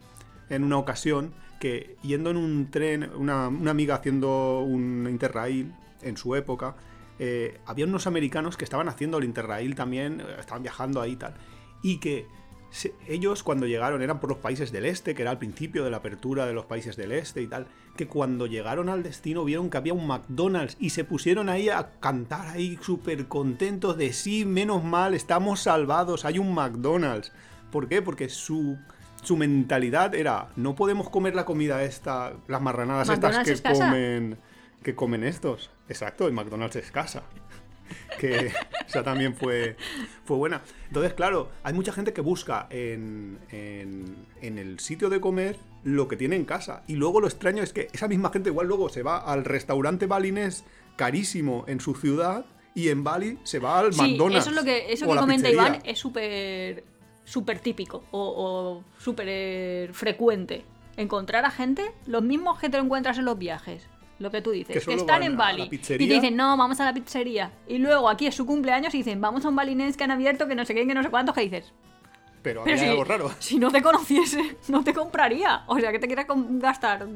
en 0.49 0.63
una 0.63 0.77
ocasión 0.77 1.33
que 1.59 1.97
yendo 2.03 2.29
en 2.29 2.37
un 2.37 2.71
tren, 2.71 3.09
una, 3.15 3.47
una 3.49 3.71
amiga 3.71 3.95
haciendo 3.95 4.61
un 4.61 5.07
interrail 5.09 5.73
en 6.03 6.15
su 6.15 6.35
época, 6.35 6.75
eh, 7.19 7.59
había 7.65 7.85
unos 7.85 8.07
americanos 8.07 8.55
que 8.55 8.63
estaban 8.63 8.87
haciendo 8.87 9.17
el 9.17 9.23
interrail 9.25 9.75
también, 9.75 10.21
eh, 10.21 10.35
estaban 10.39 10.61
viajando 10.63 11.01
ahí 11.01 11.13
y 11.13 11.15
tal, 11.17 11.33
y 11.81 11.97
que 11.99 12.27
ellos 13.07 13.43
cuando 13.43 13.65
llegaron 13.65 14.01
eran 14.01 14.19
por 14.19 14.29
los 14.29 14.39
países 14.39 14.71
del 14.71 14.85
este, 14.85 15.15
que 15.15 15.21
era 15.21 15.31
al 15.31 15.37
principio 15.37 15.83
de 15.83 15.89
la 15.89 15.97
apertura 15.97 16.45
de 16.45 16.53
los 16.53 16.65
países 16.65 16.95
del 16.95 17.11
este 17.11 17.41
y 17.41 17.47
tal, 17.47 17.67
que 17.95 18.07
cuando 18.07 18.45
llegaron 18.45 18.89
al 18.89 19.03
destino 19.03 19.43
vieron 19.43 19.69
que 19.69 19.77
había 19.77 19.93
un 19.93 20.07
McDonald's 20.07 20.77
y 20.79 20.91
se 20.91 21.03
pusieron 21.03 21.49
ahí 21.49 21.69
a 21.69 21.91
cantar 21.99 22.47
ahí 22.47 22.77
súper 22.81 23.27
contentos 23.27 23.97
de 23.97 24.13
sí, 24.13 24.45
menos 24.45 24.83
mal, 24.83 25.13
estamos 25.13 25.61
salvados, 25.61 26.25
hay 26.25 26.39
un 26.39 26.53
McDonald's. 26.53 27.31
¿Por 27.71 27.87
qué? 27.87 28.01
Porque 28.01 28.29
su, 28.29 28.77
su 29.23 29.37
mentalidad 29.37 30.13
era, 30.13 30.49
no 30.55 30.75
podemos 30.75 31.09
comer 31.09 31.35
la 31.35 31.45
comida 31.45 31.83
esta, 31.83 32.33
las 32.47 32.61
marranadas 32.61 33.09
estas 33.09 33.45
que 33.45 33.51
es 33.53 33.61
comen, 33.61 34.37
que 34.83 34.95
comen 34.95 35.23
estos. 35.23 35.71
Exacto, 35.89 36.27
el 36.27 36.33
McDonald's 36.33 36.75
es 36.75 36.91
casa 36.91 37.23
que 38.19 38.51
esa 38.87 39.03
también 39.03 39.35
fue, 39.35 39.75
fue 40.25 40.37
buena. 40.37 40.61
Entonces, 40.87 41.13
claro, 41.13 41.49
hay 41.63 41.73
mucha 41.73 41.91
gente 41.91 42.13
que 42.13 42.21
busca 42.21 42.67
en, 42.69 43.39
en- 43.51 44.25
en 44.41 44.57
el 44.57 44.79
sitio 44.79 45.09
de 45.09 45.19
comer 45.21 45.57
lo 45.83 46.07
que 46.07 46.15
tiene 46.17 46.35
en 46.35 46.45
casa. 46.45 46.83
Y 46.87 46.95
luego 46.95 47.21
lo 47.21 47.27
extraño 47.27 47.63
es 47.63 47.73
que 47.73 47.87
esa 47.93 48.07
misma 48.07 48.29
gente 48.31 48.49
igual 48.49 48.67
luego 48.67 48.89
se 48.89 49.03
va 49.03 49.17
al 49.17 49.45
restaurante 49.45 50.05
balinés 50.07 50.63
carísimo 50.95 51.63
en 51.67 51.79
su 51.79 51.93
ciudad 51.95 52.45
y 52.73 52.89
en 52.89 53.03
Bali 53.03 53.39
se 53.43 53.59
va 53.59 53.79
al 53.79 53.93
Sí, 53.93 54.01
McDonald's. 54.01 54.41
eso 54.41 54.49
es 54.51 54.55
lo 54.55 54.63
que, 54.63 54.91
eso 54.91 55.05
o 55.07 55.13
que 55.13 55.19
comenta 55.19 55.47
pizzería. 55.49 55.67
Iván 55.69 55.81
es 55.85 55.97
súper 55.99 56.83
súper 57.23 57.59
típico 57.59 58.03
o, 58.11 58.19
o 58.37 58.83
súper 58.99 59.93
frecuente. 59.93 60.63
Encontrar 60.95 61.45
a 61.45 61.51
gente, 61.51 61.91
los 62.05 62.23
mismos 62.23 62.59
que 62.59 62.69
te 62.69 62.77
encuentras 62.77 63.17
en 63.17 63.25
los 63.25 63.37
viajes. 63.37 63.87
Lo 64.19 64.31
que 64.31 64.41
tú 64.41 64.51
dices, 64.51 64.85
Que 64.85 64.93
están 64.93 65.23
en 65.23 65.37
Bali. 65.37 65.69
Y 65.71 65.77
te 65.77 65.97
dicen, 65.97 66.35
no, 66.35 66.57
vamos 66.57 66.79
a 66.79 66.85
la 66.85 66.93
pizzería. 66.93 67.51
Y 67.67 67.77
luego 67.77 68.09
aquí 68.09 68.27
es 68.27 68.35
su 68.35 68.45
cumpleaños 68.45 68.93
y 68.95 68.99
dicen, 68.99 69.21
vamos 69.21 69.45
a 69.45 69.49
un 69.49 69.55
balinés 69.55 69.95
que 69.95 70.03
han 70.03 70.11
abierto, 70.11 70.47
que 70.47 70.55
no 70.55 70.65
sé 70.65 70.73
qué, 70.73 70.87
que 70.87 70.93
no 70.93 71.03
sé 71.03 71.09
cuántos, 71.09 71.35
que 71.35 71.41
dices. 71.41 71.73
Pero, 72.41 72.63
Pero 72.63 72.75
había 72.75 72.77
si, 72.77 72.85
algo 72.89 73.03
raro. 73.03 73.31
si 73.39 73.59
no 73.59 73.71
te 73.71 73.81
conociese, 73.81 74.57
no 74.69 74.83
te 74.83 74.93
compraría. 74.93 75.63
O 75.67 75.79
sea, 75.79 75.91
que 75.91 75.99
te 75.99 76.07
quieras 76.07 76.25
gastar 76.27 77.07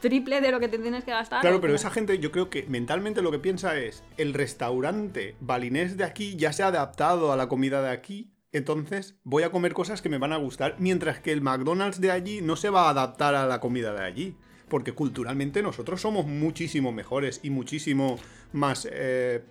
triple 0.00 0.40
de 0.40 0.50
lo 0.50 0.60
que 0.60 0.68
te 0.68 0.78
tienes 0.78 1.04
que 1.04 1.10
gastar. 1.10 1.40
Claro, 1.40 1.60
pero 1.60 1.74
esa 1.74 1.90
gente 1.90 2.18
yo 2.18 2.30
creo 2.30 2.50
que 2.50 2.64
mentalmente 2.68 3.22
lo 3.22 3.30
que 3.30 3.38
piensa 3.38 3.76
es, 3.78 4.04
el 4.16 4.34
restaurante 4.34 5.36
balinés 5.40 5.96
de 5.96 6.04
aquí 6.04 6.36
ya 6.36 6.52
se 6.52 6.62
ha 6.62 6.68
adaptado 6.68 7.32
a 7.32 7.36
la 7.36 7.48
comida 7.48 7.82
de 7.82 7.90
aquí, 7.90 8.30
entonces 8.52 9.16
voy 9.24 9.42
a 9.42 9.50
comer 9.50 9.74
cosas 9.74 10.02
que 10.02 10.08
me 10.08 10.18
van 10.18 10.32
a 10.32 10.36
gustar, 10.36 10.76
mientras 10.78 11.20
que 11.20 11.32
el 11.32 11.40
McDonald's 11.40 12.00
de 12.00 12.10
allí 12.10 12.40
no 12.40 12.56
se 12.56 12.70
va 12.70 12.86
a 12.86 12.90
adaptar 12.90 13.34
a 13.34 13.46
la 13.46 13.60
comida 13.60 13.92
de 13.92 14.04
allí. 14.04 14.36
Porque 14.68 14.92
culturalmente 14.92 15.62
nosotros 15.62 16.00
somos 16.00 16.26
muchísimo 16.26 16.92
mejores 16.92 17.40
y 17.42 17.50
muchísimo 17.50 18.18
más 18.52 18.88
eh, 18.90 19.42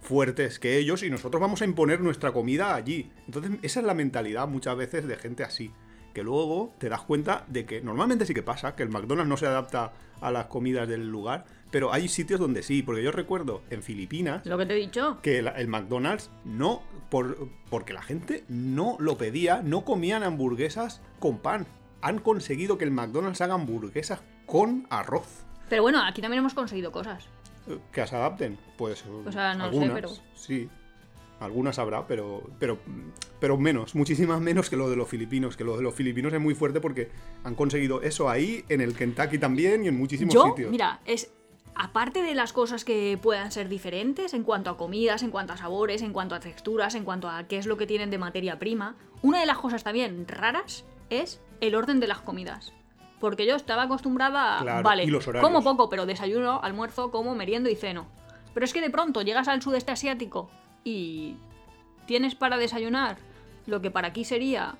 fuertes 0.00 0.58
que 0.58 0.78
ellos 0.78 1.02
y 1.02 1.10
nosotros 1.10 1.40
vamos 1.40 1.62
a 1.62 1.64
imponer 1.64 2.00
nuestra 2.00 2.32
comida 2.32 2.74
allí. 2.74 3.10
Entonces 3.26 3.52
esa 3.62 3.80
es 3.80 3.86
la 3.86 3.94
mentalidad 3.94 4.48
muchas 4.48 4.76
veces 4.76 5.06
de 5.06 5.16
gente 5.16 5.44
así. 5.44 5.70
Que 6.14 6.22
luego 6.22 6.74
te 6.78 6.88
das 6.88 7.02
cuenta 7.02 7.44
de 7.48 7.66
que 7.66 7.82
normalmente 7.82 8.24
sí 8.24 8.32
que 8.32 8.42
pasa, 8.42 8.74
que 8.74 8.82
el 8.82 8.88
McDonald's 8.88 9.28
no 9.28 9.36
se 9.36 9.46
adapta 9.46 9.92
a 10.22 10.30
las 10.30 10.46
comidas 10.46 10.88
del 10.88 11.10
lugar, 11.10 11.44
pero 11.70 11.92
hay 11.92 12.08
sitios 12.08 12.40
donde 12.40 12.62
sí, 12.62 12.82
porque 12.82 13.02
yo 13.02 13.12
recuerdo 13.12 13.62
en 13.68 13.82
Filipinas 13.82 14.46
Lo 14.46 14.56
que 14.56 14.64
te 14.64 14.72
he 14.72 14.76
dicho. 14.76 15.18
que 15.20 15.40
el, 15.40 15.48
el 15.48 15.68
McDonald's 15.68 16.30
no, 16.46 16.82
por, 17.10 17.50
porque 17.68 17.92
la 17.92 18.00
gente 18.00 18.44
no 18.48 18.96
lo 18.98 19.18
pedía, 19.18 19.60
no 19.62 19.84
comían 19.84 20.22
hamburguesas 20.22 21.02
con 21.18 21.38
pan. 21.38 21.66
Han 22.00 22.18
conseguido 22.20 22.78
que 22.78 22.84
el 22.84 22.92
McDonald's 22.92 23.42
haga 23.42 23.54
hamburguesas 23.54 24.20
con 24.46 24.86
arroz. 24.90 25.44
Pero 25.68 25.82
bueno, 25.82 26.02
aquí 26.02 26.22
también 26.22 26.38
hemos 26.38 26.54
conseguido 26.54 26.92
cosas. 26.92 27.24
Que 27.92 28.06
se 28.06 28.14
adapten, 28.14 28.56
pues 28.78 29.04
O 29.26 29.32
sea, 29.32 29.54
no 29.54 29.64
sé, 29.64 29.70
algunas, 29.70 29.90
pero- 29.94 30.10
sí. 30.36 30.68
Algunas 31.38 31.78
habrá, 31.78 32.06
pero, 32.06 32.42
pero, 32.58 32.78
pero 33.40 33.58
menos, 33.58 33.94
muchísimas 33.94 34.40
menos 34.40 34.70
que 34.70 34.76
lo 34.76 34.88
de 34.88 34.96
los 34.96 35.06
filipinos. 35.06 35.54
Que 35.56 35.64
lo 35.64 35.76
de 35.76 35.82
los 35.82 35.94
filipinos 35.94 36.32
es 36.32 36.40
muy 36.40 36.54
fuerte 36.54 36.80
porque 36.80 37.10
han 37.44 37.54
conseguido 37.54 38.00
eso 38.00 38.30
ahí, 38.30 38.64
en 38.70 38.80
el 38.80 38.94
Kentucky 38.94 39.38
también 39.38 39.84
y 39.84 39.88
en 39.88 39.98
muchísimos 39.98 40.32
Yo, 40.32 40.44
sitios. 40.44 40.70
mira, 40.70 41.00
es 41.04 41.30
aparte 41.74 42.22
de 42.22 42.34
las 42.34 42.54
cosas 42.54 42.86
que 42.86 43.18
puedan 43.20 43.52
ser 43.52 43.68
diferentes 43.68 44.32
en 44.32 44.44
cuanto 44.44 44.70
a 44.70 44.78
comidas, 44.78 45.22
en 45.22 45.30
cuanto 45.30 45.52
a 45.52 45.56
sabores, 45.58 46.00
en 46.00 46.14
cuanto 46.14 46.34
a 46.34 46.40
texturas, 46.40 46.94
en 46.94 47.04
cuanto 47.04 47.28
a 47.28 47.46
qué 47.48 47.58
es 47.58 47.66
lo 47.66 47.76
que 47.76 47.86
tienen 47.86 48.08
de 48.10 48.16
materia 48.16 48.58
prima, 48.58 48.96
una 49.20 49.38
de 49.40 49.44
las 49.46 49.58
cosas 49.58 49.84
también 49.84 50.26
raras 50.26 50.84
es 51.10 51.38
el 51.60 51.74
orden 51.74 52.00
de 52.00 52.06
las 52.06 52.20
comidas. 52.20 52.72
Porque 53.20 53.46
yo 53.46 53.56
estaba 53.56 53.84
acostumbrada 53.84 54.58
a, 54.58 54.62
Claro, 54.62 54.82
vale, 54.82 55.06
como 55.40 55.62
poco, 55.62 55.88
pero 55.88 56.06
desayuno, 56.06 56.60
almuerzo, 56.62 57.10
como, 57.10 57.34
meriendo 57.34 57.70
y 57.70 57.76
ceno. 57.76 58.06
Pero 58.52 58.64
es 58.64 58.72
que 58.72 58.80
de 58.80 58.90
pronto 58.90 59.22
llegas 59.22 59.48
al 59.48 59.62
sudeste 59.62 59.92
asiático 59.92 60.50
y 60.84 61.36
tienes 62.06 62.34
para 62.34 62.56
desayunar 62.56 63.16
lo 63.66 63.80
que 63.80 63.90
para 63.90 64.08
aquí 64.08 64.24
sería 64.24 64.76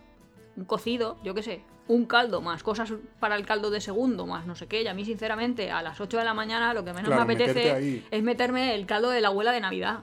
un 0.56 0.64
cocido, 0.64 1.16
yo 1.24 1.34
qué 1.34 1.42
sé, 1.42 1.62
un 1.88 2.04
caldo 2.06 2.40
más 2.40 2.62
cosas 2.62 2.92
para 3.20 3.36
el 3.36 3.46
caldo 3.46 3.70
de 3.70 3.80
segundo 3.80 4.26
más 4.26 4.46
no 4.46 4.56
sé 4.56 4.66
qué. 4.66 4.82
Y 4.82 4.86
a 4.86 4.94
mí, 4.94 5.04
sinceramente, 5.04 5.70
a 5.70 5.82
las 5.82 6.00
8 6.00 6.18
de 6.18 6.24
la 6.24 6.34
mañana 6.34 6.74
lo 6.74 6.84
que 6.84 6.92
menos 6.92 7.08
Claro, 7.08 7.24
me 7.24 7.34
apetece 7.34 7.72
ahí. 7.72 8.06
es 8.10 8.22
meterme 8.22 8.74
el 8.74 8.86
caldo 8.86 9.10
de 9.10 9.20
la 9.20 9.28
abuela 9.28 9.52
de 9.52 9.60
Navidad 9.60 10.00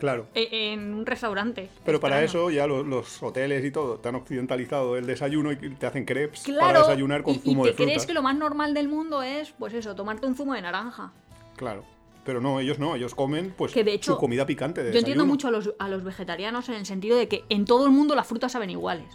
Claro. 0.00 0.26
e- 0.34 0.72
en 0.72 0.94
un 0.94 1.06
restaurante. 1.06 1.68
Pero 1.84 2.00
para 2.00 2.24
eso 2.24 2.50
ya 2.50 2.66
los, 2.66 2.84
los 2.84 3.22
hoteles 3.22 3.64
y 3.64 3.70
todo 3.70 3.98
te 3.98 4.08
han 4.08 4.16
occidentalizado 4.16 4.96
el 4.96 5.06
desayuno 5.06 5.52
y 5.52 5.56
te 5.56 5.86
hacen 5.86 6.04
crepes 6.04 6.42
para 6.58 6.80
desayunar 6.80 7.22
con 7.22 7.34
y, 7.34 7.36
y 7.36 7.40
zumo 7.40 7.62
te 7.62 7.68
de 7.70 7.74
frutas. 7.76 7.92
crees 7.92 8.06
que 8.06 8.14
lo 8.14 8.22
más 8.22 8.36
normal 8.36 8.74
del 8.74 8.88
mundo 8.88 9.22
es, 9.22 9.52
pues 9.52 9.74
eso, 9.74 9.94
tomarte 9.94 10.26
un 10.26 10.34
zumo 10.34 10.54
de 10.54 10.62
naranja. 10.62 11.12
Claro. 11.56 11.84
Pero 12.24 12.40
no, 12.40 12.60
ellos 12.60 12.78
no, 12.78 12.96
ellos 12.96 13.14
comen 13.14 13.54
pues 13.56 13.72
Que 13.72 13.82
de 13.84 13.94
hecho, 13.94 14.12
su 14.12 14.18
comida 14.18 14.44
picante 14.46 14.82
de 14.82 14.92
Yo 14.92 14.98
entiendo 14.98 15.24
mucho 15.26 15.48
a 15.48 15.50
los, 15.50 15.72
a 15.78 15.88
los 15.88 16.04
vegetarianos 16.04 16.68
en 16.68 16.74
el 16.74 16.84
sentido 16.86 17.16
de 17.16 17.28
que 17.28 17.44
en 17.48 17.64
todo 17.64 17.86
el 17.86 17.92
mundo 17.92 18.14
las 18.14 18.26
frutas 18.26 18.52
saben 18.52 18.70
iguales. 18.70 19.06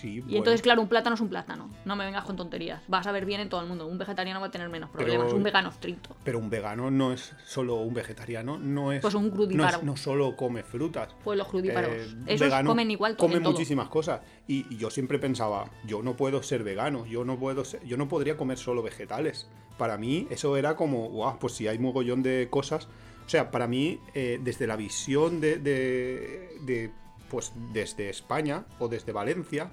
Sí, 0.00 0.16
Y 0.16 0.20
bueno. 0.20 0.36
entonces, 0.38 0.62
claro, 0.62 0.80
un 0.80 0.88
plátano 0.88 1.14
es 1.14 1.20
un 1.20 1.28
plátano. 1.28 1.68
No 1.84 1.96
me 1.96 2.04
vengas 2.06 2.24
con 2.24 2.36
tonterías. 2.36 2.80
Vas 2.88 3.06
a 3.06 3.12
ver 3.12 3.26
bien 3.26 3.40
en 3.40 3.48
todo 3.48 3.60
el 3.60 3.66
mundo. 3.66 3.86
Un 3.86 3.98
vegetariano 3.98 4.40
va 4.40 4.46
a 4.46 4.50
tener 4.50 4.68
menos 4.68 4.88
problemas. 4.90 5.26
Pero- 5.26 5.36
Un 5.36 5.42
vegano 5.42 5.68
estricto. 5.68 6.16
Pero 6.24 6.38
un 6.38 6.48
vegano 6.48 6.90
no 6.90 7.12
es 7.12 7.34
solo 7.44 7.76
un 7.76 7.92
vegetariano, 7.92 8.58
no 8.58 8.92
es. 8.92 9.02
Pues 9.02 9.14
un 9.14 9.28
no, 9.28 9.32
crudíparo. 9.34 9.78
es- 9.78 9.82
no 9.84 9.96
solo 9.96 10.36
come 10.36 10.62
frutas. 10.62 11.14
Pues 11.22 11.36
los 11.38 11.48
crudíparos. 11.48 11.92
Eh, 11.92 12.14
Esos 12.26 12.52
comen 12.64 12.90
igual 12.90 13.16
Comen 13.16 13.38
en 13.38 13.42
todo. 13.42 13.52
muchísimas 13.52 13.88
cosas. 13.88 14.20
Y, 14.48 14.66
y 14.72 14.76
yo 14.78 14.90
siempre 14.90 15.18
pensaba, 15.18 15.70
yo 15.86 16.02
no 16.02 16.16
puedo 16.16 16.42
ser 16.42 16.62
vegano, 16.64 17.04
yo 17.06 17.24
no 17.24 17.38
puedo 17.38 17.64
ser- 17.64 17.84
yo 17.84 17.96
no 17.96 18.08
podría 18.08 18.36
comer 18.36 18.58
solo 18.58 18.82
vegetales. 18.82 19.48
Para 19.76 19.96
mí, 19.98 20.26
eso 20.30 20.56
era 20.56 20.76
como, 20.76 21.08
guau, 21.10 21.38
pues 21.38 21.54
si 21.54 21.66
hay 21.68 21.78
mogollón 21.78 22.22
de 22.22 22.48
cosas. 22.50 22.88
O 23.26 23.28
sea, 23.28 23.50
para 23.50 23.66
mí, 23.66 23.98
eh, 24.14 24.40
desde 24.42 24.66
la 24.66 24.76
visión 24.76 25.40
de, 25.40 25.58
de- 25.58 26.50
de, 26.62 26.90
pues 27.30 27.52
desde 27.72 28.08
España 28.10 28.64
o 28.78 28.88
desde 28.88 29.12
Valencia, 29.12 29.70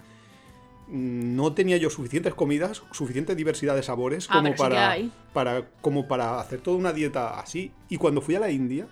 no 0.88 1.54
tenía 1.54 1.78
yo 1.78 1.89
suficientes 1.89 2.34
comidas, 2.34 2.84
suficiente 2.91 3.36
diversidad 3.36 3.76
de 3.76 3.84
sabores 3.84 4.28
Ah, 4.30 4.41
como 4.41 4.56
para, 4.56 4.97
para, 5.34 5.67
como 5.82 6.08
para 6.08 6.39
hacer 6.39 6.62
toda 6.62 6.78
una 6.78 6.93
dieta 6.93 7.39
así. 7.39 7.71
Y 7.89 7.97
cuando 7.97 8.21
fui 8.21 8.36
a 8.36 8.39
la 8.39 8.52
India, 8.52 8.88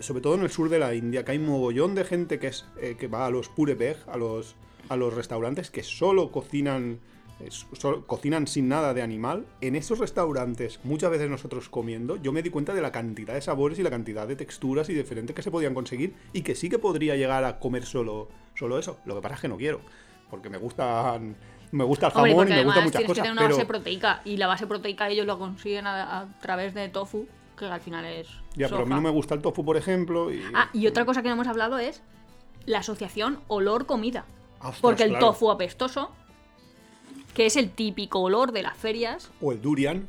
sobre 0.00 0.20
todo 0.20 0.34
en 0.34 0.42
el 0.42 0.50
sur 0.50 0.68
de 0.68 0.78
la 0.78 0.94
India, 0.94 1.24
que 1.24 1.32
hay 1.32 1.38
mogollón 1.38 1.94
de 1.94 2.04
gente 2.04 2.38
que, 2.38 2.48
es, 2.48 2.66
eh, 2.80 2.96
que 2.98 3.08
va 3.08 3.26
a 3.26 3.30
los 3.30 3.48
pure 3.48 3.74
veg, 3.74 3.96
a 4.06 4.16
los, 4.16 4.56
a 4.88 4.96
los 4.96 5.14
restaurantes 5.14 5.70
que 5.70 5.82
solo 5.82 6.30
cocinan, 6.30 6.98
eh, 7.40 7.48
solo 7.50 8.06
cocinan 8.06 8.46
sin 8.46 8.68
nada 8.68 8.94
de 8.94 9.02
animal, 9.02 9.46
en 9.60 9.76
esos 9.76 9.98
restaurantes, 9.98 10.80
muchas 10.82 11.10
veces 11.10 11.30
nosotros 11.30 11.68
comiendo, 11.68 12.16
yo 12.16 12.32
me 12.32 12.42
di 12.42 12.50
cuenta 12.50 12.74
de 12.74 12.80
la 12.80 12.92
cantidad 12.92 13.34
de 13.34 13.40
sabores 13.40 13.78
y 13.78 13.82
la 13.82 13.90
cantidad 13.90 14.26
de 14.26 14.36
texturas 14.36 14.88
y 14.88 14.94
diferentes 14.94 15.34
que 15.34 15.42
se 15.42 15.50
podían 15.50 15.74
conseguir 15.74 16.14
y 16.32 16.42
que 16.42 16.54
sí 16.54 16.68
que 16.68 16.78
podría 16.78 17.16
llegar 17.16 17.44
a 17.44 17.58
comer 17.58 17.84
solo, 17.84 18.28
solo 18.54 18.78
eso. 18.78 18.98
Lo 19.04 19.14
que 19.14 19.22
pasa 19.22 19.36
es 19.36 19.40
que 19.40 19.48
no 19.48 19.56
quiero, 19.56 19.80
porque 20.30 20.48
me 20.48 20.58
gustan... 20.58 21.36
Me 21.70 21.84
gusta 21.84 22.06
el 22.06 22.12
jamón 22.12 22.30
y 22.30 22.32
me 22.32 22.36
gustan 22.40 22.58
además 22.58 22.76
muchas 22.76 22.90
tienes 22.92 23.00
que 23.00 23.06
cosas, 23.06 23.22
tener 23.22 23.32
una 23.32 23.42
pero... 23.42 23.56
base 23.56 23.66
proteica. 23.66 24.22
Y 24.24 24.36
la 24.38 24.46
base 24.46 24.66
proteica 24.66 25.08
ellos 25.08 25.26
lo 25.26 25.38
consiguen 25.38 25.86
a, 25.86 26.20
a 26.20 26.38
través 26.40 26.72
de 26.72 26.88
tofu, 26.88 27.26
que 27.58 27.66
al 27.66 27.80
final 27.80 28.06
es. 28.06 28.28
Ya, 28.56 28.68
pero 28.68 28.76
a 28.76 28.84
mí 28.84 28.88
soja. 28.88 28.94
no 28.96 29.00
me 29.02 29.10
gusta 29.10 29.34
el 29.34 29.42
tofu, 29.42 29.64
por 29.64 29.76
ejemplo. 29.76 30.32
Y... 30.32 30.42
Ah, 30.54 30.70
y 30.72 30.86
otra 30.86 31.04
cosa 31.04 31.22
que 31.22 31.28
no 31.28 31.34
hemos 31.34 31.46
hablado 31.46 31.78
es 31.78 32.02
la 32.64 32.78
asociación 32.78 33.40
olor-comida. 33.48 34.24
Porque 34.80 35.04
el 35.04 35.10
claro. 35.10 35.26
tofu 35.26 35.50
apestoso, 35.50 36.10
que 37.34 37.46
es 37.46 37.56
el 37.56 37.70
típico 37.70 38.20
olor 38.20 38.52
de 38.52 38.62
las 38.62 38.76
ferias, 38.76 39.30
O 39.40 39.52
el 39.52 39.60
durian. 39.60 40.08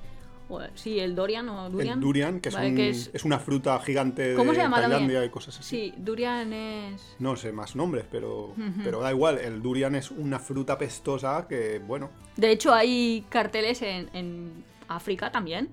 Sí, 0.76 1.00
el 1.00 1.16
durian 1.16 1.48
o 1.50 1.70
durian. 1.70 1.96
El 1.96 2.00
durian, 2.02 2.40
que, 2.40 2.50
es, 2.50 2.56
¿vale? 2.56 2.70
un- 2.70 2.76
que 2.76 2.90
es... 2.90 3.10
es- 3.14 3.24
una 3.26 3.40
fruta 3.40 3.80
gigante 3.80 4.34
¿Cómo 4.36 4.52
de 4.52 4.58
se 4.58 4.64
llama 4.64 4.78
Tailandia 4.78 5.08
también? 5.16 5.24
y 5.26 5.30
cosas 5.30 5.60
así. 5.60 5.70
Sí, 5.70 5.94
durian 5.98 6.52
es... 6.54 7.16
No 7.20 7.36
sé 7.36 7.52
más 7.52 7.76
nombres, 7.76 8.06
pero, 8.10 8.54
pero 8.84 9.02
da 9.02 9.12
igual. 9.12 9.38
El 9.38 9.62
durian 9.62 9.96
es 9.96 10.12
una 10.12 10.40
fruta 10.40 10.78
pestosa 10.78 11.46
que, 11.48 11.80
bueno. 11.80 12.10
De 12.38 12.52
hecho, 12.52 12.74
hay 12.74 13.26
carteles 13.30 13.82
en, 13.82 14.10
en 14.14 14.64
África 14.88 15.32
también. 15.32 15.70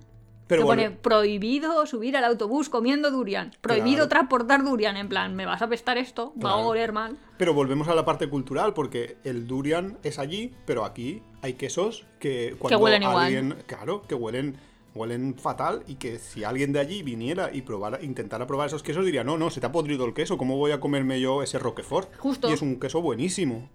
Pero 0.48 0.62
que 0.62 0.66
pone 0.66 0.90
volve- 0.90 0.96
prohibido 0.98 1.84
subir 1.86 2.16
al 2.16 2.22
autobús 2.22 2.68
comiendo 2.68 3.10
durian. 3.10 3.52
Prohibido 3.60 3.96
Claro. 3.96 4.08
transportar 4.10 4.62
durian. 4.62 4.96
En 4.96 5.08
plan, 5.08 5.34
me 5.34 5.44
vas 5.44 5.60
a 5.60 5.64
apestar 5.64 5.98
esto, 5.98 6.32
va 6.44 6.50
a 6.50 6.56
oler 6.56 6.92
mal. 6.92 7.16
pero 7.36 7.52
volvemos 7.52 7.88
a 7.88 7.96
la 7.96 8.04
parte 8.04 8.28
cultural, 8.28 8.72
porque 8.72 9.16
el 9.24 9.48
durian 9.48 9.98
es 10.04 10.20
allí, 10.20 10.54
pero 10.64 10.84
aquí 10.84 11.20
hay 11.46 11.54
quesos 11.54 12.04
que 12.20 12.54
cuando 12.58 12.78
huelen 12.78 13.02
igual. 13.02 13.24
alguien, 13.24 13.56
claro, 13.66 14.02
que 14.02 14.14
huelen, 14.14 14.56
huelen 14.94 15.34
fatal 15.34 15.82
y 15.86 15.94
que 15.96 16.18
si 16.18 16.44
alguien 16.44 16.72
de 16.72 16.80
allí 16.80 17.02
viniera 17.02 17.50
y 17.52 17.62
probara, 17.62 18.02
intentara 18.02 18.46
probar 18.46 18.66
esos 18.68 18.82
quesos 18.82 19.04
diría, 19.04 19.24
no, 19.24 19.38
no, 19.38 19.50
se 19.50 19.60
te 19.60 19.66
ha 19.66 19.72
podrido 19.72 20.04
el 20.04 20.14
queso, 20.14 20.36
¿cómo 20.38 20.56
voy 20.56 20.72
a 20.72 20.80
comerme 20.80 21.20
yo 21.20 21.42
ese 21.42 21.58
Roquefort? 21.58 22.14
Justo. 22.18 22.48
Y 22.50 22.52
es 22.52 22.62
un 22.62 22.78
queso 22.78 23.00
buenísimo. 23.00 23.68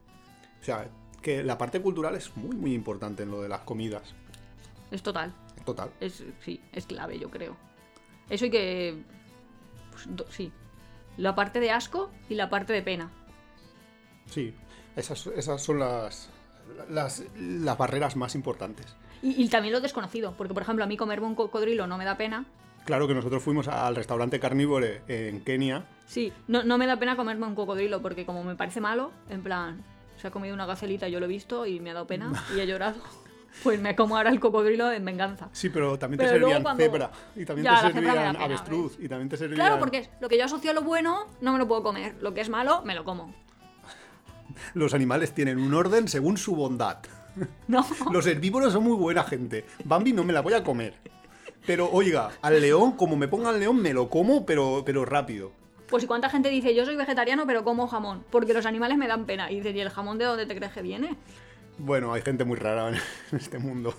O 0.59 0.63
sea, 0.63 0.89
que 1.21 1.43
la 1.43 1.57
parte 1.57 1.81
cultural 1.81 2.15
es 2.15 2.35
muy, 2.37 2.55
muy 2.55 2.73
importante 2.73 3.23
en 3.23 3.31
lo 3.31 3.41
de 3.41 3.49
las 3.49 3.61
comidas. 3.61 4.13
Es 4.91 5.01
total. 5.03 5.33
Total. 5.65 5.91
Es, 5.99 6.23
sí, 6.43 6.59
es 6.73 6.85
clave, 6.87 7.19
yo 7.19 7.29
creo. 7.29 7.55
Eso 8.29 8.45
hay 8.45 8.51
que... 8.51 9.03
pues, 9.91 10.05
do- 10.09 10.25
sí. 10.29 10.51
La 11.17 11.35
parte 11.35 11.59
de 11.59 11.71
asco 11.71 12.09
y 12.29 12.35
la 12.35 12.49
parte 12.49 12.73
de 12.73 12.81
pena. 12.81 13.11
Sí, 14.25 14.53
esas, 14.95 15.27
esas 15.27 15.61
son 15.61 15.79
las, 15.79 16.29
las, 16.89 17.23
las 17.37 17.77
barreras 17.77 18.15
más 18.15 18.35
importantes. 18.35 18.95
Y, 19.21 19.43
y 19.43 19.49
también 19.49 19.73
lo 19.73 19.81
desconocido. 19.81 20.33
Porque, 20.37 20.53
por 20.53 20.63
ejemplo, 20.63 20.83
a 20.83 20.87
mí 20.87 20.97
comerme 20.97 21.27
un 21.27 21.35
cocodrilo 21.35 21.87
no 21.87 21.97
me 21.97 22.05
da 22.05 22.17
pena. 22.17 22.45
Claro 22.85 23.07
que 23.07 23.13
nosotros 23.13 23.43
fuimos 23.43 23.67
al 23.67 23.95
restaurante 23.95 24.39
carnívore 24.39 25.01
en 25.07 25.41
Kenia. 25.43 25.85
Sí, 26.07 26.33
no, 26.47 26.63
no 26.63 26.77
me 26.79 26.87
da 26.87 26.97
pena 26.97 27.15
comerme 27.15 27.45
un 27.45 27.53
cocodrilo 27.55 28.01
porque 28.01 28.25
como 28.25 28.43
me 28.43 28.55
parece 28.55 28.81
malo, 28.81 29.11
en 29.29 29.43
plan, 29.43 29.83
se 30.17 30.27
ha 30.27 30.31
comido 30.31 30.53
una 30.55 30.65
gacelita, 30.65 31.07
yo 31.07 31.19
lo 31.19 31.25
he 31.27 31.29
visto 31.29 31.65
y 31.67 31.79
me 31.79 31.91
ha 31.91 31.93
dado 31.93 32.07
pena 32.07 32.31
y 32.55 32.59
he 32.59 32.65
llorado. 32.65 32.99
Pues 33.63 33.79
me 33.81 33.95
como 33.97 34.15
ahora 34.17 34.29
el 34.31 34.39
cocodrilo 34.39 34.91
en 34.91 35.03
venganza. 35.05 35.49
Sí, 35.51 35.69
pero 35.69 35.99
también 35.99 36.19
te 36.19 36.25
Pero 36.25 36.39
servían 36.39 36.63
cuando- 36.63 36.81
cebra. 36.83 37.11
Y 37.35 37.45
también 37.45 37.65
Ya, 37.65 37.81
te 37.87 37.91
servían 37.93 38.15
pena, 38.33 38.45
avestruz. 38.45 38.97
Y 38.99 39.09
también 39.09 39.27
te 39.29 39.35
servían... 39.37 39.57
Claro, 39.57 39.77
porque 39.77 40.09
lo 40.21 40.29
que 40.29 40.37
yo 40.37 40.45
asocio 40.45 40.71
a 40.71 40.73
lo 40.73 40.81
bueno, 40.83 41.27
no 41.41 41.51
me 41.51 41.59
lo 41.59 41.67
puedo 41.67 41.83
comer. 41.83 42.15
Lo 42.21 42.33
que 42.33 42.39
es 42.41 42.49
malo, 42.49 42.81
me 42.85 42.95
lo 42.95 43.03
como. 43.03 43.35
Los 44.73 44.93
animales 44.93 45.33
tienen 45.33 45.59
un 45.59 45.73
orden 45.73 46.07
según 46.07 46.37
su 46.37 46.55
bondad. 46.55 46.97
No. 47.67 47.85
Los 48.11 48.27
herbívoros 48.27 48.73
son 48.73 48.83
muy 48.83 48.97
buena 48.97 49.23
gente. 49.23 49.65
Bambi 49.85 50.11
no 50.11 50.23
me 50.23 50.33
la 50.33 50.41
voy 50.41 50.53
a 50.53 50.63
comer. 50.63 50.95
Pero 51.65 51.89
oiga, 51.91 52.31
al 52.41 52.59
león, 52.59 52.93
como 52.93 53.15
me 53.15 53.27
ponga 53.27 53.49
al 53.49 53.59
león, 53.59 53.81
me 53.81 53.93
lo 53.93 54.09
como, 54.09 54.45
pero, 54.45 54.83
pero 54.85 55.05
rápido. 55.05 55.51
Pues 55.89 56.03
y 56.03 56.07
cuánta 56.07 56.29
gente 56.29 56.49
dice, 56.49 56.73
yo 56.73 56.85
soy 56.85 56.95
vegetariano 56.95 57.45
pero 57.45 57.63
como 57.63 57.87
jamón, 57.87 58.23
porque 58.31 58.53
los 58.53 58.65
animales 58.65 58.97
me 58.97 59.07
dan 59.07 59.25
pena. 59.25 59.51
Y 59.51 59.57
dices, 59.57 59.75
¿y 59.75 59.81
el 59.81 59.89
jamón 59.89 60.17
de 60.17 60.25
dónde 60.25 60.45
te 60.45 60.55
crees 60.55 60.71
que 60.71 60.81
viene? 60.81 61.15
Bueno, 61.77 62.13
hay 62.13 62.21
gente 62.21 62.45
muy 62.45 62.57
rara 62.57 62.89
en 62.89 62.95
este 63.37 63.59
mundo. 63.59 63.93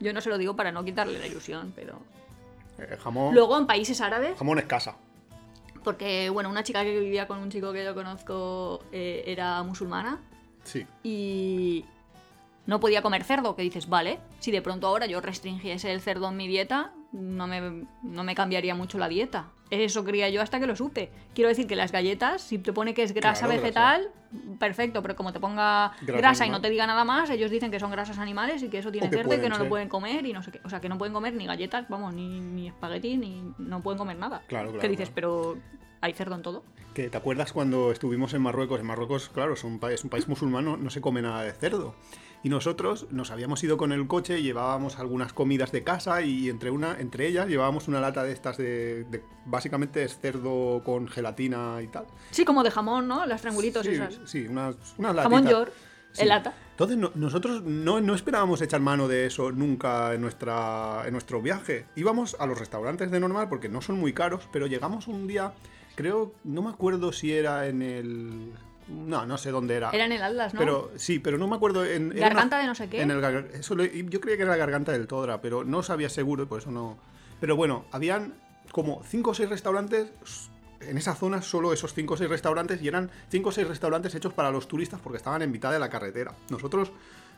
Yo 0.00 0.12
no 0.12 0.20
se 0.20 0.30
lo 0.30 0.38
digo 0.38 0.56
para 0.56 0.72
no 0.72 0.84
quitarle 0.84 1.18
la 1.18 1.26
ilusión, 1.26 1.72
pero... 1.76 2.00
Eh, 2.78 2.96
jamón, 2.98 3.34
Luego 3.34 3.56
en 3.56 3.66
países 3.66 4.00
árabes, 4.00 4.36
jamón 4.36 4.58
escasa. 4.58 4.96
Porque 5.84 6.30
bueno, 6.30 6.50
una 6.50 6.64
chica 6.64 6.82
que 6.82 6.98
vivía 6.98 7.28
con 7.28 7.38
un 7.38 7.50
chico 7.50 7.72
que 7.72 7.84
yo 7.84 7.94
conozco 7.94 8.82
eh, 8.90 9.22
era 9.26 9.62
musulmana 9.62 10.20
Sí. 10.64 10.86
y 11.02 11.84
no 12.66 12.80
podía 12.80 13.02
comer 13.02 13.22
cerdo, 13.22 13.54
que 13.54 13.62
dices, 13.62 13.88
vale, 13.88 14.18
si 14.40 14.50
de 14.50 14.62
pronto 14.62 14.86
ahora 14.86 15.04
yo 15.06 15.20
restringiese 15.20 15.92
el 15.92 16.00
cerdo 16.00 16.30
en 16.30 16.36
mi 16.38 16.48
dieta, 16.48 16.92
no 17.14 17.46
me, 17.46 17.86
no 18.02 18.24
me 18.24 18.34
cambiaría 18.34 18.74
mucho 18.74 18.98
la 18.98 19.08
dieta. 19.08 19.46
Eso 19.70 20.04
creía 20.04 20.28
yo 20.28 20.42
hasta 20.42 20.58
que 20.60 20.66
lo 20.66 20.76
supe. 20.76 21.10
Quiero 21.34 21.48
decir 21.48 21.66
que 21.66 21.76
las 21.76 21.92
galletas, 21.92 22.42
si 22.42 22.58
te 22.58 22.72
pone 22.72 22.92
que 22.92 23.02
es 23.02 23.14
grasa 23.14 23.46
Claro, 23.46 23.60
vegetal, 23.60 24.10
perfecto, 24.58 25.00
pero 25.00 25.14
como 25.16 25.32
te 25.32 25.40
ponga 25.40 25.92
Grasa 26.02 26.18
grasa, 26.18 26.46
y 26.46 26.50
no 26.50 26.60
te 26.60 26.70
diga 26.70 26.86
nada 26.86 27.04
más, 27.04 27.30
ellos 27.30 27.50
dicen 27.50 27.70
que 27.70 27.80
son 27.80 27.90
grasas 27.90 28.18
animales 28.18 28.62
y 28.62 28.68
que 28.68 28.78
eso 28.78 28.90
tiene 28.90 29.08
cerdo 29.08 29.34
y 29.34 29.40
que 29.40 29.48
no 29.48 29.54
ser. 29.54 29.64
lo 29.64 29.68
pueden 29.68 29.88
comer 29.88 30.26
y 30.26 30.32
no 30.32 30.42
sé 30.42 30.50
qué. 30.50 30.60
O 30.64 30.68
sea, 30.68 30.80
que 30.80 30.88
no 30.88 30.98
pueden 30.98 31.14
comer 31.14 31.34
ni 31.34 31.46
galletas, 31.46 31.88
vamos, 31.88 32.12
ni, 32.14 32.40
ni 32.40 32.68
espagueti, 32.68 33.16
ni 33.16 33.42
no 33.58 33.80
pueden 33.80 33.98
comer 33.98 34.18
nada. 34.18 34.42
Claro, 34.48 34.68
claro, 34.68 34.80
Que 34.80 34.88
dices, 34.88 35.10
pero 35.14 35.56
hay 36.00 36.12
cerdo 36.12 36.34
en 36.34 36.42
todo. 36.42 36.64
Que, 36.92 37.08
¿Te 37.08 37.16
acuerdas 37.16 37.52
cuando 37.52 37.90
estuvimos 37.90 38.34
en 38.34 38.42
Marruecos? 38.42 38.80
En 38.80 38.86
Marruecos, 38.86 39.28
claro, 39.28 39.54
es 39.54 39.64
un 39.64 39.78
país, 39.78 40.02
un 40.04 40.10
país 40.10 40.28
musulmán, 40.28 40.64
no 40.64 40.90
se 40.90 41.00
come 41.00 41.22
nada 41.22 41.42
de 41.42 41.52
cerdo. 41.52 41.94
Y 42.44 42.50
nosotros 42.50 43.06
nos 43.10 43.30
habíamos 43.30 43.64
ido 43.64 43.78
con 43.78 43.90
el 43.90 44.06
coche, 44.06 44.42
llevábamos 44.42 44.98
algunas 44.98 45.32
comidas 45.32 45.72
de 45.72 45.82
casa 45.82 46.20
y 46.22 46.50
entre, 46.50 46.70
una, 46.70 47.00
entre 47.00 47.26
ellas 47.26 47.48
llevábamos 47.48 47.88
una 47.88 48.00
lata 48.00 48.22
de 48.22 48.32
estas 48.32 48.58
de, 48.58 49.04
de- 49.04 49.24
Básicamente 49.46 50.04
es 50.04 50.18
cerdo 50.20 50.82
con 50.84 51.08
gelatina 51.08 51.78
y 51.82 51.88
tal. 51.88 52.04
Sí, 52.30 52.44
como 52.44 52.62
de 52.62 52.70
jamón, 52.70 53.08
¿no? 53.08 53.24
Las 53.24 53.40
triangulitos 53.40 53.84
sí, 53.86 53.92
esas. 53.94 54.18
Sí, 54.26 54.46
unas, 54.46 54.76
unas 54.98 55.16
Jamón 55.16 55.48
york, 55.48 55.72
Sí. 56.12 56.22
en 56.22 56.28
lata. 56.28 56.52
Entonces 56.72 56.96
no- 56.98 57.12
nosotros 57.14 57.62
no, 57.62 58.00
no 58.02 58.14
esperábamos 58.14 58.60
echar 58.60 58.80
mano 58.82 59.08
de 59.08 59.24
eso 59.26 59.50
nunca 59.50 60.12
en, 60.12 60.20
nuestra, 60.20 61.02
en 61.06 61.12
nuestro 61.12 61.40
viaje. 61.40 61.86
Íbamos 61.96 62.36
a 62.38 62.46
los 62.46 62.58
restaurantes 62.58 63.10
de 63.10 63.20
normal 63.20 63.48
porque 63.48 63.70
no 63.70 63.80
son 63.80 63.98
muy 63.98 64.12
caros, 64.12 64.46
pero 64.52 64.66
llegamos 64.66 65.08
un 65.08 65.26
día, 65.26 65.54
creo, 65.94 66.34
no 66.44 66.60
me 66.60 66.68
acuerdo 66.70 67.10
si 67.10 67.32
era 67.32 67.66
en 67.68 67.80
el... 67.80 68.52
No, 68.88 69.24
no 69.26 69.38
sé 69.38 69.50
dónde 69.50 69.74
era. 69.76 69.90
Era 69.90 70.04
en 70.04 70.12
el 70.12 70.22
Atlas, 70.22 70.52
¿no? 70.54 70.60
Pero 70.60 70.90
sí, 70.96 71.18
pero 71.18 71.38
no 71.38 71.46
me 71.48 71.56
acuerdo 71.56 71.84
en... 71.84 72.10
Garganta 72.10 72.58
de 72.58 72.66
no 72.66 72.74
sé 72.74 72.88
qué. 72.88 73.00
En 73.00 73.10
el 73.10 73.22
eso 73.54 73.74
lo- 73.74 73.84
yo 73.84 74.20
creía 74.20 74.36
que 74.36 74.42
era 74.42 74.52
la 74.52 74.56
garganta 74.58 74.92
del 74.92 75.06
Todra, 75.06 75.40
pero 75.40 75.64
no 75.64 75.82
sabía 75.82 76.08
seguro 76.08 76.42
y 76.42 76.46
por 76.46 76.60
eso 76.60 76.70
no... 76.70 76.98
Pero 77.40 77.56
bueno, 77.56 77.84
habían 77.92 78.34
como 78.72 79.02
5 79.04 79.30
o 79.30 79.34
6 79.34 79.48
restaurantes 79.48 80.08
en 80.80 80.98
esa 80.98 81.14
zona, 81.14 81.40
solo 81.40 81.72
esos 81.72 81.94
5 81.94 82.14
o 82.14 82.16
6 82.16 82.28
restaurantes, 82.28 82.82
y 82.82 82.88
eran 82.88 83.10
5 83.30 83.48
o 83.48 83.52
6 83.52 83.68
restaurantes 83.68 84.14
hechos 84.14 84.32
para 84.34 84.50
los 84.50 84.68
turistas 84.68 85.00
porque 85.00 85.16
estaban 85.16 85.40
en 85.42 85.50
mitad 85.50 85.72
de 85.72 85.78
la 85.78 85.88
carretera. 85.88 86.34
Nosotros 86.50 86.92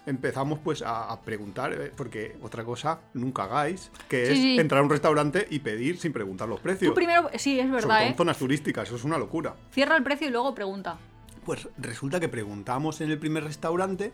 empezamos 0.05 0.59
pues 0.61 0.83
a, 0.83 1.11
a 1.13 1.21
preguntar, 1.21 1.73
eh, 1.73 1.93
porque 1.97 2.37
otra 2.43 2.65
cosa 2.65 3.01
nunca 3.15 3.45
hagáis, 3.45 3.91
que 4.09 4.27
Sí, 4.27 4.33
es 4.33 4.39
sí. 4.39 4.57
entrar 4.59 4.81
a 4.81 4.85
un 4.85 4.91
restaurante 4.91 5.47
y 5.51 5.59
pedir 5.61 5.99
sin 5.99 6.13
preguntar 6.13 6.49
los 6.49 6.61
precios. 6.61 6.91
Tú 6.91 6.95
primero, 6.95 7.29
sí, 7.37 7.59
es 7.59 7.67
Sobre 7.67 7.83
verdad, 7.83 7.97
todo 7.99 8.07
en 8.07 8.13
¿eh? 8.13 8.17
zonas 8.17 8.39
turísticas, 8.39 8.87
eso 8.89 8.97
es 8.97 9.05
una 9.05 9.19
locura. 9.19 9.55
Cierra 9.73 9.97
el 9.97 10.03
precio 10.03 10.29
y 10.29 10.31
luego 10.31 10.55
pregunta. 10.55 10.97
Pues 11.47 11.69
resulta 11.79 12.21
que 12.21 12.29
preguntamos 12.29 13.01
en 13.01 13.11
el 13.11 13.19
primer 13.19 13.45
restaurante 13.45 14.13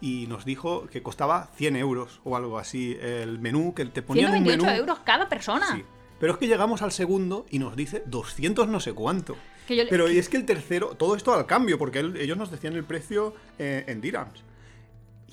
y 0.00 0.26
nos 0.28 0.44
dijo 0.46 0.86
que 0.86 1.02
costaba 1.02 1.50
100 1.56 1.76
euros 1.76 2.20
o 2.24 2.34
algo 2.36 2.58
así 2.58 2.96
el 3.00 3.38
menú, 3.38 3.74
que 3.74 3.84
te 3.84 4.00
ponían 4.02 4.32
un 4.32 4.38
128 4.38 4.66
menú. 4.66 4.78
euros 4.80 4.98
cada 5.04 5.28
persona. 5.28 5.66
Sí. 5.76 5.84
Pero 6.18 6.32
es 6.32 6.38
que 6.38 6.48
llegamos 6.48 6.82
al 6.82 6.92
segundo 6.92 7.46
y 7.50 7.58
nos 7.58 7.76
dice 7.76 8.02
200 8.06 8.66
no 8.68 8.80
sé 8.80 8.92
cuánto. 8.94 9.36
Que 9.68 9.76
yo 9.76 9.84
le- 9.84 9.90
Pero 9.90 10.10
y 10.10 10.18
es 10.18 10.28
que 10.28 10.36
el 10.38 10.44
tercero, 10.46 10.88
todo 10.96 11.14
esto 11.16 11.32
al 11.34 11.46
cambio, 11.46 11.78
porque 11.78 12.00
él- 12.00 12.16
ellos 12.16 12.36
nos 12.36 12.50
decían 12.50 12.74
el 12.74 12.84
precio 12.84 13.34
eh, 13.58 13.84
en 13.86 14.00
dirhams. 14.00 14.42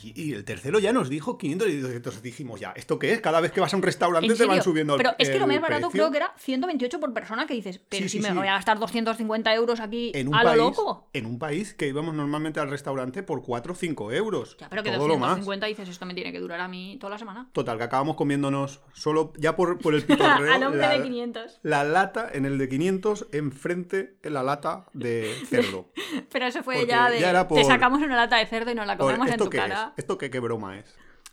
Y, 0.04 0.14
y 0.22 0.34
el 0.34 0.46
tercero 0.46 0.80
ya 0.80 0.94
nos 0.94 1.10
dijo 1.10 1.38
500 1.38 1.70
y 1.70 1.72
entonces 1.96 2.22
dijimos, 2.22 2.60
ya, 2.60 2.72
¿esto 2.76 3.00
qué 3.00 3.14
es? 3.14 3.22
Cada 3.22 3.42
vez 3.42 3.52
que 3.52 3.60
vas 3.62 3.74
a 3.74 3.78
un 3.78 3.84
restaurante 3.84 4.32
¿En 4.32 4.38
te 4.38 4.46
van 4.46 4.62
subiendo 4.62 4.94
el 4.94 4.98
Pero 4.98 5.16
es 5.18 5.30
que 5.30 5.40
lo 5.40 5.48
más 5.48 5.60
barato 5.60 5.90
precio. 5.90 5.92
creo 5.92 6.12
que 6.12 6.18
era 6.18 6.34
128 6.38 7.00
por 7.00 7.14
persona 7.14 7.48
que 7.48 7.54
dices, 7.56 7.80
pero 7.90 8.04
Sí, 8.04 8.10
si 8.10 8.18
sí, 8.18 8.24
me 8.24 8.30
sí. 8.30 8.36
voy 8.38 8.48
a 8.48 8.54
gastar 8.54 8.78
250 8.80 9.54
euros 9.56 9.80
aquí 9.80 10.12
en 10.14 10.28
un, 10.28 10.36
a 10.36 10.44
lo 10.44 10.50
país, 10.50 10.62
loco. 10.62 11.10
en 11.14 11.26
un 11.26 11.40
país 11.40 11.74
que 11.74 11.88
íbamos 11.88 12.14
normalmente 12.14 12.60
al 12.60 12.70
restaurante 12.70 13.24
por 13.24 13.42
4 13.44 13.74
o 13.74 13.76
5 13.76 14.12
euros. 14.12 14.56
Ya, 14.60 14.70
pero 14.70 14.84
que 14.84 14.92
todo 14.92 15.08
lo 15.08 15.18
más. 15.18 15.30
250 15.38 15.66
dices, 15.68 15.90
esto 15.90 16.06
me 16.06 16.14
tiene 16.14 16.32
que 16.32 16.40
durar 16.40 16.60
a 16.60 16.68
mí 16.68 16.98
toda 17.00 17.12
la 17.12 17.18
semana. 17.18 17.50
Total, 17.54 17.78
que 17.78 17.84
acabamos 17.84 18.16
comiéndonos 18.16 18.82
solo, 18.94 19.34
ya 19.38 19.56
por, 19.56 19.80
por 19.80 19.96
el 19.96 20.04
pitorreo, 20.04 20.54
a 20.54 20.58
nombre 20.60 20.80
la, 20.82 20.90
de 20.92 21.04
500. 21.04 21.60
la 21.64 21.84
lata 21.84 22.30
en 22.34 22.46
el 22.46 22.58
de 22.58 22.70
500, 22.70 23.28
enfrente 23.32 24.18
en 24.24 24.34
la 24.34 24.44
lata 24.44 24.86
de 24.94 25.34
cerdo. 25.48 25.90
Pero 26.32 26.46
eso 26.46 26.62
fue 26.64 26.76
Porque 26.76 26.92
ya 26.92 27.10
de. 27.10 27.20
ya 27.20 27.30
era 27.32 27.48
por- 27.48 27.58
Te 27.58 27.64
sacamos 27.64 28.02
una 28.02 28.16
lata 28.16 28.38
de 28.38 28.46
cerdo 28.46 28.72
y 28.72 28.76
nos 28.76 28.86
la 28.86 28.98
comemos 28.98 29.28
en 29.28 29.34
¿Esto 29.34 29.46
tu 29.46 29.50
cara. 29.50 29.84
es? 29.87 29.87
¿Esto 29.96 30.18
qué, 30.18 30.30
qué 30.30 30.40
broma 30.40 30.78
es? 30.80 30.86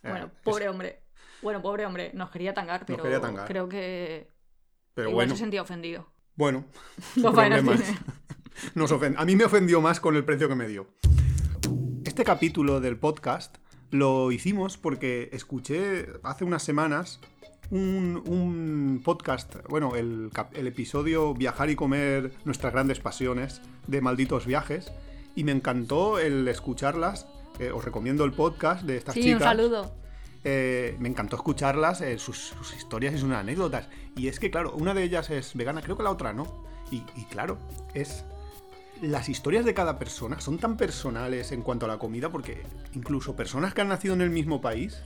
Eh, 0.02 0.10
Bueno, 0.10 0.26
es- 0.26 0.32
pobre 0.42 0.68
hombre. 0.68 1.00
Bueno, 1.42 1.60
pobre 1.62 1.84
hombre, 1.86 2.10
nos 2.14 2.30
quería 2.30 2.54
tangar, 2.54 2.84
pero 2.86 3.02
quería 3.02 3.20
tangar. 3.20 3.46
creo 3.46 3.68
que 3.68 4.28
pero 4.94 5.10
igual 5.10 5.26
bueno, 5.26 5.34
se 5.34 5.40
sentía 5.40 5.60
ofendido. 5.62 6.08
bueno, 6.36 6.64
tiene. 7.14 7.62
Nos 8.74 8.92
ofen- 8.92 9.14
A 9.18 9.24
mí 9.24 9.36
me 9.36 9.44
ofendió 9.44 9.80
más 9.80 10.00
con 10.00 10.16
el 10.16 10.24
precio 10.24 10.48
que 10.48 10.54
me 10.54 10.68
dio. 10.68 10.86
Este 12.04 12.24
capítulo 12.24 12.80
del 12.80 12.96
podcast 12.96 13.56
lo 13.90 14.30
hicimos 14.32 14.78
porque 14.78 15.28
escuché 15.32 16.06
hace 16.22 16.44
unas 16.44 16.62
semanas 16.62 17.20
un, 17.70 18.22
un 18.26 19.02
podcast, 19.04 19.56
bueno, 19.68 19.96
el, 19.96 20.30
el 20.52 20.66
episodio 20.66 21.34
Viajar 21.34 21.70
y 21.70 21.76
comer 21.76 22.32
nuestras 22.44 22.72
grandes 22.72 23.00
pasiones 23.00 23.60
de 23.86 24.00
Malditos 24.00 24.46
Viajes 24.46 24.92
y 25.34 25.44
me 25.44 25.52
encantó 25.52 26.18
el 26.18 26.46
escucharlas. 26.48 27.26
Eh, 27.58 27.70
os 27.70 27.84
recomiendo 27.84 28.24
el 28.24 28.32
podcast 28.32 28.82
de 28.82 28.96
estas 28.96 29.14
Sí, 29.14 29.22
chicas. 29.22 29.36
un 29.40 29.44
saludo. 29.44 29.94
Eh, 30.42 30.96
me 30.98 31.08
encantó 31.08 31.36
escucharlas, 31.36 32.00
eh, 32.00 32.18
sus, 32.18 32.36
sus 32.38 32.74
historias 32.76 33.14
y 33.14 33.18
sus 33.18 33.30
anécdotas. 33.32 33.88
Y 34.16 34.28
es 34.28 34.38
que, 34.40 34.50
claro, 34.50 34.74
una 34.76 34.92
de 34.92 35.02
ellas 35.04 35.30
es 35.30 35.54
vegana, 35.54 35.80
creo 35.80 35.96
que 35.96 36.02
la 36.02 36.10
otra 36.10 36.32
no. 36.32 36.64
Y, 36.90 37.02
y 37.16 37.24
claro, 37.30 37.58
es. 37.94 38.24
Las 39.02 39.28
historias 39.28 39.64
de 39.64 39.74
cada 39.74 39.98
persona 39.98 40.40
son 40.40 40.58
tan 40.58 40.76
personales 40.76 41.50
en 41.52 41.62
cuanto 41.62 41.86
a 41.86 41.88
la 41.88 41.98
comida, 41.98 42.30
porque 42.30 42.62
incluso 42.94 43.34
personas 43.34 43.74
que 43.74 43.80
han 43.80 43.88
nacido 43.88 44.14
en 44.14 44.20
el 44.20 44.30
mismo 44.30 44.60
país 44.60 44.98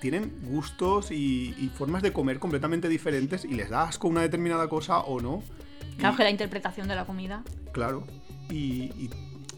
tienen 0.00 0.32
gustos 0.44 1.10
y, 1.10 1.54
y 1.58 1.68
formas 1.74 2.02
de 2.02 2.12
comer 2.12 2.38
completamente 2.38 2.88
diferentes 2.88 3.44
y 3.44 3.54
les 3.54 3.68
da 3.70 3.82
asco 3.84 4.08
una 4.08 4.20
determinada 4.22 4.68
cosa 4.68 4.98
o 5.00 5.20
no. 5.20 5.42
Claro 5.98 6.14
Y- 6.14 6.16
que 6.18 6.22
la 6.24 6.30
interpretación 6.30 6.86
de 6.88 6.94
la 6.94 7.04
comida. 7.04 7.42
Claro. 7.72 8.04
Y 8.50 9.10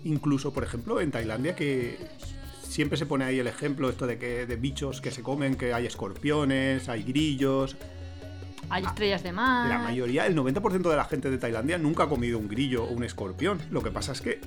incluso, 0.04 0.52
por 0.52 0.64
ejemplo, 0.64 1.00
en 1.00 1.10
Tailandia, 1.10 1.54
que 1.56 1.98
siempre 2.62 2.98
se 2.98 3.06
pone 3.06 3.24
ahí 3.24 3.38
el 3.38 3.46
ejemplo 3.46 3.88
esto 3.88 4.06
de 4.06 4.18
que 4.18 4.46
de 4.46 4.56
bichos 4.56 5.00
que 5.00 5.10
se 5.10 5.22
comen, 5.22 5.56
que 5.56 5.72
hay 5.72 5.86
escorpiones, 5.86 6.88
hay 6.88 7.02
grillos. 7.02 7.76
Hay 8.70 8.84
estrellas 8.84 9.22
de 9.22 9.32
mar. 9.32 9.68
La 9.68 9.78
mayoría, 9.78 10.26
el 10.26 10.36
90% 10.36 10.88
de 10.90 10.96
la 10.96 11.04
gente 11.04 11.30
de 11.30 11.38
Tailandia 11.38 11.78
nunca 11.78 12.04
ha 12.04 12.08
comido 12.08 12.38
un 12.38 12.48
grillo 12.48 12.84
o 12.84 12.90
un 12.90 13.04
escorpión. 13.04 13.60
Lo 13.70 13.82
que 13.82 13.90
pasa 13.90 14.12
es 14.12 14.20
que 14.20 14.40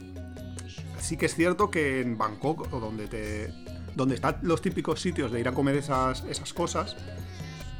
sí 0.99 1.17
que 1.17 1.27
es 1.27 1.35
cierto 1.35 1.71
que 1.71 2.01
en 2.01 2.17
Bangkok, 2.17 2.73
o 2.73 2.79
donde 2.79 3.07
te. 3.07 3.53
donde 3.95 4.15
están 4.15 4.39
los 4.41 4.61
típicos 4.61 5.01
sitios 5.01 5.31
de 5.31 5.39
ir 5.39 5.47
a 5.47 5.53
comer 5.53 5.75
esas, 5.75 6.23
esas 6.25 6.53
cosas, 6.53 6.95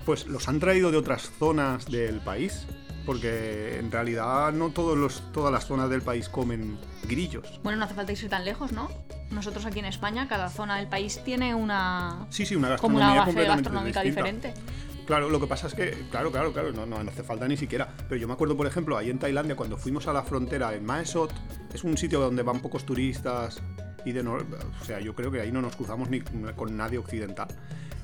pues 0.05 0.27
los 0.27 0.47
han 0.47 0.59
traído 0.59 0.91
de 0.91 0.97
otras 0.97 1.31
zonas 1.37 1.85
del 1.85 2.19
país. 2.19 2.67
Porque 3.07 3.79
en 3.79 3.89
realidad 3.89 4.51
no 4.51 4.69
todos 4.69 4.97
los, 4.97 5.31
todas 5.31 5.51
las 5.51 5.65
zonas 5.65 5.89
del 5.89 6.01
país 6.01 6.27
comen 6.27 6.77
grillos. 7.07 7.59
Bueno, 7.63 7.79
no 7.79 7.85
hace 7.85 7.93
falta 7.93 8.11
irse 8.11 8.27
tan 8.27 8.43
lejos, 8.43 8.73
¿no? 8.73 8.91
Nosotros 9.31 9.65
aquí 9.65 9.79
en 9.79 9.85
España, 9.85 10.27
cada 10.27 10.49
zona 10.49 10.75
del 10.75 10.87
país 10.87 11.21
tiene 11.23 11.55
una. 11.55 12.27
Sí, 12.29 12.45
sí, 12.45 12.55
una 12.57 12.75
como 12.77 12.99
gastronomía 12.99 13.07
una 13.07 13.19
base 13.21 13.31
completamente 13.31 13.63
gastronómica 13.63 14.01
distinta. 14.03 14.29
diferente. 14.29 14.77
Claro, 15.05 15.29
lo 15.29 15.39
que 15.39 15.47
pasa 15.47 15.67
es 15.67 15.73
que, 15.73 15.91
claro, 16.11 16.33
claro, 16.33 16.51
claro, 16.51 16.73
no, 16.73 16.85
no, 16.85 17.01
no 17.01 17.09
hace 17.09 17.23
falta 17.23 17.47
ni 17.47 17.55
siquiera. 17.55 17.87
Pero 18.09 18.19
yo 18.19 18.27
me 18.27 18.33
acuerdo, 18.33 18.57
por 18.57 18.67
ejemplo, 18.67 18.97
ahí 18.97 19.09
en 19.09 19.19
Tailandia, 19.19 19.55
cuando 19.55 19.77
fuimos 19.77 20.05
a 20.07 20.13
la 20.13 20.23
frontera 20.23 20.75
en 20.75 20.85
Mae 20.85 21.05
Sot, 21.05 21.33
es 21.73 21.85
un 21.85 21.97
sitio 21.97 22.19
donde 22.19 22.43
van 22.43 22.59
pocos 22.59 22.85
turistas 22.85 23.61
y 24.03 24.11
de 24.11 24.21
no, 24.21 24.33
o 24.33 24.85
sea, 24.85 24.99
yo 24.99 25.15
creo 25.15 25.31
que 25.31 25.39
ahí 25.39 25.51
no 25.51 25.61
nos 25.61 25.77
cruzamos 25.77 26.09
ni 26.09 26.19
con 26.57 26.75
nadie 26.75 26.97
occidental. 26.97 27.47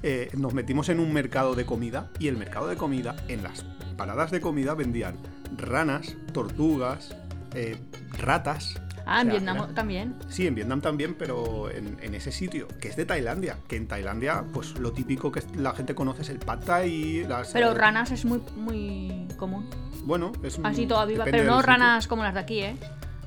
Eh, 0.03 0.29
nos 0.37 0.53
metimos 0.53 0.89
en 0.89 0.99
un 0.99 1.13
mercado 1.13 1.55
de 1.55 1.65
comida 1.65 2.09
y 2.19 2.27
el 2.27 2.35
mercado 2.37 2.67
de 2.67 2.75
comida, 2.75 3.15
en 3.29 3.41
las 3.41 3.63
paradas 3.97 4.31
de 4.31 4.41
comida 4.41 4.73
vendían 4.75 5.15
ranas, 5.57 6.15
tortugas, 6.33 7.15
eh, 7.55 7.77
ratas. 8.19 8.75
Ah, 9.05 9.17
O 9.17 9.21
en 9.21 9.25
sea, 9.25 9.31
Vietnam 9.33 9.57
era- 9.57 9.67
también. 9.73 10.15
Sí, 10.29 10.47
en 10.47 10.55
Vietnam 10.55 10.81
también, 10.81 11.15
pero 11.15 11.69
en, 11.71 11.97
en 12.01 12.15
ese 12.15 12.31
sitio, 12.31 12.67
que 12.81 12.87
es 12.89 12.95
de 12.95 13.05
Tailandia. 13.05 13.57
Que 13.67 13.75
en 13.77 13.87
Tailandia, 13.87 14.43
pues 14.53 14.77
lo 14.79 14.91
típico 14.93 15.31
que 15.31 15.41
la 15.57 15.73
gente 15.73 15.93
conoce 15.95 16.21
es 16.23 16.29
el 16.29 16.39
pad 16.39 16.59
thai, 16.59 17.23
las... 17.27 17.49
Pero 17.51 17.71
eh, 17.71 17.73
ranas 17.73 18.11
es 18.11 18.23
muy, 18.25 18.41
muy 18.55 19.27
común. 19.37 19.69
Bueno, 20.05 20.31
es... 20.43 20.59
Así 20.63 20.85
toda 20.85 21.05
viva. 21.05 21.23
Pero 21.25 21.43
no 21.43 21.57
sitio. 21.57 21.61
ranas 21.67 22.07
como 22.07 22.23
las 22.23 22.33
de 22.33 22.39
aquí, 22.41 22.59
¿eh? 22.59 22.75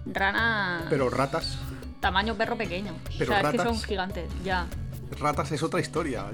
Ranas. 0.07 0.85
Pero 0.91 1.09
ratas, 1.11 1.59
Tamaño 2.01 2.35
perro 2.37 2.57
pequeño. 2.57 2.93
Pero 3.19 3.33
o 3.33 3.35
sea, 3.35 3.41
es 3.41 3.51
que 3.53 3.57
ratas. 3.59 3.77
son 3.79 3.83
gigantes, 3.89 4.31
ya. 4.45 4.67
Ratas 5.19 5.53
es 5.53 5.63
otra 5.63 5.81
historia. 5.81 6.25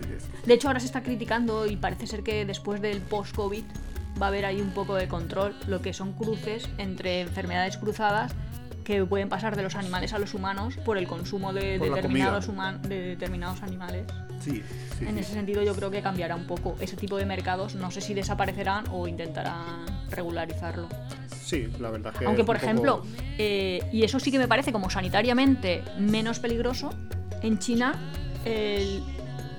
De 0.46 0.54
hecho, 0.54 0.68
ahora 0.68 0.80
se 0.80 0.86
está 0.86 1.02
criticando 1.02 1.66
y 1.66 1.76
parece 1.76 2.06
ser 2.06 2.22
que 2.22 2.44
después 2.46 2.80
del 2.80 3.00
post-COVID 3.00 3.64
va 4.20 4.26
a 4.26 4.28
haber 4.28 4.44
ahí 4.44 4.60
un 4.60 4.70
poco 4.70 4.94
de 4.94 5.08
control, 5.08 5.54
lo 5.66 5.80
que 5.82 5.92
son 5.92 6.12
cruces 6.12 6.68
entre 6.78 7.20
enfermedades 7.22 7.76
cruzadas 7.76 8.32
que 8.84 9.04
pueden 9.04 9.28
pasar 9.28 9.54
de 9.56 9.62
los 9.62 9.76
animales 9.76 10.12
a 10.12 10.18
los 10.18 10.34
humanos 10.34 10.74
por 10.84 10.98
el 10.98 11.06
consumo 11.06 11.52
de, 11.52 11.78
determinados, 11.78 12.48
human- 12.48 12.82
de 12.82 13.00
determinados 13.00 13.62
animales. 13.62 14.04
Sí, 14.40 14.60
sí. 14.98 15.04
En 15.04 15.14
sí. 15.14 15.20
ese 15.20 15.34
sentido 15.34 15.62
yo 15.62 15.72
creo 15.76 15.90
que 15.92 16.02
cambiará 16.02 16.34
un 16.34 16.48
poco. 16.48 16.74
Ese 16.80 16.96
tipo 16.96 17.16
de 17.16 17.24
mercados 17.24 17.76
no 17.76 17.92
sé 17.92 18.00
si 18.00 18.12
desaparecerán 18.12 18.86
o 18.90 19.06
intentarán 19.06 19.86
regularizarlo. 20.10 20.88
Sí, 21.44 21.68
la 21.78 21.90
verdad 21.90 22.12
que... 22.12 22.24
Aunque, 22.26 22.42
por 22.42 22.56
poco- 22.56 22.66
ejemplo, 22.66 23.02
eh, 23.38 23.88
y 23.92 24.02
eso 24.02 24.18
sí 24.18 24.32
que 24.32 24.38
me 24.38 24.48
parece 24.48 24.72
como 24.72 24.90
sanitariamente 24.90 25.84
menos 25.98 26.40
peligroso, 26.40 26.90
en 27.40 27.58
China 27.60 27.94
el 28.44 29.02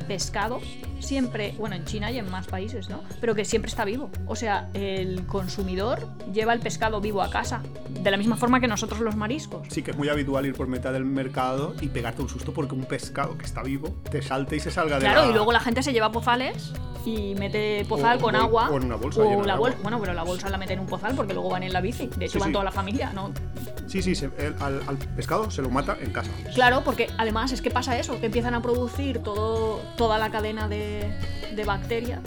pescado 0.07 0.59
siempre, 0.99 1.53
bueno, 1.57 1.75
en 1.75 1.85
China 1.85 2.11
y 2.11 2.17
en 2.17 2.29
más 2.31 2.47
países, 2.47 2.89
¿no? 2.89 3.03
Pero 3.19 3.35
que 3.35 3.45
siempre 3.45 3.69
está 3.69 3.85
vivo. 3.85 4.09
O 4.25 4.35
sea, 4.35 4.69
el 4.73 5.25
consumidor 5.25 6.07
lleva 6.31 6.53
el 6.53 6.59
pescado 6.59 7.01
vivo 7.01 7.21
a 7.21 7.29
casa, 7.29 7.61
de 7.89 8.09
la 8.09 8.17
misma 8.17 8.37
forma 8.37 8.59
que 8.59 8.67
nosotros 8.67 9.01
los 9.01 9.15
mariscos. 9.15 9.67
Sí 9.69 9.83
que 9.83 9.91
es 9.91 9.97
muy 9.97 10.09
habitual 10.09 10.45
ir 10.45 10.53
por 10.53 10.67
mitad 10.67 10.93
del 10.93 11.05
mercado 11.05 11.75
y 11.81 11.87
pegarte 11.87 12.21
un 12.21 12.29
susto 12.29 12.53
porque 12.53 12.73
un 12.73 12.85
pescado 12.85 13.37
que 13.37 13.45
está 13.45 13.61
vivo 13.63 13.95
te 14.09 14.21
salte 14.21 14.55
y 14.55 14.59
se 14.59 14.71
salga 14.71 14.95
de 14.95 15.01
Claro, 15.01 15.23
la... 15.23 15.29
y 15.29 15.33
luego 15.33 15.51
la 15.51 15.59
gente 15.59 15.83
se 15.83 15.91
lleva 15.93 16.11
pozales 16.11 16.73
y 17.05 17.35
mete 17.35 17.85
pozal 17.87 18.17
O- 18.17 18.21
con 18.21 18.35
o- 18.35 18.39
agua. 18.41 18.69
o 18.69 18.77
en 18.77 18.85
una 18.85 18.95
bolsa 18.95 19.21
o 19.21 19.43
la 19.45 19.53
agua. 19.53 19.69
bol- 19.71 19.77
Bueno, 19.81 19.99
pero 19.99 20.13
la 20.13 20.23
bolsa 20.23 20.49
la 20.49 20.57
meten 20.57 20.75
en 20.75 20.79
un 20.81 20.87
pozal 20.87 21.15
porque 21.15 21.33
luego 21.33 21.49
van 21.49 21.63
en 21.63 21.73
la 21.73 21.81
bici. 21.81 22.07
De 22.07 22.25
hecho, 22.25 22.33
Sí, 22.33 22.39
van 22.39 22.49
sí. 22.49 22.53
toda 22.53 22.63
la 22.65 22.71
familia, 22.71 23.11
¿no? 23.13 23.31
Sí, 23.87 24.01
sí, 24.01 24.15
se- 24.15 24.31
el- 24.37 24.55
al, 24.61 24.81
al 24.87 24.97
pescado 24.97 25.51
se 25.51 25.61
lo 25.61 25.69
mata 25.69 25.97
en 26.01 26.11
casa. 26.11 26.31
Claro, 26.55 26.81
porque 26.83 27.09
además 27.17 27.51
es 27.51 27.61
que 27.61 27.69
pasa 27.71 27.97
eso, 27.99 28.19
que 28.19 28.27
empiezan 28.27 28.53
a 28.55 28.61
producir 28.61 29.19
todo, 29.19 29.79
toda 29.97 30.17
la 30.17 30.29
cadena 30.31 30.67
de, 30.67 31.11
de 31.55 31.63
bacterias 31.65 32.21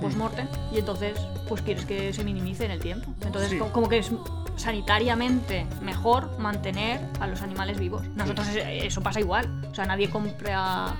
post-mortem 0.00 0.46
y 0.72 0.78
entonces 0.78 1.18
pues 1.48 1.62
quieres 1.62 1.84
que 1.86 2.12
se 2.12 2.22
minimice 2.22 2.64
en 2.66 2.70
el 2.72 2.78
tiempo. 2.80 3.10
Entonces 3.22 3.50
Sí. 3.50 3.58
como 3.72 3.88
que 3.88 3.98
es 3.98 4.10
sanitariamente 4.56 5.66
mejor 5.82 6.38
mantener 6.38 7.00
a 7.20 7.26
los 7.26 7.40
animales 7.42 7.78
vivos. 7.78 8.06
Nosotros 8.14 8.46
es- 8.48 8.84
eso 8.84 9.00
pasa 9.00 9.18
igual. 9.20 9.48
O 9.70 9.74
sea, 9.74 9.86
nadie 9.86 10.10
compra 10.10 10.94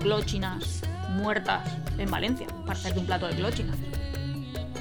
clochinas 0.00 0.82
muertas 1.08 1.68
en 1.98 2.10
Valencia 2.10 2.46
para 2.66 2.78
hacerte 2.78 3.00
un 3.00 3.06
plato 3.06 3.26
de 3.26 3.34
clochinas. 3.34 3.76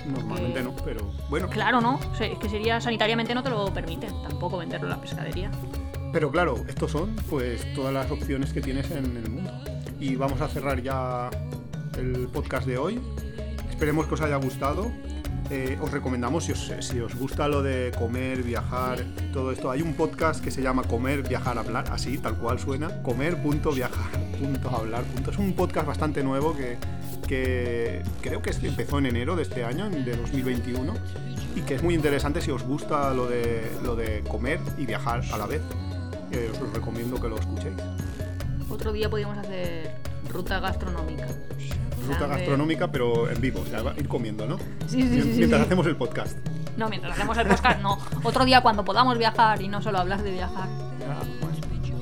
Normalmente 0.08 0.64
no, 0.64 0.76
pero 0.86 1.12
bueno. 1.30 1.50
Claro, 1.50 1.82
¿no? 1.82 2.00
O 2.12 2.16
sea, 2.16 2.28
es 2.28 2.40
que 2.40 2.50
sería 2.50 2.80
sanitariamente 2.80 3.36
no 3.36 3.44
te 3.44 3.50
lo 3.50 3.74
permiten 3.74 4.12
tampoco 4.22 4.58
venderlo 4.58 4.88
en 4.88 4.92
la 4.92 5.02
pescadería. 5.02 5.52
Pero 6.14 6.32
claro, 6.32 6.64
estos 6.68 6.92
son 6.92 7.16
pues 7.30 7.74
todas 7.74 7.94
las 7.94 8.10
opciones 8.10 8.54
que 8.54 8.62
tienes 8.62 8.90
en 8.92 9.18
el 9.18 9.30
mundo. 9.30 9.52
Y 10.00 10.16
vamos 10.16 10.40
a 10.42 10.48
cerrar 10.48 10.82
ya 10.82 11.30
el 11.98 12.28
podcast 12.32 12.66
de 12.66 12.78
hoy. 12.78 13.02
Esperemos 13.70 14.08
que 14.08 14.14
os 14.14 14.22
haya 14.22 14.38
gustado. 14.38 14.92
Eh, 15.50 15.78
os 15.82 15.92
recomendamos, 15.92 16.46
si 16.46 16.52
os, 16.52 16.72
si 16.82 17.00
os 17.00 17.16
gusta 17.16 17.48
lo 17.48 17.62
de 17.62 17.92
comer, 17.98 18.44
viajar, 18.44 19.00
todo 19.32 19.52
esto, 19.54 19.72
hay 19.72 19.82
un 19.82 19.94
podcast 19.94 20.44
que 20.44 20.52
se 20.52 20.62
llama 20.62 20.84
Comer, 20.84 21.26
Viajar, 21.26 21.58
Hablar, 21.58 21.86
así, 21.90 22.18
tal 22.18 22.36
cual 22.36 22.60
suena, 22.60 23.02
comer.viajar.hablar. 24.38 25.04
Es 25.30 25.38
un 25.38 25.54
podcast 25.54 25.88
bastante 25.88 26.24
nuevo 26.24 26.56
que, 26.56 26.78
que 27.28 28.04
creo 28.22 28.42
que 28.42 28.52
empezó 28.66 29.00
en 29.00 29.08
enero 29.08 29.36
de 29.36 29.44
este 29.44 29.64
año, 29.64 29.90
de 29.90 30.16
2021, 30.16 30.94
y 31.56 31.62
que 31.62 31.76
es 31.76 31.84
muy 31.84 31.96
interesante 31.96 32.42
si 32.42 32.52
os 32.52 32.64
gusta 32.64 33.14
lo 33.14 33.28
de, 33.28 33.70
lo 33.84 33.96
de 33.96 34.24
comer 34.28 34.60
y 34.78 34.86
viajar 34.86 35.22
a 35.32 35.38
la 35.38 35.46
vez. 35.46 35.62
Eh, 36.32 36.52
os 36.62 36.74
recomiendo 36.74 37.20
que 37.22 37.30
lo 37.30 37.38
escuchéis. 37.38 37.76
Otro 38.70 38.92
día 38.92 39.10
podríamos 39.10 39.38
hacer 39.38 39.96
ruta 40.30 40.60
gastronómica. 40.60 41.28
Ruta 42.06 42.28
gastronómica, 42.28 42.92
pero 42.92 43.30
en 43.30 43.40
vivo, 43.42 43.62
o 43.62 43.66
sea, 43.66 43.82
ir 43.98 44.08
comiendo, 44.08 44.46
¿no? 44.46 44.58
Sí, 44.88 45.02
sí, 45.04 45.22
sí, 45.22 45.34
Mientras 45.38 45.62
sí. 45.62 45.66
hacemos 45.66 45.88
el 45.88 45.96
podcast. 45.96 46.38
No, 46.78 46.90
mientras 46.90 47.14
hacemos 47.14 47.38
el 47.38 47.48
podcast, 47.48 47.82
no. 47.82 47.98
Otro 48.24 48.46
día 48.46 48.62
cuando 48.62 48.86
podamos 48.86 49.18
viajar 49.18 49.62
y 49.62 49.68
no 49.68 49.82
solo 49.82 50.00
hablar 50.00 50.22
de 50.22 50.32
viajar. 50.32 50.68
Ah, 51.10 51.24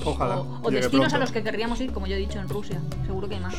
Ojalá. 0.06 0.38
O, 0.38 0.72
destinos 0.72 1.14
a 1.14 1.18
los 1.18 1.32
que 1.32 1.44
querríamos 1.44 1.80
ir, 1.82 1.92
como 1.92 2.08
yo 2.08 2.16
he 2.16 2.20
dicho, 2.20 2.40
en 2.40 2.48
Rusia. 2.48 2.80
Seguro 3.06 3.28
que 3.28 3.36
hay 3.36 3.42
más. 3.42 3.56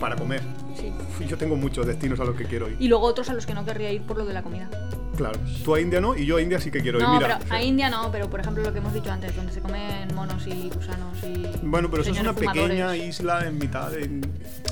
Para 0.00 0.16
comer. 0.16 0.42
Sí. 0.76 0.92
Yo 1.26 1.38
tengo 1.38 1.56
muchos 1.56 1.86
destinos 1.86 2.20
a 2.20 2.24
los 2.24 2.36
que 2.36 2.44
quiero 2.44 2.68
ir. 2.68 2.76
Y 2.78 2.88
luego 2.88 3.06
otros 3.06 3.30
a 3.30 3.34
los 3.34 3.46
que 3.46 3.54
no 3.54 3.64
querría 3.64 3.92
ir 3.92 4.02
por 4.02 4.18
lo 4.18 4.26
de 4.26 4.34
la 4.34 4.42
comida. 4.42 4.68
Claro. 5.16 5.38
Tú 5.64 5.74
a 5.74 5.80
India 5.80 6.00
no 6.00 6.14
y 6.14 6.26
yo 6.26 6.36
a 6.36 6.42
India 6.42 6.60
sí 6.60 6.70
que 6.70 6.80
quiero 6.80 6.98
ir. 6.98 7.04
No, 7.04 7.14
Mira, 7.14 7.38
pero 7.42 7.54
a 7.54 7.62
India 7.62 7.88
no, 7.88 8.10
pero 8.12 8.28
por 8.28 8.40
ejemplo 8.40 8.62
lo 8.62 8.72
que 8.72 8.78
hemos 8.78 8.92
dicho 8.92 9.10
antes, 9.10 9.34
donde 9.34 9.52
se 9.52 9.60
comen 9.60 10.14
monos 10.14 10.46
y 10.46 10.68
gusanos 10.68 11.16
y. 11.22 11.46
Bueno, 11.62 11.90
pero 11.90 12.02
eso 12.02 12.12
es 12.12 12.20
una 12.20 12.34
pequeña 12.34 12.94
isla 12.96 13.46
en 13.46 13.58
mitad 13.58 13.90
de... 13.90 14.20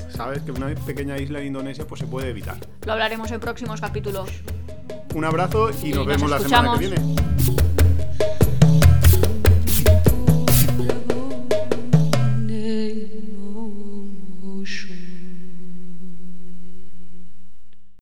¿Sabes? 0.09 0.43
Que 0.43 0.51
una 0.51 0.67
pequeña 0.75 1.17
isla 1.17 1.39
en 1.39 1.47
Indonesia 1.47 1.85
pues 1.87 1.99
se 1.99 2.07
puede 2.07 2.29
evitar. 2.29 2.57
Lo 2.85 2.93
hablaremos 2.93 3.31
en 3.31 3.39
próximos 3.39 3.81
capítulos. 3.81 4.29
Un 5.13 5.25
abrazo 5.25 5.71
y, 5.71 5.87
Y 5.87 5.89
nos 5.89 6.05
nos 6.05 6.07
vemos 6.07 6.29
la 6.29 6.39
semana 6.39 6.73
que 6.73 6.87
viene. 6.87 7.15